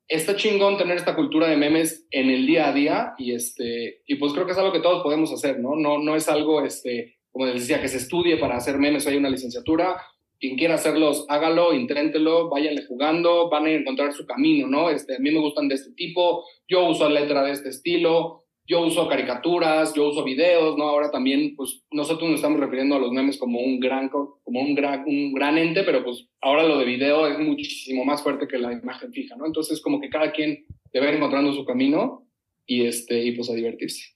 Está 0.07 0.35
chingón 0.35 0.77
tener 0.77 0.97
esta 0.97 1.15
cultura 1.15 1.47
de 1.47 1.57
memes 1.57 2.05
en 2.11 2.29
el 2.29 2.45
día 2.45 2.67
a 2.67 2.73
día 2.73 3.13
y, 3.17 3.33
este, 3.33 4.03
y 4.05 4.13
pues 4.17 4.31
creo 4.33 4.45
que 4.45 4.51
es 4.51 4.59
algo 4.59 4.71
que 4.71 4.81
todos 4.81 5.01
podemos 5.01 5.33
hacer, 5.33 5.59
¿no? 5.59 5.75
No, 5.75 5.97
no 5.97 6.15
es 6.15 6.29
algo, 6.29 6.63
este, 6.63 7.17
como 7.31 7.47
les 7.47 7.61
decía, 7.61 7.81
que 7.81 7.87
se 7.87 7.97
estudie 7.97 8.37
para 8.37 8.57
hacer 8.57 8.77
memes, 8.77 9.07
hay 9.07 9.17
una 9.17 9.29
licenciatura, 9.29 9.99
quien 10.45 10.57
quiera 10.57 10.75
hacerlos, 10.75 11.25
hágalo, 11.27 11.73
inténtelo, 11.73 12.49
váyanle 12.49 12.85
jugando, 12.85 13.49
van 13.49 13.65
a 13.65 13.71
encontrar 13.71 14.13
su 14.13 14.25
camino, 14.25 14.67
¿no? 14.67 14.91
Este, 14.91 15.15
a 15.15 15.19
mí 15.19 15.31
me 15.31 15.39
gustan 15.39 15.67
de 15.67 15.75
este 15.75 15.91
tipo, 15.93 16.43
yo 16.67 16.87
uso 16.87 17.09
letra 17.09 17.43
de 17.43 17.51
este 17.51 17.69
estilo, 17.69 18.43
yo 18.67 18.81
uso 18.81 19.07
caricaturas, 19.07 19.93
yo 19.93 20.09
uso 20.09 20.23
videos, 20.23 20.77
¿no? 20.77 20.85
Ahora 20.85 21.09
también, 21.09 21.55
pues, 21.55 21.83
nosotros 21.91 22.29
nos 22.29 22.39
estamos 22.39 22.59
refiriendo 22.59 22.95
a 22.95 22.99
los 22.99 23.11
memes 23.11 23.37
como 23.37 23.59
un 23.59 23.79
gran, 23.79 24.09
como 24.09 24.61
un 24.61 24.75
gran, 24.75 25.03
un 25.07 25.33
gran 25.33 25.57
ente, 25.57 25.83
pero 25.83 26.03
pues 26.03 26.27
ahora 26.41 26.63
lo 26.63 26.77
de 26.77 26.85
video 26.85 27.27
es 27.27 27.39
muchísimo 27.39 28.05
más 28.05 28.21
fuerte 28.21 28.47
que 28.47 28.57
la 28.57 28.73
imagen 28.73 29.11
fija, 29.11 29.35
¿no? 29.35 29.45
Entonces, 29.45 29.81
como 29.81 29.99
que 29.99 30.09
cada 30.09 30.31
quien 30.31 30.65
debe 30.93 31.09
ir 31.09 31.15
encontrando 31.15 31.53
su 31.53 31.65
camino 31.65 32.27
y, 32.65 32.85
este, 32.85 33.23
y 33.23 33.31
pues 33.33 33.49
a 33.49 33.53
divertirse. 33.53 34.14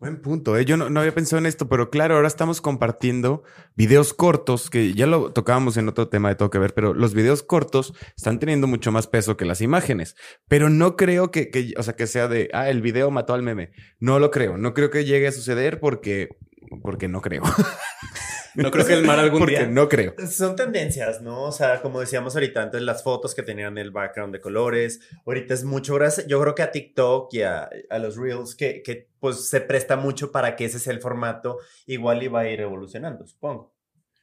Buen 0.00 0.22
punto, 0.22 0.56
¿eh? 0.56 0.64
Yo 0.64 0.76
no, 0.76 1.00
había 1.00 1.12
pensado 1.12 1.38
en 1.38 1.46
esto, 1.46 1.68
pero 1.68 1.90
claro, 1.90 2.14
ahora 2.14 2.28
estamos 2.28 2.60
compartiendo 2.60 3.42
videos 3.74 4.14
cortos, 4.14 4.70
que 4.70 4.94
ya 4.94 5.08
lo 5.08 5.32
tocábamos 5.32 5.76
en 5.76 5.88
otro 5.88 6.06
tema 6.06 6.28
de 6.28 6.36
todo 6.36 6.50
que 6.50 6.60
ver, 6.60 6.72
pero 6.72 6.94
los 6.94 7.14
videos 7.14 7.42
cortos 7.42 7.94
están 8.16 8.38
teniendo 8.38 8.68
mucho 8.68 8.92
más 8.92 9.08
peso 9.08 9.36
que 9.36 9.44
las 9.44 9.60
imágenes. 9.60 10.14
Pero 10.46 10.70
no 10.70 10.94
creo 10.94 11.32
que, 11.32 11.50
que, 11.50 11.74
o 11.76 11.82
sea, 11.82 11.96
que 11.96 12.06
sea 12.06 12.28
de, 12.28 12.48
ah, 12.52 12.70
el 12.70 12.80
video 12.80 13.10
mató 13.10 13.34
al 13.34 13.42
meme. 13.42 13.72
No 13.98 14.20
lo 14.20 14.30
creo. 14.30 14.56
No 14.56 14.72
creo 14.72 14.90
que 14.90 15.04
llegue 15.04 15.26
a 15.26 15.32
suceder 15.32 15.80
porque, 15.80 16.28
porque 16.82 17.08
no 17.08 17.20
creo. 17.20 17.42
No 18.54 18.72
creo 18.72 18.84
que 18.86 18.94
el 18.94 19.04
mar 19.04 19.20
algún 19.20 19.38
porque 19.40 19.58
día. 19.58 19.66
no 19.68 19.88
creo. 19.88 20.14
Son 20.28 20.56
tendencias, 20.56 21.20
¿no? 21.22 21.44
O 21.44 21.52
sea, 21.52 21.80
como 21.80 22.00
decíamos 22.00 22.34
ahorita, 22.34 22.60
antes 22.60 22.82
las 22.82 23.04
fotos 23.04 23.32
que 23.36 23.44
tenían 23.44 23.78
el 23.78 23.92
background 23.92 24.32
de 24.32 24.40
colores, 24.40 24.98
ahorita 25.26 25.54
es 25.54 25.62
mucho 25.62 25.94
gracias, 25.94 26.26
yo 26.26 26.40
creo 26.40 26.56
que 26.56 26.62
a 26.62 26.72
TikTok 26.72 27.32
y 27.34 27.42
a, 27.42 27.68
a 27.88 27.98
los 28.00 28.16
Reels, 28.16 28.56
que, 28.56 28.82
que 28.82 29.10
pues 29.20 29.48
se 29.48 29.60
presta 29.60 29.96
mucho 29.96 30.32
para 30.32 30.56
que 30.56 30.64
ese 30.64 30.80
sea 30.80 30.92
el 30.92 31.00
formato, 31.00 31.58
igual 31.86 32.20
iba 32.22 32.40
a 32.40 32.48
ir 32.48 32.60
evolucionando, 32.60 33.24
supongo. 33.26 33.76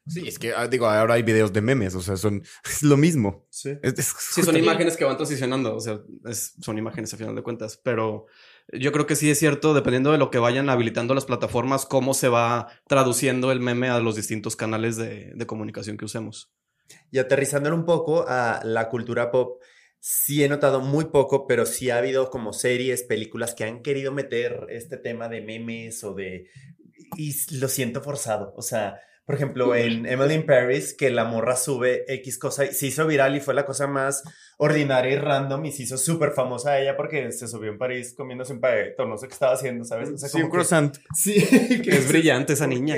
Sí, 0.08 0.28
es 0.28 0.38
que, 0.38 0.54
ah, 0.54 0.68
digo, 0.68 0.86
ahora 0.88 1.14
hay 1.14 1.24
videos 1.24 1.54
de 1.54 1.62
memes, 1.62 1.96
o 1.96 2.02
sea, 2.02 2.18
son, 2.18 2.44
es 2.66 2.84
lo 2.84 2.98
mismo. 2.98 3.48
Sí. 3.50 3.78
Es- 3.82 3.98
es 3.98 4.14
Sí, 4.20 4.44
son 4.44 4.58
imágenes 4.58 4.98
que 4.98 5.06
van 5.06 5.16
transicionando, 5.16 5.76
o 5.76 5.80
sea, 5.80 6.00
es- 6.26 6.56
son 6.60 6.78
imágenes 6.78 7.14
a 7.14 7.18
final 7.18 7.36
de 7.36 7.42
cuentas, 7.44 7.80
pero 7.82 8.26
yo 8.72 8.92
creo 8.92 9.06
que 9.06 9.16
sí 9.16 9.30
es 9.30 9.40
cierto, 9.40 9.74
dependiendo 9.74 10.12
de 10.12 10.18
lo 10.18 10.32
que 10.32 10.40
vayan 10.40 10.70
habilitando 10.70 11.14
las 11.14 11.26
plataformas, 11.26 11.86
cómo 11.86 12.14
se 12.14 12.30
va 12.30 12.68
traduciendo 12.88 13.52
el 13.52 13.60
meme 13.60 13.90
a 13.90 14.00
los 14.00 14.16
distintos 14.16 14.56
canales 14.56 14.98
de, 14.98 15.36
comunicación 15.46 15.98
que 15.98 16.06
usemos. 16.06 16.52
Y 17.12 17.20
aterrizándolo 17.20 17.76
un 17.76 17.86
poco 17.86 18.26
a 18.28 18.62
la 18.64 18.90
cultura 18.90 19.32
pop, 19.32 19.62
sí 20.00 20.44
he 20.44 20.50
notado 20.50 20.82
muy 20.82 21.06
poco, 21.06 21.48
pero 21.48 21.66
sí 21.66 21.90
ha 21.90 21.98
habido 21.98 22.30
como 22.30 22.54
series, 22.54 23.04
películas 23.04 23.54
que 23.54 23.64
han 23.64 23.82
querido 23.82 24.12
meter 24.12 24.66
este 24.70 24.98
tema 24.98 25.28
de 25.30 25.42
memes 25.42 26.04
o 26.04 26.14
de... 26.14 26.48
Y 27.18 27.36
lo 27.58 27.68
siento 27.68 28.02
forzado. 28.02 28.54
O 28.58 28.62
sea, 28.62 29.00
por 29.26 29.36
ejemplo, 29.36 29.74
en 29.76 30.06
Emily 30.06 30.36
in 30.36 30.46
Paris, 30.46 30.94
que 30.98 31.10
la 31.10 31.26
morra 31.26 31.56
sube 31.56 32.04
X 32.08 32.38
cosa, 32.38 32.66
se 32.68 32.88
hizo 32.88 33.08
viral 33.08 33.36
y 33.36 33.40
fue 33.40 33.54
la 33.56 33.66
cosa 33.66 33.88
más 33.88 34.24
ordinaria 34.58 35.14
y 35.14 35.18
random 35.18 35.66
y 35.66 35.72
se 35.72 35.84
hizo 35.84 35.98
súper 35.98 36.32
famosa 36.32 36.72
a 36.74 36.80
ella 36.82 36.96
porque 36.96 37.32
se 37.32 37.48
subió 37.48 37.72
en 37.72 37.78
París 37.78 38.14
comiéndose 38.16 38.54
un 38.54 38.60
paquete, 38.62 38.96
no 39.06 39.18
sé 39.18 39.28
qué 39.28 39.34
estaba 39.34 39.54
haciendo, 39.54 39.84
¿sabes? 39.84 40.10
O 40.10 40.18
sea, 40.18 40.30
Sí, 40.30 40.42
un 40.42 40.50
croissant. 40.50 40.96
Sí, 41.16 41.34
que 41.84 41.90
Es 41.90 42.08
brillante 42.08 42.54
esa 42.54 42.68
niña. 42.68 42.96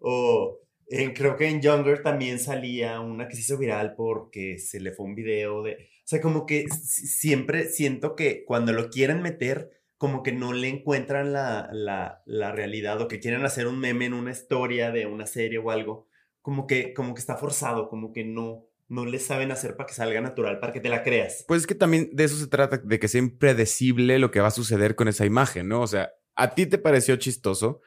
O 0.00 0.60
en- 0.88 1.12
creo 1.14 1.36
que 1.36 1.48
en 1.48 1.60
Younger 1.62 2.02
también 2.02 2.38
salía 2.38 3.00
una 3.00 3.26
que 3.28 3.34
se 3.34 3.40
hizo 3.42 3.58
viral 3.58 3.94
porque 3.96 4.58
se 4.58 4.78
le 4.80 4.92
fue 4.92 5.06
un 5.06 5.14
video 5.14 5.62
de... 5.62 5.72
O 5.72 6.08
sea, 6.08 6.20
como 6.20 6.46
que 6.46 6.66
si- 6.68 7.06
siempre 7.06 7.68
siento 7.70 8.14
que 8.14 8.44
cuando 8.44 8.72
lo 8.72 8.90
quieren 8.90 9.22
meter, 9.22 9.70
como 9.98 10.22
que 10.22 10.32
no 10.32 10.52
le 10.52 10.68
encuentran 10.68 11.32
la, 11.32 11.68
la, 11.72 12.22
la 12.26 12.52
realidad 12.52 13.00
o 13.00 13.08
que 13.08 13.20
quieren 13.20 13.44
hacer 13.44 13.66
un 13.66 13.78
meme 13.78 14.06
en 14.06 14.14
una 14.14 14.30
historia 14.30 14.90
de 14.90 15.06
una 15.06 15.26
serie 15.26 15.58
o 15.58 15.70
algo, 15.70 16.06
como 16.42 16.66
que, 16.66 16.92
como 16.94 17.14
que 17.14 17.20
está 17.20 17.36
forzado, 17.36 17.88
como 17.88 18.12
que 18.12 18.24
no, 18.24 18.66
no 18.88 19.06
le 19.06 19.18
saben 19.18 19.50
hacer 19.50 19.76
para 19.76 19.86
que 19.86 19.94
salga 19.94 20.20
natural, 20.20 20.60
para 20.60 20.72
que 20.72 20.80
te 20.80 20.88
la 20.88 21.02
creas. 21.02 21.44
Pues 21.48 21.62
es 21.62 21.66
que 21.66 21.74
también 21.74 22.10
de 22.12 22.24
eso 22.24 22.36
se 22.36 22.46
trata, 22.46 22.76
de 22.78 22.98
que 22.98 23.08
sea 23.08 23.20
impredecible 23.20 24.18
lo 24.18 24.30
que 24.30 24.40
va 24.40 24.48
a 24.48 24.52
suceder 24.52 24.94
con 24.94 25.08
esa 25.08 25.24
imagen, 25.24 25.68
¿no? 25.68 25.80
O 25.80 25.86
sea, 25.86 26.12
a 26.34 26.54
ti 26.54 26.66
te 26.66 26.78
pareció 26.78 27.16
chistoso, 27.16 27.80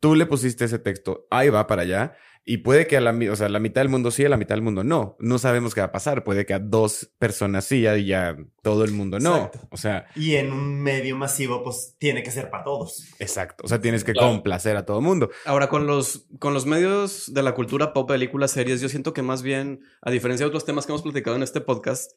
tú 0.00 0.14
le 0.14 0.26
pusiste 0.26 0.64
ese 0.64 0.78
texto, 0.78 1.26
ahí 1.30 1.48
va 1.48 1.66
para 1.66 1.82
allá, 1.82 2.14
y 2.44 2.56
puede 2.58 2.88
que 2.88 2.96
a 2.96 3.00
la, 3.00 3.16
o 3.30 3.36
sea, 3.36 3.48
la 3.48 3.60
mitad 3.60 3.82
del 3.82 3.88
mundo 3.88 4.10
sí, 4.10 4.24
a 4.24 4.28
la 4.28 4.36
mitad 4.36 4.56
del 4.56 4.62
mundo 4.62 4.82
no. 4.82 5.14
No 5.20 5.38
sabemos 5.38 5.74
qué 5.76 5.80
va 5.80 5.86
a 5.86 5.92
pasar. 5.92 6.24
Puede 6.24 6.44
que 6.44 6.54
a 6.54 6.58
dos 6.58 7.12
personas 7.20 7.64
sí 7.66 7.86
y 7.86 8.06
ya 8.06 8.36
todo 8.62 8.82
el 8.82 8.90
mundo 8.90 9.20
no. 9.20 9.36
Exacto. 9.36 9.68
O 9.70 9.76
sea, 9.76 10.06
Y 10.16 10.34
en 10.34 10.52
un 10.52 10.82
medio 10.82 11.16
masivo, 11.16 11.62
pues 11.62 11.94
tiene 11.98 12.24
que 12.24 12.32
ser 12.32 12.50
para 12.50 12.64
todos. 12.64 13.06
exacto. 13.20 13.62
O 13.64 13.68
sea, 13.68 13.80
tienes 13.80 14.02
que 14.02 14.12
Claro. 14.12 14.26
complacer 14.32 14.76
a 14.76 14.84
todo 14.84 14.98
el 14.98 15.04
mundo. 15.04 15.30
Ahora, 15.44 15.68
con 15.68 15.86
los, 15.86 16.26
con 16.40 16.52
los 16.52 16.66
medios 16.66 17.32
de 17.32 17.44
la 17.44 17.54
cultura 17.54 17.92
pop, 17.92 18.08
películas, 18.08 18.50
series, 18.50 18.80
yo 18.80 18.88
siento 18.88 19.12
que 19.12 19.22
más 19.22 19.42
bien, 19.44 19.82
a 20.00 20.10
diferencia 20.10 20.42
de 20.44 20.48
otros 20.48 20.64
temas 20.64 20.84
que 20.84 20.90
hemos 20.90 21.02
platicado 21.02 21.36
en 21.36 21.44
este 21.44 21.60
podcast, 21.60 22.10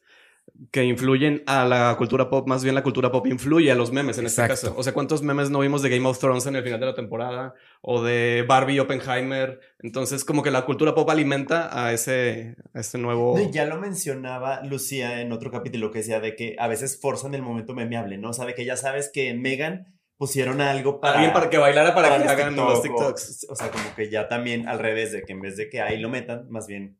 que 0.70 0.84
influyen 0.84 1.42
a 1.46 1.64
la 1.66 1.94
cultura 1.98 2.30
pop, 2.30 2.48
más 2.48 2.62
bien 2.62 2.74
la 2.74 2.82
cultura 2.82 3.10
pop 3.12 3.26
influye 3.26 3.70
a 3.70 3.74
los 3.74 3.92
memes 3.92 4.18
en 4.18 4.24
Exacto. 4.24 4.54
este 4.54 4.66
caso. 4.68 4.78
O 4.78 4.82
sea, 4.82 4.94
¿cuántos 4.94 5.22
memes 5.22 5.50
no 5.50 5.58
vimos 5.60 5.82
de 5.82 5.90
Game 5.90 6.06
of 6.08 6.18
Thrones 6.18 6.46
en 6.46 6.56
el 6.56 6.62
final 6.62 6.80
de 6.80 6.86
la 6.86 6.94
temporada? 6.94 7.54
O 7.82 8.02
de 8.02 8.44
Barbie 8.48 8.74
y 8.74 8.78
Oppenheimer. 8.80 9.60
Entonces, 9.80 10.24
como 10.24 10.42
que 10.42 10.50
la 10.50 10.64
cultura 10.64 10.94
pop 10.94 11.08
alimenta 11.10 11.68
a 11.84 11.92
ese, 11.92 12.56
a 12.74 12.80
ese 12.80 12.96
nuevo... 12.98 13.38
No, 13.38 13.50
ya 13.50 13.66
lo 13.66 13.78
mencionaba 13.78 14.62
Lucía 14.64 15.20
en 15.20 15.32
otro 15.32 15.50
capítulo 15.50 15.90
que 15.90 15.98
decía 15.98 16.20
de 16.20 16.34
que 16.36 16.56
a 16.58 16.68
veces 16.68 16.98
forzan 17.00 17.34
el 17.34 17.42
momento 17.42 17.74
memeable, 17.74 18.16
¿no? 18.16 18.30
O 18.30 18.32
sea, 18.32 18.46
de 18.46 18.54
que 18.54 18.64
ya 18.64 18.76
sabes 18.76 19.10
que 19.12 19.28
en 19.28 19.42
Megan 19.42 19.94
pusieron 20.16 20.62
algo 20.62 21.00
para... 21.00 21.16
Alguien 21.16 21.34
para 21.34 21.50
que 21.50 21.58
bailara 21.58 21.94
para, 21.94 22.16
que 22.16 22.24
los 22.24 22.28
hagan 22.32 22.56
los 22.56 22.82
TikTok, 22.82 23.00
o- 23.00 23.04
TikToks. 23.14 23.46
O, 23.50 23.54
sea, 23.56 23.70
como 23.70 23.94
que 23.94 24.08
ya 24.10 24.28
también 24.28 24.66
al 24.66 24.78
revés, 24.78 25.12
de 25.12 25.22
que 25.22 25.32
en 25.32 25.42
vez 25.42 25.56
de 25.58 25.68
que 25.68 25.82
ahí 25.82 25.98
lo 25.98 26.08
metan, 26.08 26.48
más 26.48 26.66
bien... 26.66 26.96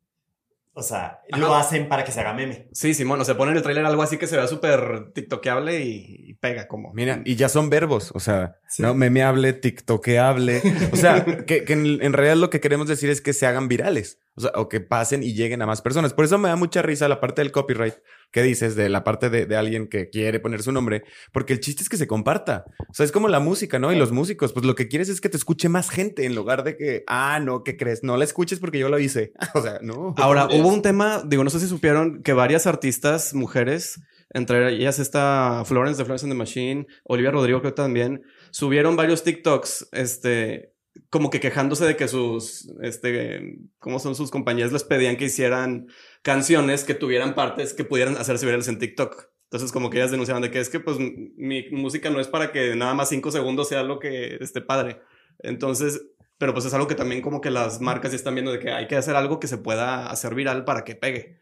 O 0.79 0.83
sea, 0.83 1.21
lo 1.31 1.55
hacen 1.55 1.89
para 1.89 2.05
que 2.05 2.13
se 2.13 2.21
haga 2.21 2.35
meme. 2.35 2.69
Sí, 2.71 2.93
Simón, 2.93 3.19
o 3.19 3.25
sea, 3.25 3.35
ponen 3.39 3.53
en 3.53 3.57
el 3.57 3.63
tráiler 3.63 3.87
algo 3.87 4.03
así 4.03 4.19
que 4.19 4.27
se 4.27 4.37
vea 4.37 4.47
súper 4.47 5.11
tiktokeable 5.15 5.81
y, 5.81 6.05
y 6.29 6.35
pega 6.35 6.69
como. 6.69 6.93
Mira, 6.93 7.23
y 7.25 7.35
ya 7.37 7.49
son 7.49 7.71
verbos, 7.71 8.13
o 8.15 8.21
sea, 8.21 8.59
Sí. 8.69 8.83
¿no? 8.83 8.93
Memeable, 8.95 9.55
tiktokeable. 9.55 10.61
O 10.93 10.97
sea, 10.97 11.25
que, 11.47 11.65
que 11.65 11.73
en, 11.73 12.03
en 12.03 12.13
realidad 12.13 12.37
lo 12.37 12.51
que 12.51 12.61
queremos 12.61 12.89
decir 12.89 13.09
es 13.09 13.23
que 13.23 13.33
se 13.33 13.47
hagan 13.47 13.69
virales. 13.69 14.21
O 14.37 14.41
sea, 14.43 14.51
o 14.55 14.69
que 14.69 14.81
pasen 14.81 15.23
y 15.23 15.33
lleguen 15.35 15.63
a 15.63 15.67
más 15.67 15.81
personas. 15.83 16.13
Por 16.13 16.25
eso 16.27 16.37
me 16.39 16.49
da 16.49 16.57
mucha 16.57 16.83
risa 16.83 17.09
la 17.09 17.21
parte 17.21 17.41
del 17.43 17.53
copyright 17.53 17.95
que 18.31 18.43
dices, 18.43 18.77
de 18.77 18.89
la 18.91 19.03
parte 19.03 19.31
de, 19.31 19.47
de 19.47 19.57
alguien 19.57 19.89
que 19.89 20.11
quiere 20.11 20.41
poner 20.41 20.63
su 20.63 20.73
nombre, 20.73 21.05
porque 21.33 21.55
el 21.55 21.61
chiste 21.61 21.83
es 21.83 21.89
que 21.89 21.97
se 21.97 22.07
comparta. 22.07 22.65
O 22.91 22.93
sea, 22.95 23.05
es 23.07 23.13
como 23.13 23.29
la 23.29 23.41
música, 23.41 23.79
¿no? 23.79 23.93
Y 23.93 23.97
los 23.97 24.13
músicos, 24.13 24.53
pues 24.53 24.67
lo 24.67 24.75
que 24.75 24.89
quieres 24.89 25.09
es 25.09 25.21
que 25.23 25.29
te 25.31 25.37
escuche 25.39 25.69
más 25.71 25.89
gente 25.89 26.27
en 26.27 26.35
lugar 26.35 26.65
de 26.65 26.77
que, 26.77 27.05
ah, 27.07 27.41
no, 27.41 27.63
¿qué 27.65 27.77
crees? 27.79 28.03
No 28.03 28.17
la 28.19 28.25
escuches 28.25 28.59
porque 28.59 28.79
yo 28.79 28.89
lo 28.91 28.99
hice. 28.99 29.33
o 29.55 29.63
sea, 29.63 29.79
no. 29.81 30.15
Ahora, 30.19 30.49
Es- 30.51 30.61
hubo 30.61 30.69
un 30.69 30.83
tema, 30.83 31.23
digo, 31.27 31.43
no 31.43 31.51
sé 31.51 31.59
si 31.61 31.67
supieron 31.69 32.23
que 32.23 32.33
varias 32.35 32.67
artistas, 32.67 33.33
mujeres, 33.33 34.01
entre 34.35 34.75
ellas 34.75 34.99
esta 34.99 35.63
Florence 35.65 35.97
de 35.97 36.05
Florence 36.05 36.27
and 36.27 36.33
the 36.33 36.37
Machine, 36.39 36.87
Olivia 37.05 37.31
Rodrigo 37.31 37.61
creo 37.61 37.73
que 37.73 37.77
también, 37.77 38.23
subieron 38.51 38.97
varios 38.97 39.23
TikToks, 39.23 39.89
este, 39.93 40.75
como 41.11 41.31
que 41.31 41.41
quejándose 41.41 41.85
de 41.85 41.97
que 41.97 42.09
sus, 42.09 42.73
este, 42.83 43.59
¿cómo 43.79 43.99
son 43.99 44.15
sus 44.15 44.31
compañías? 44.31 44.73
Les 44.73 44.85
pedían 44.85 45.17
que 45.17 45.27
hicieran 45.27 45.89
canciones 46.23 46.85
que 46.85 46.95
tuvieran 46.95 47.35
partes 47.35 47.75
que 47.75 47.85
pudieran 47.85 48.17
hacerse 48.17 48.47
virales 48.47 48.69
en 48.69 48.79
TikTok. 48.79 49.31
Entonces, 49.45 49.73
como 49.73 49.91
que 49.91 49.99
ellas 49.99 50.11
denunciaban 50.11 50.43
de 50.43 50.51
que 50.51 50.61
es 50.61 50.69
que, 50.69 50.81
pues, 50.81 50.99
mi 50.99 51.71
música 51.71 52.11
no 52.11 52.21
es 52.21 52.29
para 52.29 52.51
que 52.51 52.75
nada 52.75 52.95
más 52.95 53.09
cinco 53.09 53.31
segundos 53.31 53.69
sea 53.69 53.83
lo 53.83 53.99
que 53.99 54.37
esté 54.41 54.61
padre. 54.61 55.01
Entonces, 55.39 56.03
pero 56.39 56.53
pues 56.53 56.65
es 56.67 56.75
algo 56.75 56.87
que 56.87 56.95
también 56.95 57.23
como 57.23 57.41
que 57.41 57.51
las 57.51 57.81
marcas 57.81 58.13
están 58.13 58.35
viendo 58.35 58.53
de 58.53 58.59
que 58.59 58.71
hay 58.71 58.87
que 58.87 58.97
hacer 58.97 59.17
algo 59.17 59.41
que 59.41 59.47
se 59.47 59.59
pueda 59.59 60.11
hacer 60.11 60.35
viral 60.35 60.65
para 60.65 60.85
que 60.85 60.95
pegue. 60.95 61.39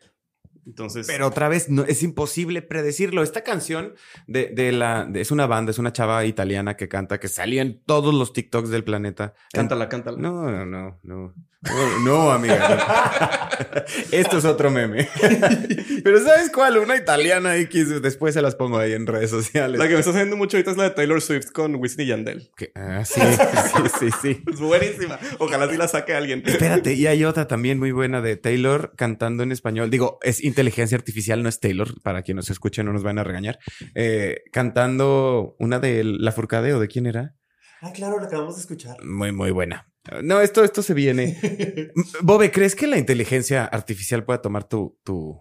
Entonces, 0.67 1.07
Pero 1.07 1.27
otra 1.27 1.49
vez, 1.49 1.69
no, 1.69 1.85
es 1.85 2.03
imposible 2.03 2.63
predecirlo. 2.63 3.23
Esta 3.23 3.43
canción 3.43 3.95
de, 4.27 4.47
de 4.49 4.73
la, 4.73 5.05
de- 5.05 5.21
es 5.21 5.31
una 5.31 5.47
banda, 5.47 5.71
es 5.71 5.79
una 5.79 5.93
chava 5.93 6.25
italiana 6.25 6.77
que 6.77 6.89
canta, 6.89 7.21
que 7.21 7.29
salía 7.29 7.63
en 7.63 7.81
todos 7.85 8.15
los 8.15 8.33
TikToks 8.33 8.71
del 8.71 8.85
planeta. 8.85 9.35
cántala, 9.53 9.89
cántala. 9.89 10.19
No, 10.19 10.51
no, 10.51 10.65
no, 10.65 10.99
no. 11.03 11.35
No, 11.67 11.99
no, 12.01 12.31
amiga. 12.31 12.69
no. 12.69 13.83
Esto 14.13 14.37
es 14.37 14.45
otro 14.45 14.71
meme. 14.71 15.09
Pero 16.05 16.23
¿sabes 16.23 16.51
cuál? 16.51 16.77
Una 16.77 16.95
italiana 16.95 17.57
X. 17.57 18.03
Después 18.03 18.35
se 18.35 18.43
las 18.43 18.55
pongo 18.55 18.77
ahí 18.79 18.93
en 18.93 19.07
redes 19.07 19.31
sociales. 19.31 19.79
La 19.79 19.89
que 19.89 19.95
me 19.95 20.01
está 20.01 20.11
haciendo 20.11 20.37
mucho 20.37 20.59
ahorita 20.59 20.73
es 20.73 20.77
la 20.77 20.85
de 20.85 20.91
Taylor 20.91 21.23
Swift 21.23 21.53
con 21.53 21.75
Wisin 21.77 22.03
y 22.03 22.07
Yandel. 22.07 22.51
Ah, 22.75 23.03
sí, 23.07 23.19
sí, 23.21 23.83
sí, 23.99 24.11
sí. 24.21 24.43
Es 24.53 24.61
buenísima. 24.61 25.19
Ojalá 25.39 25.67
sí 25.71 25.79
la 25.79 25.89
saque 25.89 26.13
alguien. 26.15 26.43
Espérate, 26.45 26.93
y 26.93 27.07
hay 27.07 27.25
otra 27.25 27.49
también 27.49 27.79
muy 27.79 27.93
buena 27.93 28.21
de 28.21 28.37
Taylor 28.37 28.93
cantando 28.97 29.43
en 29.43 29.51
español. 29.51 29.89
Digo, 29.89 30.19
es 30.23 30.45
inteligencia 30.55 30.97
artificial, 30.97 31.43
no 31.43 31.49
es 31.49 31.59
Taylor, 31.61 32.01
para 32.03 32.23
quien 32.23 32.37
nos 32.37 32.49
escuche, 32.51 32.83
no 32.85 32.93
nos 32.93 33.03
van 33.03 33.19
a 33.19 33.25
regañar. 33.25 33.59
Eh, 33.95 34.43
cantando 34.53 35.57
una 35.59 35.79
de 35.81 36.05
La 36.05 36.33
Furcadeo, 36.33 36.79
¿de 36.81 36.89
quién 36.89 37.07
era? 37.07 37.35
Ah, 37.83 37.93
claro, 37.93 38.19
lo 38.19 38.25
acabamos 38.27 38.55
de 38.57 38.61
escuchar. 38.63 38.97
Muy, 39.05 39.33
muy 39.33 39.51
buena. 39.51 39.91
No, 40.23 40.41
esto, 40.41 40.65
esto 40.65 40.83
se 40.83 40.95
viene. 40.95 41.39
Bobe, 42.23 42.51
¿crees 42.51 42.75
que 42.75 42.87
la 42.87 42.99
inteligencia 42.99 43.65
artificial 43.65 44.25
pueda 44.25 44.41
tomar 44.43 44.69
tu, 44.69 44.99
tu, 45.05 45.41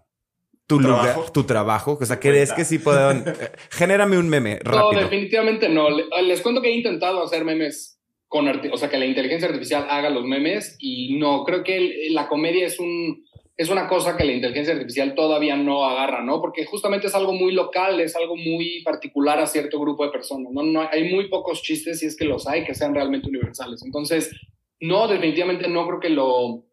tu 0.67 0.79
lugar, 0.79 1.31
tu 1.31 1.43
trabajo? 1.43 1.97
O 2.01 2.05
sea, 2.05 2.19
¿crees 2.19 2.51
que 2.53 2.65
sí 2.65 2.79
puedan? 2.79 3.23
eh, 3.27 3.51
Genérame 3.71 4.17
un 4.17 4.29
meme 4.29 4.59
No, 4.65 4.71
rápido. 4.71 5.01
definitivamente 5.03 5.69
no. 5.69 5.89
Le- 5.89 6.05
Les 6.23 6.41
cuento 6.41 6.61
que 6.61 6.69
he 6.69 6.75
intentado 6.75 7.23
hacer 7.23 7.45
memes 7.45 7.99
con, 8.27 8.45
arti- 8.47 8.69
o 8.73 8.77
sea, 8.77 8.89
que 8.89 8.97
la 8.97 9.05
inteligencia 9.05 9.47
artificial 9.47 9.85
haga 9.89 10.09
los 10.09 10.25
memes 10.25 10.75
y 10.79 11.17
no, 11.19 11.43
creo 11.43 11.63
que 11.63 11.77
el- 11.77 12.13
la 12.13 12.27
comedia 12.27 12.65
es 12.65 12.79
un 12.79 13.23
es 13.55 13.69
una 13.69 13.87
cosa 13.87 14.17
que 14.17 14.25
la 14.25 14.31
inteligencia 14.31 14.73
artificial 14.73 15.13
todavía 15.13 15.55
no 15.55 15.85
agarra, 15.85 16.23
¿no? 16.23 16.41
Porque 16.41 16.65
justamente 16.65 17.07
es 17.07 17.15
algo 17.15 17.33
muy 17.33 17.51
local, 17.51 17.99
es 17.99 18.15
algo 18.15 18.35
muy 18.35 18.81
particular 18.83 19.39
a 19.39 19.45
cierto 19.45 19.79
grupo 19.79 20.05
de 20.05 20.11
personas, 20.11 20.51
¿no? 20.51 20.63
no 20.63 20.81
hay 20.91 21.13
muy 21.13 21.29
pocos 21.29 21.61
chistes, 21.61 21.99
si 21.99 22.07
es 22.07 22.17
que 22.17 22.25
los 22.25 22.47
hay, 22.47 22.65
que 22.65 22.73
sean 22.73 22.95
realmente 22.95 23.29
universales. 23.29 23.83
Entonces, 23.85 24.31
no, 24.79 25.07
definitivamente 25.07 25.67
no 25.67 25.85
creo 25.87 25.99
que 25.99 26.09
lo 26.09 26.65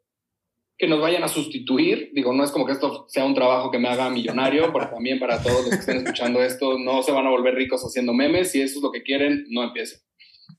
que 0.79 0.89
nos 0.89 1.01
vayan 1.01 1.23
a 1.23 1.29
sustituir. 1.29 2.11
Digo, 2.15 2.33
no 2.33 2.43
es 2.43 2.51
como 2.51 2.65
que 2.65 2.73
esto 2.73 3.05
sea 3.09 3.27
un 3.27 3.35
trabajo 3.35 3.71
que 3.71 3.79
me 3.79 3.89
haga 3.89 4.09
millonario, 4.09 4.73
pero 4.73 4.89
también 4.89 5.19
para 5.19 5.43
todos 5.43 5.61
los 5.61 5.69
que 5.69 5.77
estén 5.77 5.99
escuchando 5.99 6.43
esto, 6.43 6.79
no 6.79 7.03
se 7.03 7.13
van 7.13 7.27
a 7.27 7.31
volver 7.31 7.55
ricos 7.55 7.83
haciendo 7.83 8.15
memes. 8.15 8.51
Si 8.51 8.63
eso 8.63 8.79
es 8.79 8.83
lo 8.83 8.91
que 8.91 9.03
quieren, 9.03 9.45
no 9.51 9.63
empiecen. 9.63 10.01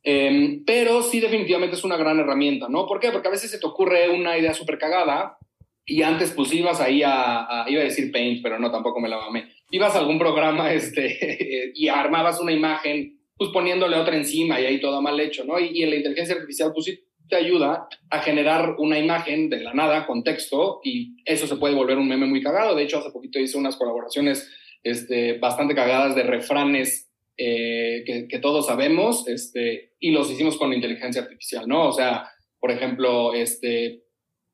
Em, 0.04 0.64
pero 0.64 1.02
sí 1.02 1.20
definitivamente 1.20 1.76
es 1.76 1.84
una 1.84 1.98
gran 1.98 2.20
herramienta, 2.20 2.70
¿no? 2.70 2.86
¿Por 2.86 3.00
qué? 3.00 3.10
Porque 3.12 3.30
a 3.30 3.32
veces 3.32 3.50
se 3.50 3.58
te 3.58 3.66
ocurre 3.66 4.10
una 4.10 4.38
idea 4.38 4.54
súper 4.54 4.78
cagada 4.78 5.40
y 5.86 6.02
antes 6.04 6.32
pues 6.32 6.54
ibas 6.54 6.80
ahí 6.80 7.02
a, 7.04 7.66
iba 7.68 7.82
a 7.82 7.86
decir 7.86 8.12
Paint, 8.12 8.42
pero 8.44 8.60
no, 8.60 8.72
tampoco 8.72 9.00
me 9.00 9.10
la 9.10 9.18
mamé. 9.18 9.52
Ibas 9.72 9.96
a 9.96 10.00
algún 10.00 10.20
programa 10.20 10.74
este, 10.74 11.72
y 11.74 11.88
armabas 11.88 12.40
una 12.40 12.52
imagen 12.52 13.20
pues 13.36 13.50
poniéndole 13.52 13.98
otra 13.98 14.16
encima 14.16 14.62
y 14.62 14.66
ahí 14.66 14.80
todo 14.80 15.02
mal 15.02 15.20
hecho, 15.20 15.44
¿no? 15.46 15.60
Y, 15.60 15.80
y 15.80 15.84
en 15.84 15.90
la 15.90 15.96
inteligencia 15.96 16.36
artificial 16.36 16.72
pues 16.74 16.86
sí 16.86 17.00
te 17.32 17.38
ayuda 17.38 17.88
a 18.10 18.20
generar 18.20 18.76
una 18.78 19.00
imagen 19.00 19.50
de 19.50 19.62
la 19.62 19.74
nada, 19.74 20.06
con 20.06 20.22
texto, 20.22 20.82
y 20.84 21.16
eso 21.26 21.48
se 21.48 21.56
puede 21.56 21.74
volver 21.74 21.98
un 21.98 22.08
meme 22.08 22.28
muy 22.28 22.44
cagado. 22.44 22.76
De 22.76 22.84
hecho, 22.84 23.00
hace 23.00 23.10
poquito 23.10 23.40
hice 23.40 23.58
unas 23.58 23.78
colaboraciones 23.78 24.52
este, 24.84 25.40
bastante 25.40 25.74
cagadas 25.74 26.14
de 26.14 26.24
refranes 26.24 27.10
eh, 27.38 28.04
que, 28.06 28.28
que, 28.28 28.40
todos 28.40 28.68
sabemos, 28.68 29.28
este, 29.30 29.94
y 29.98 30.12
los 30.12 30.30
hicimos 30.30 30.58
con 30.58 30.74
inteligencia 30.74 31.22
artificial, 31.22 31.68
¿no? 31.68 31.88
O 31.88 31.92
sea, 31.94 32.30
por 32.60 32.70
ejemplo, 32.70 33.34
este, 33.34 34.04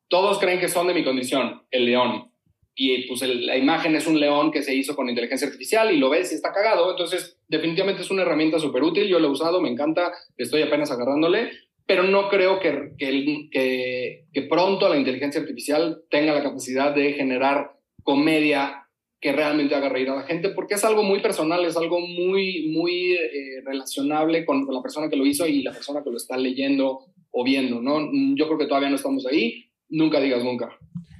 todos 0.08 0.38
creen 0.38 0.60
que 0.60 0.68
son 0.68 0.86
de 0.86 0.94
mi 0.94 1.04
condición, 1.04 1.62
el 1.70 1.86
león. 1.86 2.32
Y 2.74 3.08
pues 3.08 3.22
la 3.22 3.56
imagen 3.56 3.96
es 3.96 4.06
un 4.06 4.20
león 4.20 4.52
que 4.52 4.62
se 4.62 4.74
hizo 4.74 4.94
con 4.94 5.08
inteligencia 5.08 5.48
artificial 5.48 5.92
y 5.92 5.96
lo 5.96 6.10
ves 6.10 6.30
y 6.30 6.36
está 6.36 6.52
cagado. 6.52 6.90
Entonces, 6.90 7.38
definitivamente 7.48 8.02
es 8.02 8.10
una 8.10 8.22
herramienta 8.22 8.60
súper 8.60 8.84
útil. 8.84 9.08
Yo 9.08 9.18
lo 9.18 9.26
he 9.26 9.30
usado, 9.32 9.60
me 9.60 9.68
encanta, 9.68 10.12
estoy 10.36 10.62
apenas 10.62 10.90
agarrándole 10.92 11.50
pero 11.88 12.02
no 12.02 12.28
creo 12.28 12.60
que, 12.60 12.92
que, 12.98 14.42
pronto 14.42 14.90
la 14.90 14.98
inteligencia 14.98 15.40
artificial 15.40 16.02
tenga 16.10 16.34
la 16.34 16.42
capacidad 16.42 16.94
de 16.94 17.14
generar 17.14 17.78
comedia 18.02 18.86
que 19.22 19.32
realmente 19.32 19.74
haga 19.74 19.88
reír 19.88 20.10
a 20.10 20.16
la 20.16 20.24
gente, 20.24 20.50
porque 20.50 20.74
es 20.74 20.84
algo 20.84 21.02
muy 21.02 21.20
personal, 21.20 21.64
es 21.64 21.78
algo 21.78 21.98
muy, 21.98 22.68
muy 22.68 23.12
eh, 23.14 23.62
relacionable 23.64 24.44
con, 24.44 24.66
la 24.70 24.82
persona 24.82 25.08
que 25.08 25.16
lo 25.16 25.24
hizo 25.24 25.46
y 25.46 25.62
la 25.62 25.72
persona 25.72 26.04
que 26.04 26.10
lo 26.10 26.18
está 26.18 26.36
leyendo 26.36 27.06
o 27.30 27.42
viendo, 27.42 27.80
¿no? 27.80 28.10
Yo 28.36 28.46
creo 28.46 28.58
que 28.58 28.66
todavía 28.66 28.90
no 28.90 28.96
estamos 28.96 29.26
ahí, 29.26 29.67
nunca 29.88 30.20
digas 30.20 30.42
nunca. 30.42 30.70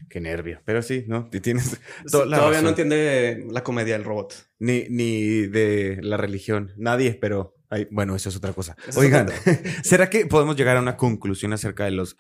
Qué 0.09 0.21
nervio. 0.21 0.61
Pero 0.65 0.83
sí, 0.83 1.05
¿no? 1.07 1.29
Tienes 1.29 1.81
todavía 2.11 2.63
no 2.63 2.71
entiende 2.71 3.45
la 3.51 3.63
comedia 3.63 3.95
del 3.95 4.05
robot. 4.05 4.35
Ni, 4.59 4.85
ni 4.89 5.47
de 5.47 5.99
la 6.03 6.17
religión. 6.17 6.73
Nadie, 6.77 7.15
pero 7.15 7.55
bueno, 7.91 8.17
eso 8.17 8.29
es 8.29 8.37
otra 8.37 8.53
cosa. 8.53 8.77
Oigan, 8.97 9.29
¿será 9.83 10.09
que 10.09 10.27
podemos 10.27 10.57
llegar 10.57 10.77
a 10.77 10.81
una 10.81 10.97
conclusión 10.97 11.53
acerca 11.53 11.85
de 11.85 11.91
los 11.91 12.17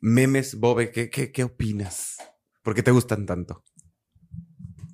memes, 0.00 0.58
Bobe? 0.60 0.90
¿Qué, 0.90 1.08
qué, 1.08 1.32
qué 1.32 1.44
opinas? 1.44 2.18
¿Por 2.62 2.74
qué 2.74 2.82
te 2.82 2.90
gustan 2.90 3.24
tanto? 3.24 3.64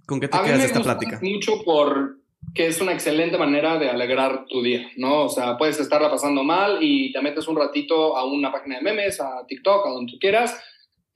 ¿Con 0.07 0.21
qué 0.21 0.29
te 0.29 0.39
quedas 0.39 0.65
esta 0.65 0.83
plática? 0.83 1.19
Mucho 1.21 1.65
por 1.65 2.21
que 2.55 2.69
es 2.69 2.81
una 2.81 2.93
excelente 2.93 3.37
manera 3.37 3.77
de 3.77 3.91
alegrar 3.91 4.47
tu 4.47 4.63
día, 4.63 4.89
¿no? 4.97 5.25
O 5.25 5.29
sea, 5.29 5.59
puedes 5.59 5.81
estarla 5.81 6.11
pasando 6.11 6.45
mal 6.45 6.79
y 6.81 7.13
te 7.13 7.21
metes 7.21 7.49
un 7.49 7.57
ratito 7.57 8.17
a 8.17 8.25
una 8.25 8.53
página 8.53 8.77
de 8.77 8.83
memes, 8.83 9.21
a 9.21 9.45
TikTok, 9.47 9.87
a 9.87 9.91
donde 9.91 10.13
tú 10.13 10.19
quieras, 10.19 10.59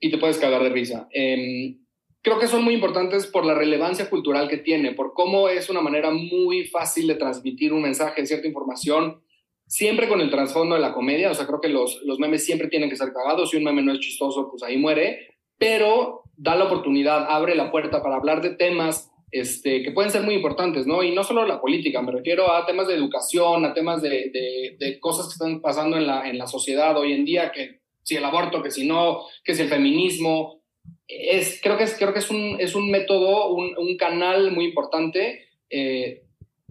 y 0.01 0.09
te 0.09 0.17
puedes 0.17 0.37
cagar 0.37 0.63
de 0.63 0.69
risa. 0.69 1.07
Eh, 1.13 1.77
creo 2.21 2.39
que 2.39 2.47
son 2.47 2.63
muy 2.63 2.73
importantes 2.73 3.27
por 3.27 3.45
la 3.45 3.53
relevancia 3.53 4.09
cultural 4.09 4.49
que 4.49 4.57
tiene, 4.57 4.93
por 4.93 5.13
cómo 5.13 5.47
es 5.47 5.69
una 5.69 5.79
manera 5.79 6.11
muy 6.11 6.65
fácil 6.65 7.07
de 7.07 7.15
transmitir 7.15 7.71
un 7.71 7.83
mensaje, 7.83 8.25
cierta 8.25 8.47
información, 8.47 9.21
siempre 9.67 10.09
con 10.09 10.19
el 10.19 10.31
trasfondo 10.31 10.75
de 10.75 10.81
la 10.81 10.93
comedia, 10.93 11.31
o 11.31 11.33
sea, 11.33 11.47
creo 11.47 11.61
que 11.61 11.69
los, 11.69 12.01
los 12.03 12.19
memes 12.19 12.43
siempre 12.43 12.67
tienen 12.67 12.89
que 12.89 12.97
ser 12.97 13.13
cagados, 13.13 13.51
si 13.51 13.57
un 13.57 13.63
meme 13.63 13.83
no 13.83 13.93
es 13.93 13.99
chistoso, 13.99 14.49
pues 14.49 14.63
ahí 14.63 14.77
muere, 14.77 15.37
pero 15.57 16.23
da 16.35 16.55
la 16.55 16.65
oportunidad, 16.65 17.27
abre 17.29 17.55
la 17.55 17.71
puerta 17.71 18.01
para 18.01 18.15
hablar 18.15 18.41
de 18.41 18.55
temas 18.55 19.11
este, 19.31 19.83
que 19.83 19.91
pueden 19.91 20.11
ser 20.11 20.23
muy 20.23 20.33
importantes, 20.33 20.85
¿no? 20.87 21.03
Y 21.03 21.13
no 21.13 21.23
solo 21.23 21.45
la 21.45 21.61
política, 21.61 22.01
me 22.01 22.11
refiero 22.11 22.51
a 22.51 22.65
temas 22.65 22.87
de 22.87 22.95
educación, 22.95 23.63
a 23.63 23.73
temas 23.73 24.01
de, 24.01 24.09
de, 24.09 24.75
de 24.77 24.99
cosas 24.99 25.27
que 25.27 25.33
están 25.33 25.61
pasando 25.61 25.95
en 25.95 26.07
la, 26.07 26.27
en 26.27 26.37
la 26.37 26.47
sociedad 26.47 26.97
hoy 26.97 27.13
en 27.13 27.23
día, 27.23 27.51
que 27.51 27.80
si 28.11 28.17
el 28.17 28.25
aborto, 28.25 28.61
que 28.61 28.71
si 28.71 28.85
no, 28.85 29.21
que 29.41 29.55
si 29.55 29.61
el 29.61 29.69
feminismo, 29.69 30.61
es, 31.07 31.61
creo 31.63 31.77
que 31.77 31.85
es, 31.85 31.95
creo 31.97 32.11
que 32.11 32.19
es, 32.19 32.29
un, 32.29 32.57
es 32.59 32.75
un 32.75 32.91
método, 32.91 33.53
un, 33.53 33.95
canal 33.97 34.51
muy 34.51 34.65
importante 34.65 35.45
eh, 35.69 36.23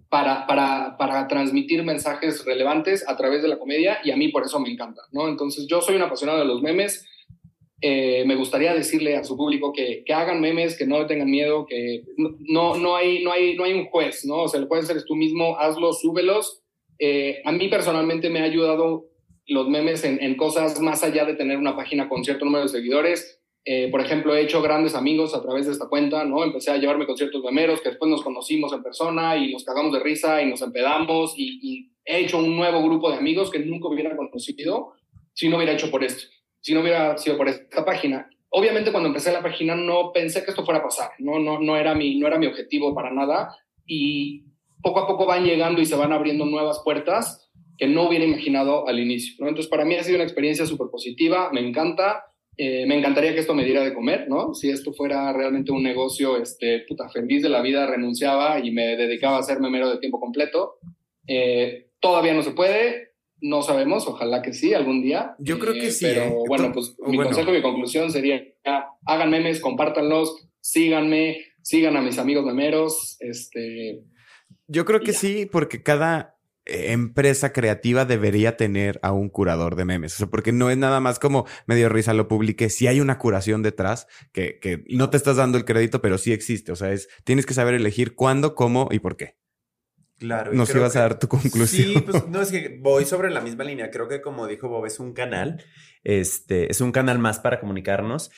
para, 0.07 0.45
para, 0.45 0.97
para, 0.99 1.27
transmitir 1.27 1.83
mensajes 1.83 2.45
relevantes 2.45 3.07
a 3.09 3.17
través 3.17 3.41
de 3.41 3.47
la 3.47 3.57
comedia 3.57 3.99
y 4.03 4.11
a 4.11 4.17
mí 4.17 4.27
por 4.27 4.43
eso 4.43 4.59
me 4.59 4.69
encanta, 4.69 5.01
¿no? 5.11 5.27
Entonces 5.27 5.65
yo 5.65 5.81
soy 5.81 5.95
un 5.95 6.03
apasionado 6.03 6.37
de 6.37 6.45
los 6.45 6.61
memes. 6.61 7.07
Eh, 7.81 8.23
me 8.27 8.35
gustaría 8.35 8.75
decirle 8.75 9.15
a 9.15 9.23
su 9.23 9.35
público 9.35 9.73
que, 9.73 10.03
que, 10.05 10.13
hagan 10.13 10.41
memes, 10.41 10.77
que 10.77 10.85
no 10.85 11.07
tengan 11.07 11.31
miedo, 11.31 11.65
que 11.65 12.03
no, 12.17 12.75
no, 12.75 12.95
hay, 12.95 13.23
no, 13.23 13.31
hay, 13.31 13.55
no 13.55 13.63
hay 13.63 13.73
un 13.73 13.87
juez, 13.87 14.25
¿no? 14.25 14.43
O 14.43 14.47
sea, 14.47 14.59
lo 14.59 14.67
puedes 14.67 14.85
hacer 14.87 15.03
tú 15.05 15.15
mismo, 15.15 15.57
hazlos, 15.57 16.01
súbelos. 16.01 16.61
Eh, 16.99 17.41
a 17.45 17.51
mí 17.51 17.67
personalmente 17.67 18.29
me 18.29 18.41
ha 18.41 18.43
ayudado 18.43 19.10
los 19.47 19.67
memes 19.67 20.03
en, 20.03 20.35
cosas 20.35 20.79
más 20.79 21.03
allá 21.03 21.25
de 21.25 21.35
tener 21.35 21.57
una 21.57 21.75
página 21.75 22.07
con 22.07 22.23
cierto 22.23 22.45
número 22.45 22.63
de 22.63 22.69
seguidores. 22.69 23.39
Eh, 23.63 23.89
por 23.91 24.01
ejemplo, 24.01 24.35
he 24.35 24.41
hecho 24.41 24.61
grandes 24.61 24.95
amigos 24.95 25.35
a 25.35 25.41
través 25.41 25.67
de 25.67 25.73
esta 25.73 25.87
cuenta, 25.87 26.25
¿no? 26.25 26.43
Empecé 26.43 26.71
a 26.71 26.77
llevarme 26.77 27.05
conciertos 27.05 27.43
memeros 27.43 27.81
que 27.81 27.89
después 27.89 28.09
nos 28.09 28.23
conocimos 28.23 28.73
en 28.73 28.81
persona 28.81 29.37
y 29.37 29.51
nos 29.51 29.63
cagamos 29.63 29.93
de 29.93 29.99
risa 29.99 30.41
y 30.41 30.49
nos 30.49 30.61
empedamos 30.61 31.33
y, 31.37 31.87
he 32.03 32.21
hecho 32.21 32.39
un 32.39 32.55
nuevo 32.55 32.81
grupo 32.81 33.11
de 33.11 33.17
amigos 33.17 33.51
que 33.51 33.59
nunca 33.59 33.87
hubiera 33.87 34.17
conocido 34.17 34.93
si 35.33 35.47
no 35.47 35.57
hubiera 35.57 35.73
hecho 35.73 35.91
por 35.91 36.03
esto, 36.03 36.23
si 36.59 36.73
no 36.73 36.81
hubiera 36.81 37.15
sido 37.15 37.37
por 37.37 37.47
esta 37.47 37.85
página. 37.85 38.27
Obviamente 38.49 38.91
cuando 38.91 39.07
empecé 39.07 39.31
la 39.31 39.43
página 39.43 39.75
no 39.75 40.11
pensé 40.11 40.43
que 40.43 40.49
esto 40.49 40.65
fuera 40.65 40.79
a 40.79 40.83
pasar, 40.83 41.11
no, 41.19 41.37
no, 41.37 41.59
no, 41.59 41.77
era, 41.77 41.93
mi, 41.93 42.17
no 42.17 42.25
era 42.25 42.39
mi 42.39 42.47
objetivo 42.47 42.95
para 42.95 43.11
nada 43.11 43.55
y 43.85 44.45
poco 44.81 45.01
a 45.01 45.07
poco 45.07 45.27
van 45.27 45.45
llegando 45.45 45.79
y 45.79 45.85
se 45.85 45.95
van 45.95 46.11
abriendo 46.11 46.43
nuevas 46.45 46.81
puertas 46.83 47.40
que 47.81 47.87
no 47.87 48.07
hubiera 48.07 48.25
imaginado 48.25 48.87
al 48.87 48.99
inicio, 48.99 49.33
¿no? 49.39 49.47
Entonces 49.47 49.67
para 49.67 49.85
mí 49.85 49.95
ha 49.95 50.03
sido 50.03 50.17
una 50.17 50.23
experiencia 50.23 50.67
súper 50.67 50.89
positiva, 50.91 51.49
me 51.51 51.67
encanta 51.67 52.25
eh, 52.55 52.85
me 52.85 52.95
encantaría 52.95 53.33
que 53.33 53.39
esto 53.39 53.55
me 53.55 53.65
diera 53.65 53.83
de 53.83 53.91
comer, 53.91 54.27
¿no? 54.29 54.53
Si 54.53 54.69
esto 54.69 54.93
fuera 54.93 55.33
realmente 55.33 55.71
un 55.71 55.81
negocio, 55.81 56.37
este, 56.37 56.85
puta, 56.87 57.09
feliz 57.09 57.41
de 57.41 57.49
la 57.49 57.59
vida, 57.63 57.87
renunciaba 57.87 58.59
y 58.59 58.69
me 58.69 58.95
dedicaba 58.97 59.39
a 59.39 59.41
ser 59.41 59.59
memero 59.59 59.89
de 59.89 59.97
tiempo 59.97 60.19
completo. 60.19 60.75
Eh, 61.25 61.87
todavía 61.99 62.35
no 62.35 62.43
se 62.43 62.51
puede, 62.51 63.13
no 63.39 63.63
sabemos, 63.63 64.05
ojalá 64.05 64.43
que 64.43 64.53
sí, 64.53 64.75
algún 64.75 65.01
día. 65.01 65.33
Yo 65.39 65.57
creo 65.57 65.73
que 65.73 65.87
eh, 65.87 65.91
sí. 65.91 66.05
Pero 66.05 66.43
bueno, 66.47 66.71
pues 66.71 66.95
mi 67.07 67.17
consejo 67.17 67.49
y 67.49 67.55
mi 67.55 67.61
conclusión 67.63 68.11
sería, 68.11 68.43
hagan 69.07 69.31
memes, 69.31 69.59
compártanlos, 69.59 70.47
síganme, 70.59 71.37
sigan 71.63 71.97
a 71.97 72.01
mis 72.03 72.19
amigos 72.19 72.45
memeros, 72.45 73.17
este... 73.21 74.03
Yo 74.67 74.85
creo 74.85 74.99
que 74.99 75.13
sí, 75.13 75.47
porque 75.51 75.81
cada 75.81 76.35
empresa 76.65 77.53
creativa 77.53 78.05
debería 78.05 78.57
tener 78.57 78.99
a 79.03 79.11
un 79.11 79.29
curador 79.29 79.75
de 79.75 79.85
memes. 79.85 80.13
O 80.15 80.17
sea, 80.17 80.27
porque 80.27 80.51
no 80.51 80.69
es 80.69 80.77
nada 80.77 80.99
más 80.99 81.19
como 81.19 81.45
medio 81.65 81.89
risa 81.89 82.13
lo 82.13 82.27
publique. 82.27 82.69
Si 82.69 82.87
hay 82.87 82.99
una 82.99 83.17
curación 83.17 83.63
detrás 83.63 84.07
que, 84.31 84.59
que 84.59 84.83
no 84.89 85.09
te 85.09 85.17
estás 85.17 85.37
dando 85.37 85.57
el 85.57 85.65
crédito, 85.65 86.01
pero 86.01 86.17
sí 86.17 86.33
existe. 86.33 86.71
O 86.71 86.75
sea, 86.75 86.91
es, 86.91 87.09
tienes 87.23 87.45
que 87.45 87.53
saber 87.53 87.73
elegir 87.73 88.15
cuándo, 88.15 88.55
cómo 88.55 88.89
y 88.91 88.99
por 88.99 89.17
qué. 89.17 89.37
Claro. 90.21 90.53
Nos 90.53 90.73
ibas 90.75 90.95
a 90.95 91.01
dar 91.01 91.17
tu 91.17 91.27
conclusión. 91.27 91.93
Sí, 91.93 91.99
pues 91.99 92.27
no 92.27 92.41
es 92.41 92.51
que 92.51 92.77
voy 92.79 93.05
sobre 93.05 93.31
la 93.31 93.41
misma 93.41 93.63
línea. 93.63 93.89
Creo 93.89 94.07
que 94.07 94.21
como 94.21 94.45
dijo 94.45 94.69
Bob, 94.69 94.85
es 94.85 94.99
un 94.99 95.13
canal. 95.13 95.65
Este, 96.03 96.71
es 96.71 96.79
un 96.79 96.91
canal 96.91 97.17
más 97.17 97.39
para 97.39 97.59
comunicarnos. 97.59 98.29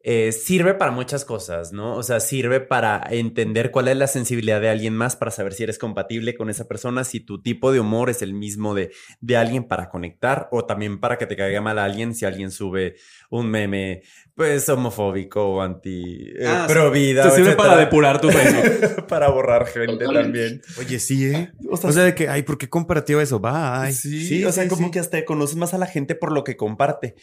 Eh, 0.00 0.30
sirve 0.30 0.74
para 0.74 0.92
muchas 0.92 1.24
cosas, 1.24 1.72
¿no? 1.72 1.96
O 1.96 2.04
sea, 2.04 2.20
sirve 2.20 2.60
para 2.60 3.02
entender 3.10 3.72
cuál 3.72 3.88
es 3.88 3.96
la 3.96 4.06
sensibilidad 4.06 4.60
de 4.60 4.68
alguien 4.68 4.94
más, 4.94 5.16
para 5.16 5.32
saber 5.32 5.54
si 5.54 5.64
eres 5.64 5.76
compatible 5.76 6.36
con 6.36 6.50
esa 6.50 6.68
persona, 6.68 7.02
si 7.02 7.18
tu 7.18 7.42
tipo 7.42 7.72
de 7.72 7.80
humor 7.80 8.08
es 8.08 8.22
el 8.22 8.32
mismo 8.32 8.74
de, 8.74 8.92
de 9.20 9.36
alguien 9.36 9.64
para 9.64 9.88
conectar 9.90 10.48
o 10.52 10.64
también 10.64 11.00
para 11.00 11.18
que 11.18 11.26
te 11.26 11.34
caiga 11.34 11.60
mal 11.60 11.80
a 11.80 11.84
alguien 11.84 12.14
si 12.14 12.24
alguien 12.24 12.52
sube 12.52 12.94
un 13.28 13.50
meme, 13.50 14.02
pues, 14.36 14.68
homofóbico 14.68 15.44
o 15.44 15.60
anti 15.60 16.30
eh, 16.38 16.46
ah, 16.46 16.66
pro 16.68 16.92
vida. 16.92 17.24
Te 17.24 17.32
sirve 17.32 17.56
para 17.56 17.76
depurar 17.76 18.20
tu 18.20 18.28
meme. 18.28 18.62
para 19.08 19.28
borrar 19.30 19.66
gente 19.66 20.04
también. 20.04 20.62
Oye, 20.78 21.00
sí, 21.00 21.26
¿eh? 21.26 21.50
O 21.68 21.76
sea, 21.76 21.90
de 22.04 22.14
que, 22.14 22.28
ay, 22.28 22.44
¿por 22.44 22.56
qué 22.56 22.68
compartió 22.68 23.20
eso? 23.20 23.40
Bye. 23.40 23.92
Sí, 23.92 24.24
sí 24.24 24.44
o 24.44 24.52
sea, 24.52 24.68
como 24.68 24.92
que 24.92 25.00
hasta 25.00 25.24
conoces 25.24 25.56
más 25.56 25.74
a 25.74 25.78
la 25.78 25.86
gente 25.86 26.14
por 26.14 26.30
lo 26.30 26.44
que 26.44 26.56
comparte. 26.56 27.16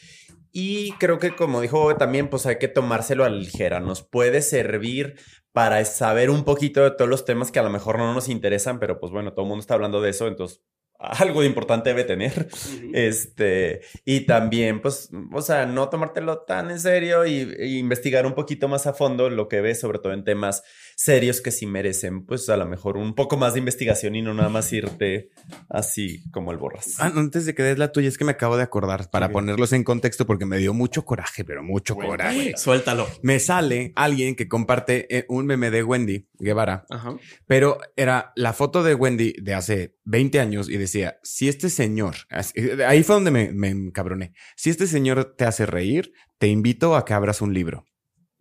Y 0.58 0.94
creo 0.94 1.20
que, 1.20 1.36
como 1.36 1.60
dijo 1.60 1.98
también, 1.98 2.30
pues 2.30 2.46
hay 2.46 2.58
que 2.58 2.65
tomárselo 2.68 3.24
a 3.24 3.30
la 3.30 3.38
ligera. 3.38 3.80
Nos 3.80 4.04
puede 4.04 4.42
servir 4.42 5.16
para 5.52 5.84
saber 5.86 6.30
un 6.30 6.44
poquito 6.44 6.84
de 6.84 6.92
todos 6.92 7.10
los 7.10 7.26
temas 7.26 7.52
que 7.52 7.60
a 7.60 7.64
lo 7.64 7.70
mejor 7.70 7.98
no 7.98 8.14
nos 8.14 8.28
interesan, 8.30 8.80
pero 8.80 9.00
pues 9.00 9.12
bueno, 9.12 9.32
todo 9.32 9.44
el 9.44 9.50
mundo 9.50 9.62
está 9.62 9.74
hablando 9.74 10.02
de 10.02 10.10
eso, 10.10 10.28
entonces 10.28 10.62
algo 11.00 11.42
de 11.42 11.48
importante 11.48 11.90
debe 11.90 12.04
tener. 12.04 12.48
Este, 12.94 13.82
y 14.06 14.22
también, 14.22 14.82
pues, 14.82 15.10
o 15.34 15.42
sea, 15.42 15.66
no 15.66 15.90
tomártelo 15.90 16.40
tan 16.40 16.72
en 16.72 16.80
serio 16.80 17.26
y, 17.26 17.78
investigar 17.78 18.26
un 18.26 18.34
poquito 18.34 18.68
más 18.68 18.88
a 18.88 18.94
fondo 18.94 19.30
lo 19.30 19.48
que 19.48 19.62
ves, 19.62 19.80
sobre 19.80 20.00
todo 20.00 20.14
en 20.14 20.24
temas 20.24 20.64
serios 20.96 21.42
que 21.42 21.52
sí 21.52 21.66
merecen, 21.66 22.26
pues 22.26 22.48
a 22.50 22.58
lo 22.58 22.66
mejor 22.66 22.98
un 22.98 23.16
poco 23.16 23.38
más 23.38 23.54
de 23.54 23.60
investigación 23.60 24.16
y 24.16 24.22
no 24.22 24.34
nada 24.34 24.50
más 24.50 24.72
irte 24.74 25.30
así 25.70 26.24
como 26.32 26.52
el 26.52 26.58
borras. 26.58 26.96
Ah, 27.00 27.12
antes 27.16 27.46
de 27.46 27.54
que 27.54 27.64
des 27.64 27.78
la 27.78 27.92
tuya, 27.92 28.08
es 28.08 28.18
que 28.18 28.24
me 28.26 28.32
acabo 28.32 28.58
de 28.58 28.64
acordar 28.64 29.10
para 29.12 29.30
ponerlos 29.30 29.74
en 29.74 29.84
contexto 29.84 30.26
porque 30.26 30.46
me 30.46 30.58
dio 30.58 30.74
mucho 30.74 31.04
coraje, 31.06 31.44
pero 31.44 31.64
mucho 31.64 31.96
coraje. 31.96 32.54
Suéltalo. 32.58 33.08
Me 33.22 33.40
sale 33.40 33.92
alguien 33.96 34.36
que 34.36 34.48
comparte 34.48 35.06
eh, 35.16 35.26
un 35.30 35.46
meme 35.46 35.70
de 35.72 35.84
Wendy 35.84 36.28
Guevara, 36.40 36.86
Ajá. 36.90 37.16
pero 37.46 37.78
era 37.96 38.32
la 38.36 38.54
foto 38.54 38.82
de 38.84 38.96
Wendy 38.96 39.34
de 39.42 39.54
hace 39.54 39.96
20 40.06 40.40
años 40.40 40.70
y 40.70 40.78
decía, 40.78 41.20
si 41.24 41.50
este 41.50 41.70
señor, 41.70 42.16
así- 42.30 42.54
ahí 42.88 43.04
fue 43.04 43.16
donde 43.16 43.32
me, 43.32 43.52
me 43.52 43.70
encabroné, 43.70 44.34
si 44.56 44.70
este 44.70 44.88
señor 44.88 45.36
te 45.38 45.46
hace 45.46 45.66
reír, 45.66 46.14
te 46.38 46.48
invito 46.48 46.96
a 46.96 47.06
que 47.06 47.14
abras 47.14 47.42
un 47.42 47.54
libro. 47.54 47.86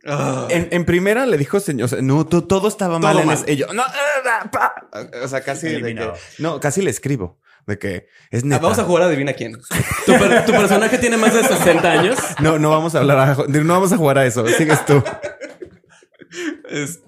Ah. 0.07 0.47
En, 0.51 0.69
en 0.71 0.85
primera 0.85 1.25
le 1.27 1.39
dijo, 1.39 1.61
señor, 1.61 1.87
o 1.87 1.89
sea, 1.89 2.03
no, 2.03 2.27
to- 2.27 2.45
todo 2.45 2.69
estaba 2.69 2.99
mal. 2.99 3.13
Todo 3.13 3.21
en 3.23 3.27
mal. 3.29 3.37
ese- 3.37 3.53
y 3.53 3.57
yo, 3.57 3.73
no, 3.73 3.83
ah, 3.83 4.51
pa". 4.51 4.75
o 5.23 5.29
sea, 5.29 5.41
casi, 5.43 5.69
de 5.69 5.95
que- 5.95 6.13
no, 6.39 6.61
casi 6.61 6.83
le 6.83 6.91
escribo 6.91 7.39
de 7.67 7.79
que 7.79 8.09
es 8.31 8.43
Ah, 8.43 8.47
neta. 8.47 8.63
Vamos 8.63 8.79
a 8.79 8.85
jugar 8.85 9.05
a 9.05 9.07
adivina 9.07 9.33
quién. 9.33 9.53
¿Tu, 10.07 10.13
per- 10.13 10.45
tu 10.45 10.53
personaje 10.53 10.99
tiene 10.99 11.17
más 11.17 11.33
de 11.33 11.43
60 11.45 11.91
años. 11.91 12.19
No, 12.41 12.59
no 12.59 12.69
vamos 12.71 12.95
a 12.95 12.99
hablar, 12.99 13.19
a- 13.19 13.45
no 13.49 13.73
vamos 13.73 13.93
a 13.93 13.97
jugar 13.97 14.19
a 14.19 14.27
eso. 14.27 14.47
Sigues 14.49 14.85
tú. 14.85 15.03
Es- 16.69 17.01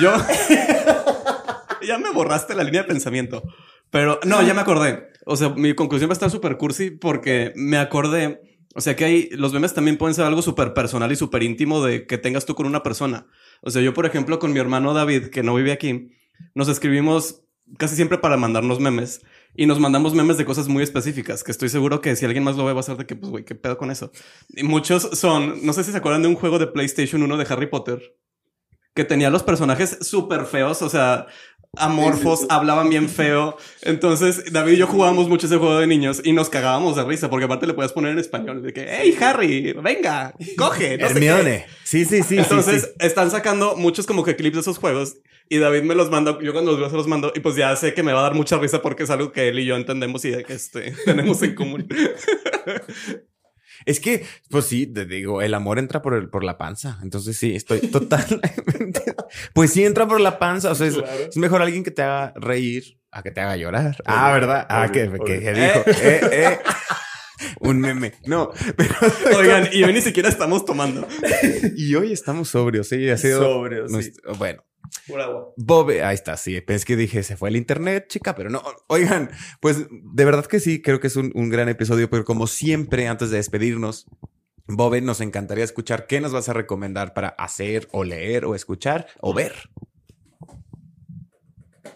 yo. 0.00 0.12
ya 1.86 1.98
me 1.98 2.10
borraste 2.10 2.54
la 2.54 2.64
línea 2.64 2.82
de 2.82 2.88
pensamiento. 2.88 3.42
Pero 3.90 4.20
no, 4.24 4.42
ya 4.42 4.54
me 4.54 4.60
acordé. 4.60 5.08
O 5.26 5.36
sea, 5.36 5.50
mi 5.50 5.74
conclusión 5.74 6.08
va 6.10 6.12
a 6.12 6.14
estar 6.14 6.30
súper 6.30 6.56
cursi 6.56 6.90
porque 6.90 7.52
me 7.56 7.78
acordé. 7.78 8.40
O 8.74 8.80
sea, 8.80 8.94
que 8.96 9.04
hay. 9.04 9.28
Los 9.30 9.52
memes 9.52 9.74
también 9.74 9.98
pueden 9.98 10.14
ser 10.14 10.24
algo 10.24 10.42
súper 10.42 10.74
personal 10.74 11.10
y 11.10 11.16
súper 11.16 11.42
íntimo 11.42 11.84
de 11.84 12.06
que 12.06 12.18
tengas 12.18 12.46
tú 12.46 12.54
con 12.54 12.66
una 12.66 12.82
persona. 12.82 13.26
O 13.62 13.70
sea, 13.70 13.82
yo, 13.82 13.94
por 13.94 14.06
ejemplo, 14.06 14.38
con 14.38 14.52
mi 14.52 14.60
hermano 14.60 14.94
David, 14.94 15.26
que 15.28 15.42
no 15.42 15.54
vive 15.54 15.72
aquí, 15.72 16.10
nos 16.54 16.68
escribimos 16.68 17.42
casi 17.78 17.96
siempre 17.96 18.18
para 18.18 18.36
mandarnos 18.36 18.80
memes. 18.80 19.22
Y 19.54 19.66
nos 19.66 19.80
mandamos 19.80 20.14
memes 20.14 20.38
de 20.38 20.44
cosas 20.44 20.68
muy 20.68 20.82
específicas, 20.82 21.42
que 21.42 21.50
estoy 21.50 21.68
seguro 21.68 22.00
que 22.00 22.14
si 22.14 22.24
alguien 22.24 22.44
más 22.44 22.56
lo 22.56 22.64
ve 22.64 22.72
va 22.72 22.80
a 22.80 22.84
ser 22.84 22.96
de 22.96 23.06
que, 23.06 23.16
pues, 23.16 23.30
güey, 23.30 23.44
¿qué 23.44 23.56
pedo 23.56 23.76
con 23.76 23.90
eso? 23.90 24.12
Y 24.50 24.62
muchos 24.62 25.10
son, 25.18 25.66
no 25.66 25.72
sé 25.72 25.82
si 25.82 25.90
se 25.90 25.98
acuerdan 25.98 26.22
de 26.22 26.28
un 26.28 26.36
juego 26.36 26.58
de 26.58 26.68
PlayStation 26.68 27.22
1 27.22 27.36
de 27.36 27.46
Harry 27.48 27.66
Potter, 27.66 28.16
que 28.94 29.04
tenía 29.04 29.30
los 29.30 29.42
personajes 29.42 29.98
súper 30.02 30.46
feos, 30.46 30.82
o 30.82 30.88
sea, 30.88 31.26
amorfos, 31.76 32.46
hablaban 32.48 32.88
bien 32.88 33.08
feo. 33.08 33.56
Entonces, 33.82 34.52
David 34.52 34.72
y 34.72 34.76
yo 34.78 34.86
jugábamos 34.86 35.28
mucho 35.28 35.46
ese 35.46 35.56
juego 35.56 35.78
de 35.78 35.86
niños 35.86 36.20
y 36.24 36.32
nos 36.32 36.50
cagábamos 36.50 36.96
de 36.96 37.04
risa, 37.04 37.30
porque 37.30 37.44
aparte 37.44 37.66
le 37.66 37.74
podías 37.74 37.92
poner 37.92 38.12
en 38.12 38.18
español, 38.18 38.62
de 38.62 38.72
que, 38.72 38.86
hey, 38.88 39.16
Harry, 39.20 39.72
venga, 39.72 40.34
coge. 40.56 40.98
no 40.98 41.08
sé 41.08 41.14
qué". 41.14 41.26
Hermione. 41.26 41.66
Sí, 41.84 42.04
sí, 42.04 42.22
sí. 42.22 42.38
Entonces, 42.38 42.82
sí, 42.82 42.88
sí. 42.88 43.06
están 43.06 43.30
sacando 43.30 43.76
muchos 43.76 44.06
como 44.06 44.24
que 44.24 44.36
clips 44.36 44.56
de 44.56 44.60
esos 44.60 44.78
juegos 44.78 45.16
y 45.52 45.58
David 45.58 45.82
me 45.82 45.96
los 45.96 46.10
manda, 46.10 46.38
yo 46.40 46.52
cuando 46.52 46.70
los 46.70 46.80
veo 46.80 46.90
se 46.90 46.96
los 46.96 47.08
mando 47.08 47.32
y 47.34 47.40
pues 47.40 47.56
ya 47.56 47.74
sé 47.74 47.92
que 47.92 48.04
me 48.04 48.12
va 48.12 48.20
a 48.20 48.22
dar 48.22 48.34
mucha 48.34 48.56
risa 48.58 48.82
porque 48.82 49.02
es 49.02 49.10
algo 49.10 49.32
que 49.32 49.48
él 49.48 49.58
y 49.58 49.64
yo 49.64 49.74
entendemos 49.74 50.24
y 50.24 50.30
de 50.30 50.44
que 50.44 50.52
este, 50.52 50.94
tenemos 51.04 51.42
en 51.42 51.56
común. 51.56 51.88
Es 53.86 54.00
que, 54.00 54.24
pues 54.50 54.66
sí, 54.66 54.86
te 54.86 55.06
digo, 55.06 55.42
el 55.42 55.54
amor 55.54 55.78
entra 55.78 56.02
por, 56.02 56.14
el, 56.14 56.28
por 56.28 56.44
la 56.44 56.58
panza. 56.58 56.98
Entonces 57.02 57.36
sí, 57.36 57.54
estoy 57.54 57.80
totalmente. 57.90 59.14
pues 59.54 59.72
sí, 59.72 59.84
entra 59.84 60.06
por 60.06 60.20
la 60.20 60.38
panza. 60.38 60.70
O 60.70 60.74
sea, 60.74 60.86
es, 60.86 60.96
es 61.28 61.36
mejor 61.36 61.62
alguien 61.62 61.84
que 61.84 61.90
te 61.90 62.02
haga 62.02 62.32
reír 62.36 62.98
a 63.10 63.22
que 63.22 63.30
te 63.30 63.40
haga 63.40 63.56
llorar. 63.56 63.96
ah, 64.06 64.32
¿verdad? 64.32 64.66
Ah, 64.68 64.90
que, 64.92 65.04
obvio, 65.04 65.24
que, 65.24 65.40
que 65.40 65.52
dijo. 65.52 65.82
Eh, 65.86 66.20
eh. 66.32 66.58
Un 67.60 67.80
meme. 67.80 68.14
No, 68.26 68.52
pero. 68.76 68.94
Oigan, 69.38 69.68
y 69.72 69.82
hoy 69.82 69.92
ni 69.92 70.00
siquiera 70.00 70.28
estamos 70.28 70.64
tomando. 70.64 71.06
y 71.76 71.94
hoy 71.94 72.12
estamos 72.12 72.48
sobrios, 72.48 72.88
sí. 72.88 73.08
Ha 73.08 73.16
sido. 73.16 73.42
Sobrios, 73.42 73.92
sí. 73.92 74.12
Bueno, 74.38 74.64
Por 75.06 75.20
agua. 75.20 75.52
Bobe, 75.56 76.02
ahí 76.02 76.14
está, 76.14 76.36
sí. 76.36 76.60
Pensé 76.60 76.84
que 76.84 76.96
dije, 76.96 77.22
se 77.22 77.36
fue 77.36 77.48
el 77.48 77.56
internet, 77.56 78.06
chica, 78.08 78.34
pero 78.34 78.50
no. 78.50 78.62
Oigan, 78.88 79.30
pues 79.60 79.86
de 79.90 80.24
verdad 80.24 80.46
que 80.46 80.60
sí, 80.60 80.82
creo 80.82 81.00
que 81.00 81.06
es 81.06 81.16
un, 81.16 81.32
un 81.34 81.48
gran 81.48 81.68
episodio, 81.68 82.08
pero 82.10 82.24
como 82.24 82.46
siempre, 82.46 83.08
antes 83.08 83.30
de 83.30 83.36
despedirnos, 83.36 84.06
Bobe, 84.66 85.00
nos 85.00 85.20
encantaría 85.20 85.64
escuchar 85.64 86.06
qué 86.06 86.20
nos 86.20 86.32
vas 86.32 86.48
a 86.48 86.52
recomendar 86.52 87.12
para 87.12 87.28
hacer 87.28 87.88
o 87.92 88.04
leer 88.04 88.44
o 88.44 88.54
escuchar 88.54 89.06
o 89.20 89.34
ver. 89.34 89.52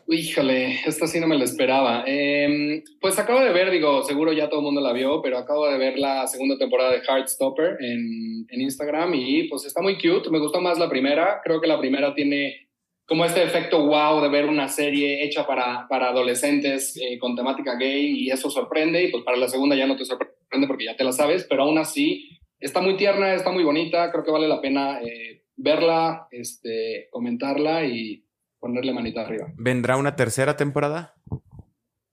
Híjole, 0.07 0.80
esta 0.86 1.07
sí 1.07 1.18
no 1.18 1.26
me 1.26 1.38
la 1.38 1.45
esperaba. 1.45 2.05
Eh, 2.07 2.82
pues 3.01 3.18
acabo 3.18 3.40
de 3.40 3.53
ver, 3.53 3.70
digo, 3.70 4.03
seguro 4.03 4.32
ya 4.32 4.49
todo 4.49 4.61
el 4.61 4.64
mundo 4.66 4.80
la 4.80 4.92
vio, 4.92 5.22
pero 5.22 5.38
acabo 5.38 5.68
de 5.68 5.78
ver 5.78 5.99
la 5.99 6.26
segunda 6.26 6.59
temporada 6.59 6.92
de 6.92 7.01
Heartstopper 7.01 7.78
en, 7.80 8.47
en 8.49 8.61
Instagram 8.61 9.14
y 9.14 9.49
pues 9.49 9.64
está 9.64 9.80
muy 9.80 9.95
cute. 9.95 10.30
Me 10.30 10.40
gustó 10.40 10.61
más 10.61 10.78
la 10.78 10.90
primera. 10.90 11.40
Creo 11.42 11.61
que 11.61 11.68
la 11.68 11.78
primera 11.78 12.14
tiene 12.14 12.68
como 13.07 13.24
este 13.24 13.42
efecto 13.42 13.86
wow 13.86 14.22
de 14.22 14.28
ver 14.28 14.46
una 14.46 14.68
serie 14.68 15.24
hecha 15.24 15.46
para, 15.46 15.86
para 15.88 16.09
adolescentes 16.09 16.96
eh, 16.96 17.18
con 17.18 17.36
temática 17.36 17.76
gay 17.76 18.24
y 18.24 18.30
eso 18.30 18.50
sorprende 18.50 19.05
y 19.05 19.11
pues 19.11 19.22
para 19.24 19.36
la 19.36 19.48
segunda 19.48 19.76
ya 19.76 19.86
no 19.86 19.96
te 19.96 20.05
sorprende 20.05 20.66
porque 20.66 20.84
ya 20.84 20.96
te 20.96 21.05
la 21.05 21.12
sabes, 21.12 21.46
pero 21.48 21.64
aún 21.64 21.78
así 21.78 22.28
está 22.64 22.80
muy 22.80 22.96
tierna, 22.96 23.34
está 23.34 23.52
muy 23.52 23.64
bonita. 23.64 24.11
Creo 24.11 24.24
que 24.24 24.30
vale 24.30 24.48
la 24.48 24.61
pena 24.61 25.00
eh, 25.00 25.44
verla, 25.57 26.26
este, 26.30 27.09
comentarla 27.11 27.84
y 27.84 28.24
ponerle 28.59 28.94
manita 28.94 29.22
arriba. 29.22 29.52
¿Vendrá 29.57 29.96
una 29.96 30.16
tercera 30.16 30.57
temporada? 30.57 31.14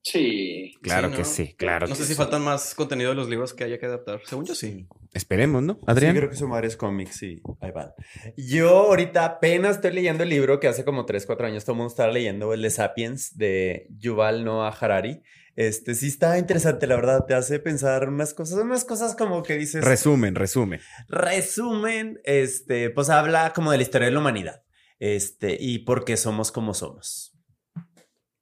Sí. 0.03 0.73
Claro 0.81 1.09
Sí, 1.09 1.13
que 1.13 1.19
¿no? 1.21 1.25
sí, 1.27 1.53
claro. 1.55 1.87
No 1.87 1.93
que 1.93 1.99
sé 2.01 2.07
si 2.07 2.15
faltan 2.15 2.41
más 2.41 2.73
contenido 2.73 3.09
de 3.11 3.15
los 3.15 3.29
libros 3.29 3.53
que 3.53 3.63
haya 3.63 3.77
que 3.77 3.85
adaptar. 3.85 4.21
Según 4.25 4.45
yo 4.45 4.55
sí. 4.55 4.87
Esperemos, 5.13 5.61
¿no? 5.61 5.79
Adrián. 5.85 6.13
Sí, 6.13 6.17
creo 6.19 6.29
que 6.31 6.35
son 6.35 6.49
varios 6.49 6.75
cómics 6.75 7.21
y 7.23 7.41
ahí 7.59 7.71
van. 7.71 7.91
Yo 8.35 8.69
ahorita 8.87 9.25
apenas 9.25 9.75
estoy 9.75 9.91
leyendo 9.93 10.23
el 10.23 10.29
libro 10.29 10.59
que 10.59 10.67
hace 10.67 10.83
como 10.83 11.05
3, 11.05 11.25
4 11.25 11.47
años 11.47 11.63
todo 11.65 11.73
el 11.73 11.77
mundo 11.77 11.91
estaba 11.91 12.11
leyendo, 12.11 12.53
el 12.53 12.61
de 12.63 12.69
Sapiens 12.71 13.37
de 13.37 13.87
Yuval 13.97 14.43
Noah 14.43 14.69
Harari. 14.79 15.21
Este 15.55 15.93
sí 15.95 16.07
está 16.07 16.37
interesante, 16.39 16.87
la 16.87 16.95
verdad, 16.95 17.25
te 17.27 17.33
hace 17.33 17.59
pensar 17.59 18.07
unas 18.07 18.33
cosas, 18.33 18.57
unas 18.63 18.85
cosas 18.85 19.15
como 19.15 19.43
que 19.43 19.57
dices, 19.57 19.83
Resumen, 19.83 20.33
resumen. 20.35 20.79
resumen, 21.09 22.21
este, 22.23 22.89
pues 22.89 23.09
habla 23.09 23.51
como 23.53 23.69
de 23.71 23.77
la 23.77 23.83
historia 23.83 24.05
de 24.07 24.13
la 24.13 24.19
humanidad, 24.19 24.63
este, 24.99 25.57
y 25.59 25.79
por 25.79 26.05
qué 26.05 26.15
somos 26.15 26.53
como 26.53 26.73
somos. 26.73 27.30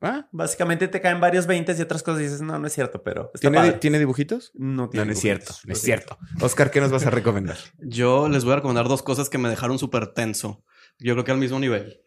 Ah, 0.02 0.28
Básicamente 0.32 0.88
te 0.88 1.02
caen 1.02 1.20
varios 1.20 1.46
veintes 1.46 1.78
y 1.78 1.82
otras 1.82 2.04
cosas 2.04 2.22
y 2.22 2.24
dices, 2.24 2.42
no, 2.42 2.58
no 2.58 2.68
es 2.68 2.74
cierto, 2.74 3.04
pero 3.04 3.32
está 3.34 3.40
¿tiene, 3.50 3.58
padre. 3.58 3.72
¿tiene 3.74 4.00
dibujitos? 4.00 4.52
No, 4.56 4.84
No, 4.84 4.90
tiene 4.90 5.08
no 5.08 5.12
es 5.12 5.20
cierto. 5.20 5.54
No 5.66 5.74
es 5.74 5.82
cierto. 5.82 6.18
Oscar, 6.42 6.72
¿qué 6.72 6.80
nos 6.80 6.92
vas 6.92 7.06
a 7.06 7.10
recomendar? 7.10 7.58
Yo 7.80 8.30
les 8.30 8.44
voy 8.46 8.54
a 8.54 8.56
recomendar 8.58 8.88
dos 8.88 9.04
cosas 9.04 9.30
que 9.30 9.38
me 9.38 9.50
dejaron 9.50 9.78
súper 9.80 10.08
tenso. 10.14 10.64
Yo 11.00 11.14
creo 11.14 11.24
que 11.26 11.32
al 11.32 11.38
mismo 11.38 11.60
nivel. 11.60 12.02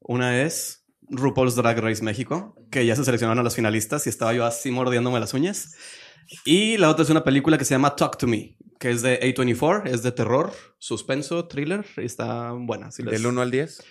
Una 0.00 0.42
es 0.42 0.86
RuPaul's 1.08 1.54
Drag 1.56 1.78
Race 1.78 2.02
México, 2.02 2.56
que 2.70 2.84
ya 2.86 2.96
se 2.96 3.04
seleccionaron 3.04 3.38
a 3.40 3.42
las 3.42 3.54
finalistas 3.54 4.06
y 4.06 4.10
estaba 4.10 4.32
yo 4.34 4.44
así 4.44 4.70
mordiéndome 4.70 5.20
las 5.20 5.34
uñas. 5.34 5.74
Y 6.44 6.76
la 6.78 6.90
otra 6.90 7.04
es 7.04 7.10
una 7.10 7.22
película 7.22 7.56
que 7.58 7.64
se 7.64 7.74
llama 7.74 7.94
Talk 7.96 8.16
to 8.18 8.26
Me, 8.26 8.56
que 8.80 8.90
es 8.90 9.02
de 9.02 9.20
A24, 9.20 9.86
es 9.86 10.02
de 10.02 10.10
terror, 10.12 10.52
suspenso, 10.78 11.46
thriller, 11.46 11.84
y 11.98 12.04
está 12.04 12.50
buena. 12.52 12.90
si 12.90 13.02
les- 13.04 13.12
Del 13.12 13.26
1 13.26 13.40
al 13.42 13.50
10, 13.50 13.82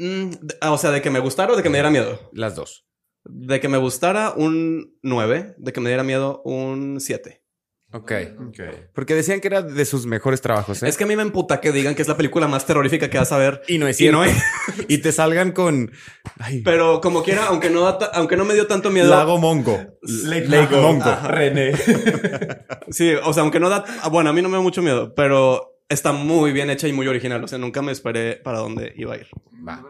Mm, 0.00 0.30
de- 0.40 0.56
o 0.62 0.78
sea, 0.78 0.90
de 0.90 1.02
que 1.02 1.10
me 1.10 1.18
gustara 1.20 1.52
o 1.52 1.56
de 1.56 1.62
que 1.62 1.68
me 1.70 1.76
diera 1.78 1.90
miedo. 1.90 2.30
las 2.32 2.54
dos. 2.56 2.86
De 3.24 3.60
que 3.60 3.68
me 3.68 3.76
gustara 3.78 4.32
un 4.34 4.96
9, 5.02 5.54
de 5.58 5.72
que 5.72 5.80
me 5.80 5.90
diera 5.90 6.02
miedo 6.02 6.40
un 6.44 7.00
7. 7.00 7.42
Ok. 7.92 8.12
Ok. 8.48 8.60
Porque 8.94 9.14
decían 9.16 9.40
que 9.40 9.48
era 9.48 9.62
de 9.62 9.84
sus 9.84 10.06
mejores 10.06 10.40
trabajos, 10.40 10.80
¿eh? 10.82 10.88
Es 10.88 10.96
que 10.96 11.02
a 11.04 11.06
mí 11.08 11.16
me 11.16 11.22
emputa 11.22 11.60
que 11.60 11.72
digan 11.72 11.94
que 11.96 12.02
es 12.02 12.08
la 12.08 12.16
película 12.16 12.46
más 12.46 12.64
terrorífica 12.64 13.10
que 13.10 13.18
vas 13.18 13.32
a 13.32 13.36
ver. 13.36 13.62
Y 13.66 13.78
no 13.78 13.88
es 13.88 13.96
Y 13.96 14.04
cierto. 14.04 14.18
no 14.18 14.24
es. 14.24 14.36
y 14.88 14.98
te 14.98 15.10
salgan 15.12 15.50
con... 15.52 15.90
Ay, 16.38 16.62
Pero 16.62 17.00
como 17.00 17.22
quiera, 17.24 17.46
aunque 17.48 17.68
no, 17.68 17.80
da 17.82 17.98
ta- 17.98 18.10
aunque 18.14 18.36
no 18.36 18.44
me 18.44 18.54
dio 18.54 18.66
tanto 18.68 18.90
miedo. 18.90 19.10
Lago 19.10 19.38
Mongo. 19.38 19.76
Lake, 20.02 20.46
Lake 20.46 20.76
Mongo. 20.76 21.04
Ajá. 21.04 21.28
René. 21.28 21.72
Sí, 22.90 23.12
o 23.24 23.32
sea, 23.32 23.42
aunque 23.42 23.60
no 23.60 23.68
da. 23.68 23.84
ah, 24.02 24.08
Bueno, 24.08 24.30
a 24.30 24.32
mí 24.32 24.40
no 24.42 24.48
me 24.48 24.56
da 24.56 24.62
mucho 24.62 24.82
miedo, 24.82 25.14
pero 25.14 25.78
está 25.88 26.12
muy 26.12 26.52
bien 26.52 26.70
hecha 26.70 26.88
y 26.88 26.92
muy 26.92 27.06
original. 27.06 27.42
O 27.44 27.48
sea, 27.48 27.58
nunca 27.58 27.82
me 27.82 27.92
esperé 27.92 28.36
para 28.36 28.58
dónde 28.58 28.92
iba 28.96 29.14
a 29.14 29.16
ir. 29.18 29.26
Va. 29.66 29.89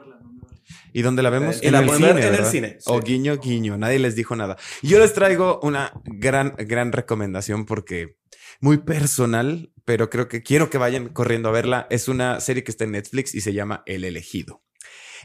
¿Y 0.93 1.03
dónde 1.03 1.22
la 1.22 1.30
vemos? 1.30 1.62
Y 1.62 1.70
la 1.70 1.80
ver 1.82 2.18
en 2.18 2.34
el 2.34 2.45
cine. 2.47 2.78
O 2.86 3.01
guiño, 3.01 3.38
guiño. 3.38 3.76
Nadie 3.76 3.99
les 3.99 4.14
dijo 4.14 4.36
nada. 4.36 4.57
Y 4.82 4.88
Yo 4.88 4.99
les 4.99 5.12
traigo 5.12 5.61
una 5.62 5.93
gran, 6.05 6.55
gran 6.59 6.93
recomendación 6.93 7.66
porque 7.66 8.16
muy 8.61 8.78
personal, 8.78 9.72
pero 9.84 10.11
creo 10.11 10.28
que 10.28 10.43
quiero 10.43 10.70
que 10.70 10.78
vayan 10.78 11.09
corriendo 11.09 11.49
a 11.49 11.53
verla. 11.53 11.86
Es 11.91 12.09
una 12.09 12.41
serie 12.41 12.64
que 12.64 12.70
está 12.70 12.84
en 12.84 12.93
Netflix 12.93 13.34
y 13.34 13.41
se 13.41 13.53
llama 13.53 13.82
El 13.86 14.05
Elegido. 14.05 14.62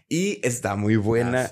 Y 0.08 0.40
está 0.44 0.76
muy 0.76 0.96
buena. 0.98 1.52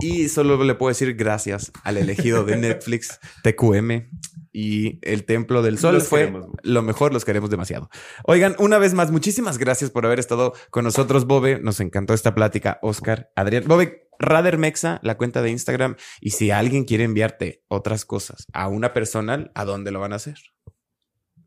Y 0.00 0.28
solo 0.28 0.62
le 0.62 0.74
puedo 0.74 0.90
decir 0.90 1.14
gracias 1.14 1.72
al 1.84 1.96
elegido 1.96 2.44
de 2.44 2.56
Netflix, 2.58 3.18
TQM. 3.42 4.10
Y 4.56 5.00
el 5.02 5.24
Templo 5.24 5.62
del 5.62 5.78
Sol 5.78 5.94
Los 5.94 6.06
fue 6.06 6.20
queremos 6.20 6.46
lo 6.62 6.82
mejor, 6.82 7.12
los 7.12 7.24
queremos 7.24 7.50
demasiado. 7.50 7.90
Oigan, 8.22 8.54
una 8.60 8.78
vez 8.78 8.94
más, 8.94 9.10
muchísimas 9.10 9.58
gracias 9.58 9.90
por 9.90 10.06
haber 10.06 10.20
estado 10.20 10.52
con 10.70 10.84
nosotros, 10.84 11.26
Bobe. 11.26 11.58
Nos 11.60 11.80
encantó 11.80 12.14
esta 12.14 12.36
plática, 12.36 12.78
Oscar, 12.80 13.32
Adrián. 13.34 13.64
Bobe, 13.66 14.08
Rader 14.20 14.56
Mexa, 14.56 15.00
la 15.02 15.16
cuenta 15.16 15.42
de 15.42 15.50
Instagram. 15.50 15.96
Y 16.20 16.30
si 16.30 16.52
alguien 16.52 16.84
quiere 16.84 17.02
enviarte 17.02 17.64
otras 17.66 18.04
cosas 18.04 18.46
a 18.52 18.68
una 18.68 18.92
personal, 18.92 19.50
¿a 19.56 19.64
dónde 19.64 19.90
lo 19.90 19.98
van 19.98 20.12
a 20.12 20.16
hacer? 20.16 20.36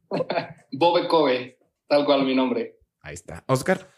Bobe 0.73 1.07
Kobe, 1.07 1.59
tal 1.87 2.03
cual 2.05 2.25
mi 2.25 2.35
nombre. 2.35 2.77
Ahí 2.99 3.13
está. 3.13 3.45
Oscar. 3.47 3.89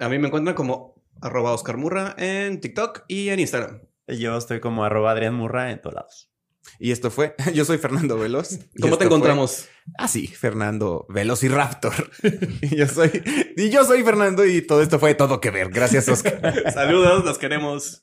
A 0.00 0.08
mí 0.08 0.18
me 0.18 0.26
encuentran 0.26 0.56
como 0.56 1.04
arroba 1.22 1.52
Oscar 1.52 1.76
Murra 1.76 2.16
en 2.18 2.60
TikTok 2.60 3.04
y 3.06 3.28
en 3.28 3.38
Instagram. 3.38 3.80
Yo 4.08 4.36
estoy 4.36 4.58
como 4.58 4.84
arroba 4.84 5.12
Adrián 5.12 5.34
Murra 5.34 5.70
en 5.70 5.80
todos 5.80 5.94
lados. 5.94 6.32
Y 6.78 6.92
esto 6.92 7.10
fue, 7.10 7.34
yo 7.54 7.64
soy 7.64 7.78
Fernando 7.78 8.18
Veloz. 8.18 8.52
y 8.74 8.80
¿Cómo 8.82 8.96
te 8.98 9.04
fue- 9.04 9.06
encontramos? 9.06 9.66
Ah, 9.98 10.08
sí, 10.08 10.26
Fernando 10.26 11.06
Velociraptor. 11.08 12.10
y 12.62 12.76
yo 12.76 12.86
soy, 12.88 13.22
y 13.56 13.70
yo 13.70 13.84
soy 13.84 14.02
Fernando 14.02 14.44
y 14.44 14.60
todo 14.62 14.82
esto 14.82 14.98
fue 14.98 15.14
todo 15.14 15.40
que 15.40 15.50
ver. 15.50 15.70
Gracias, 15.70 16.08
Oscar. 16.08 16.40
Saludos, 16.72 17.24
los 17.24 17.38
queremos. 17.38 18.02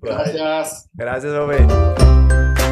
Gracias. 0.00 0.88
Gracias, 0.94 1.32
Ove. 1.34 2.71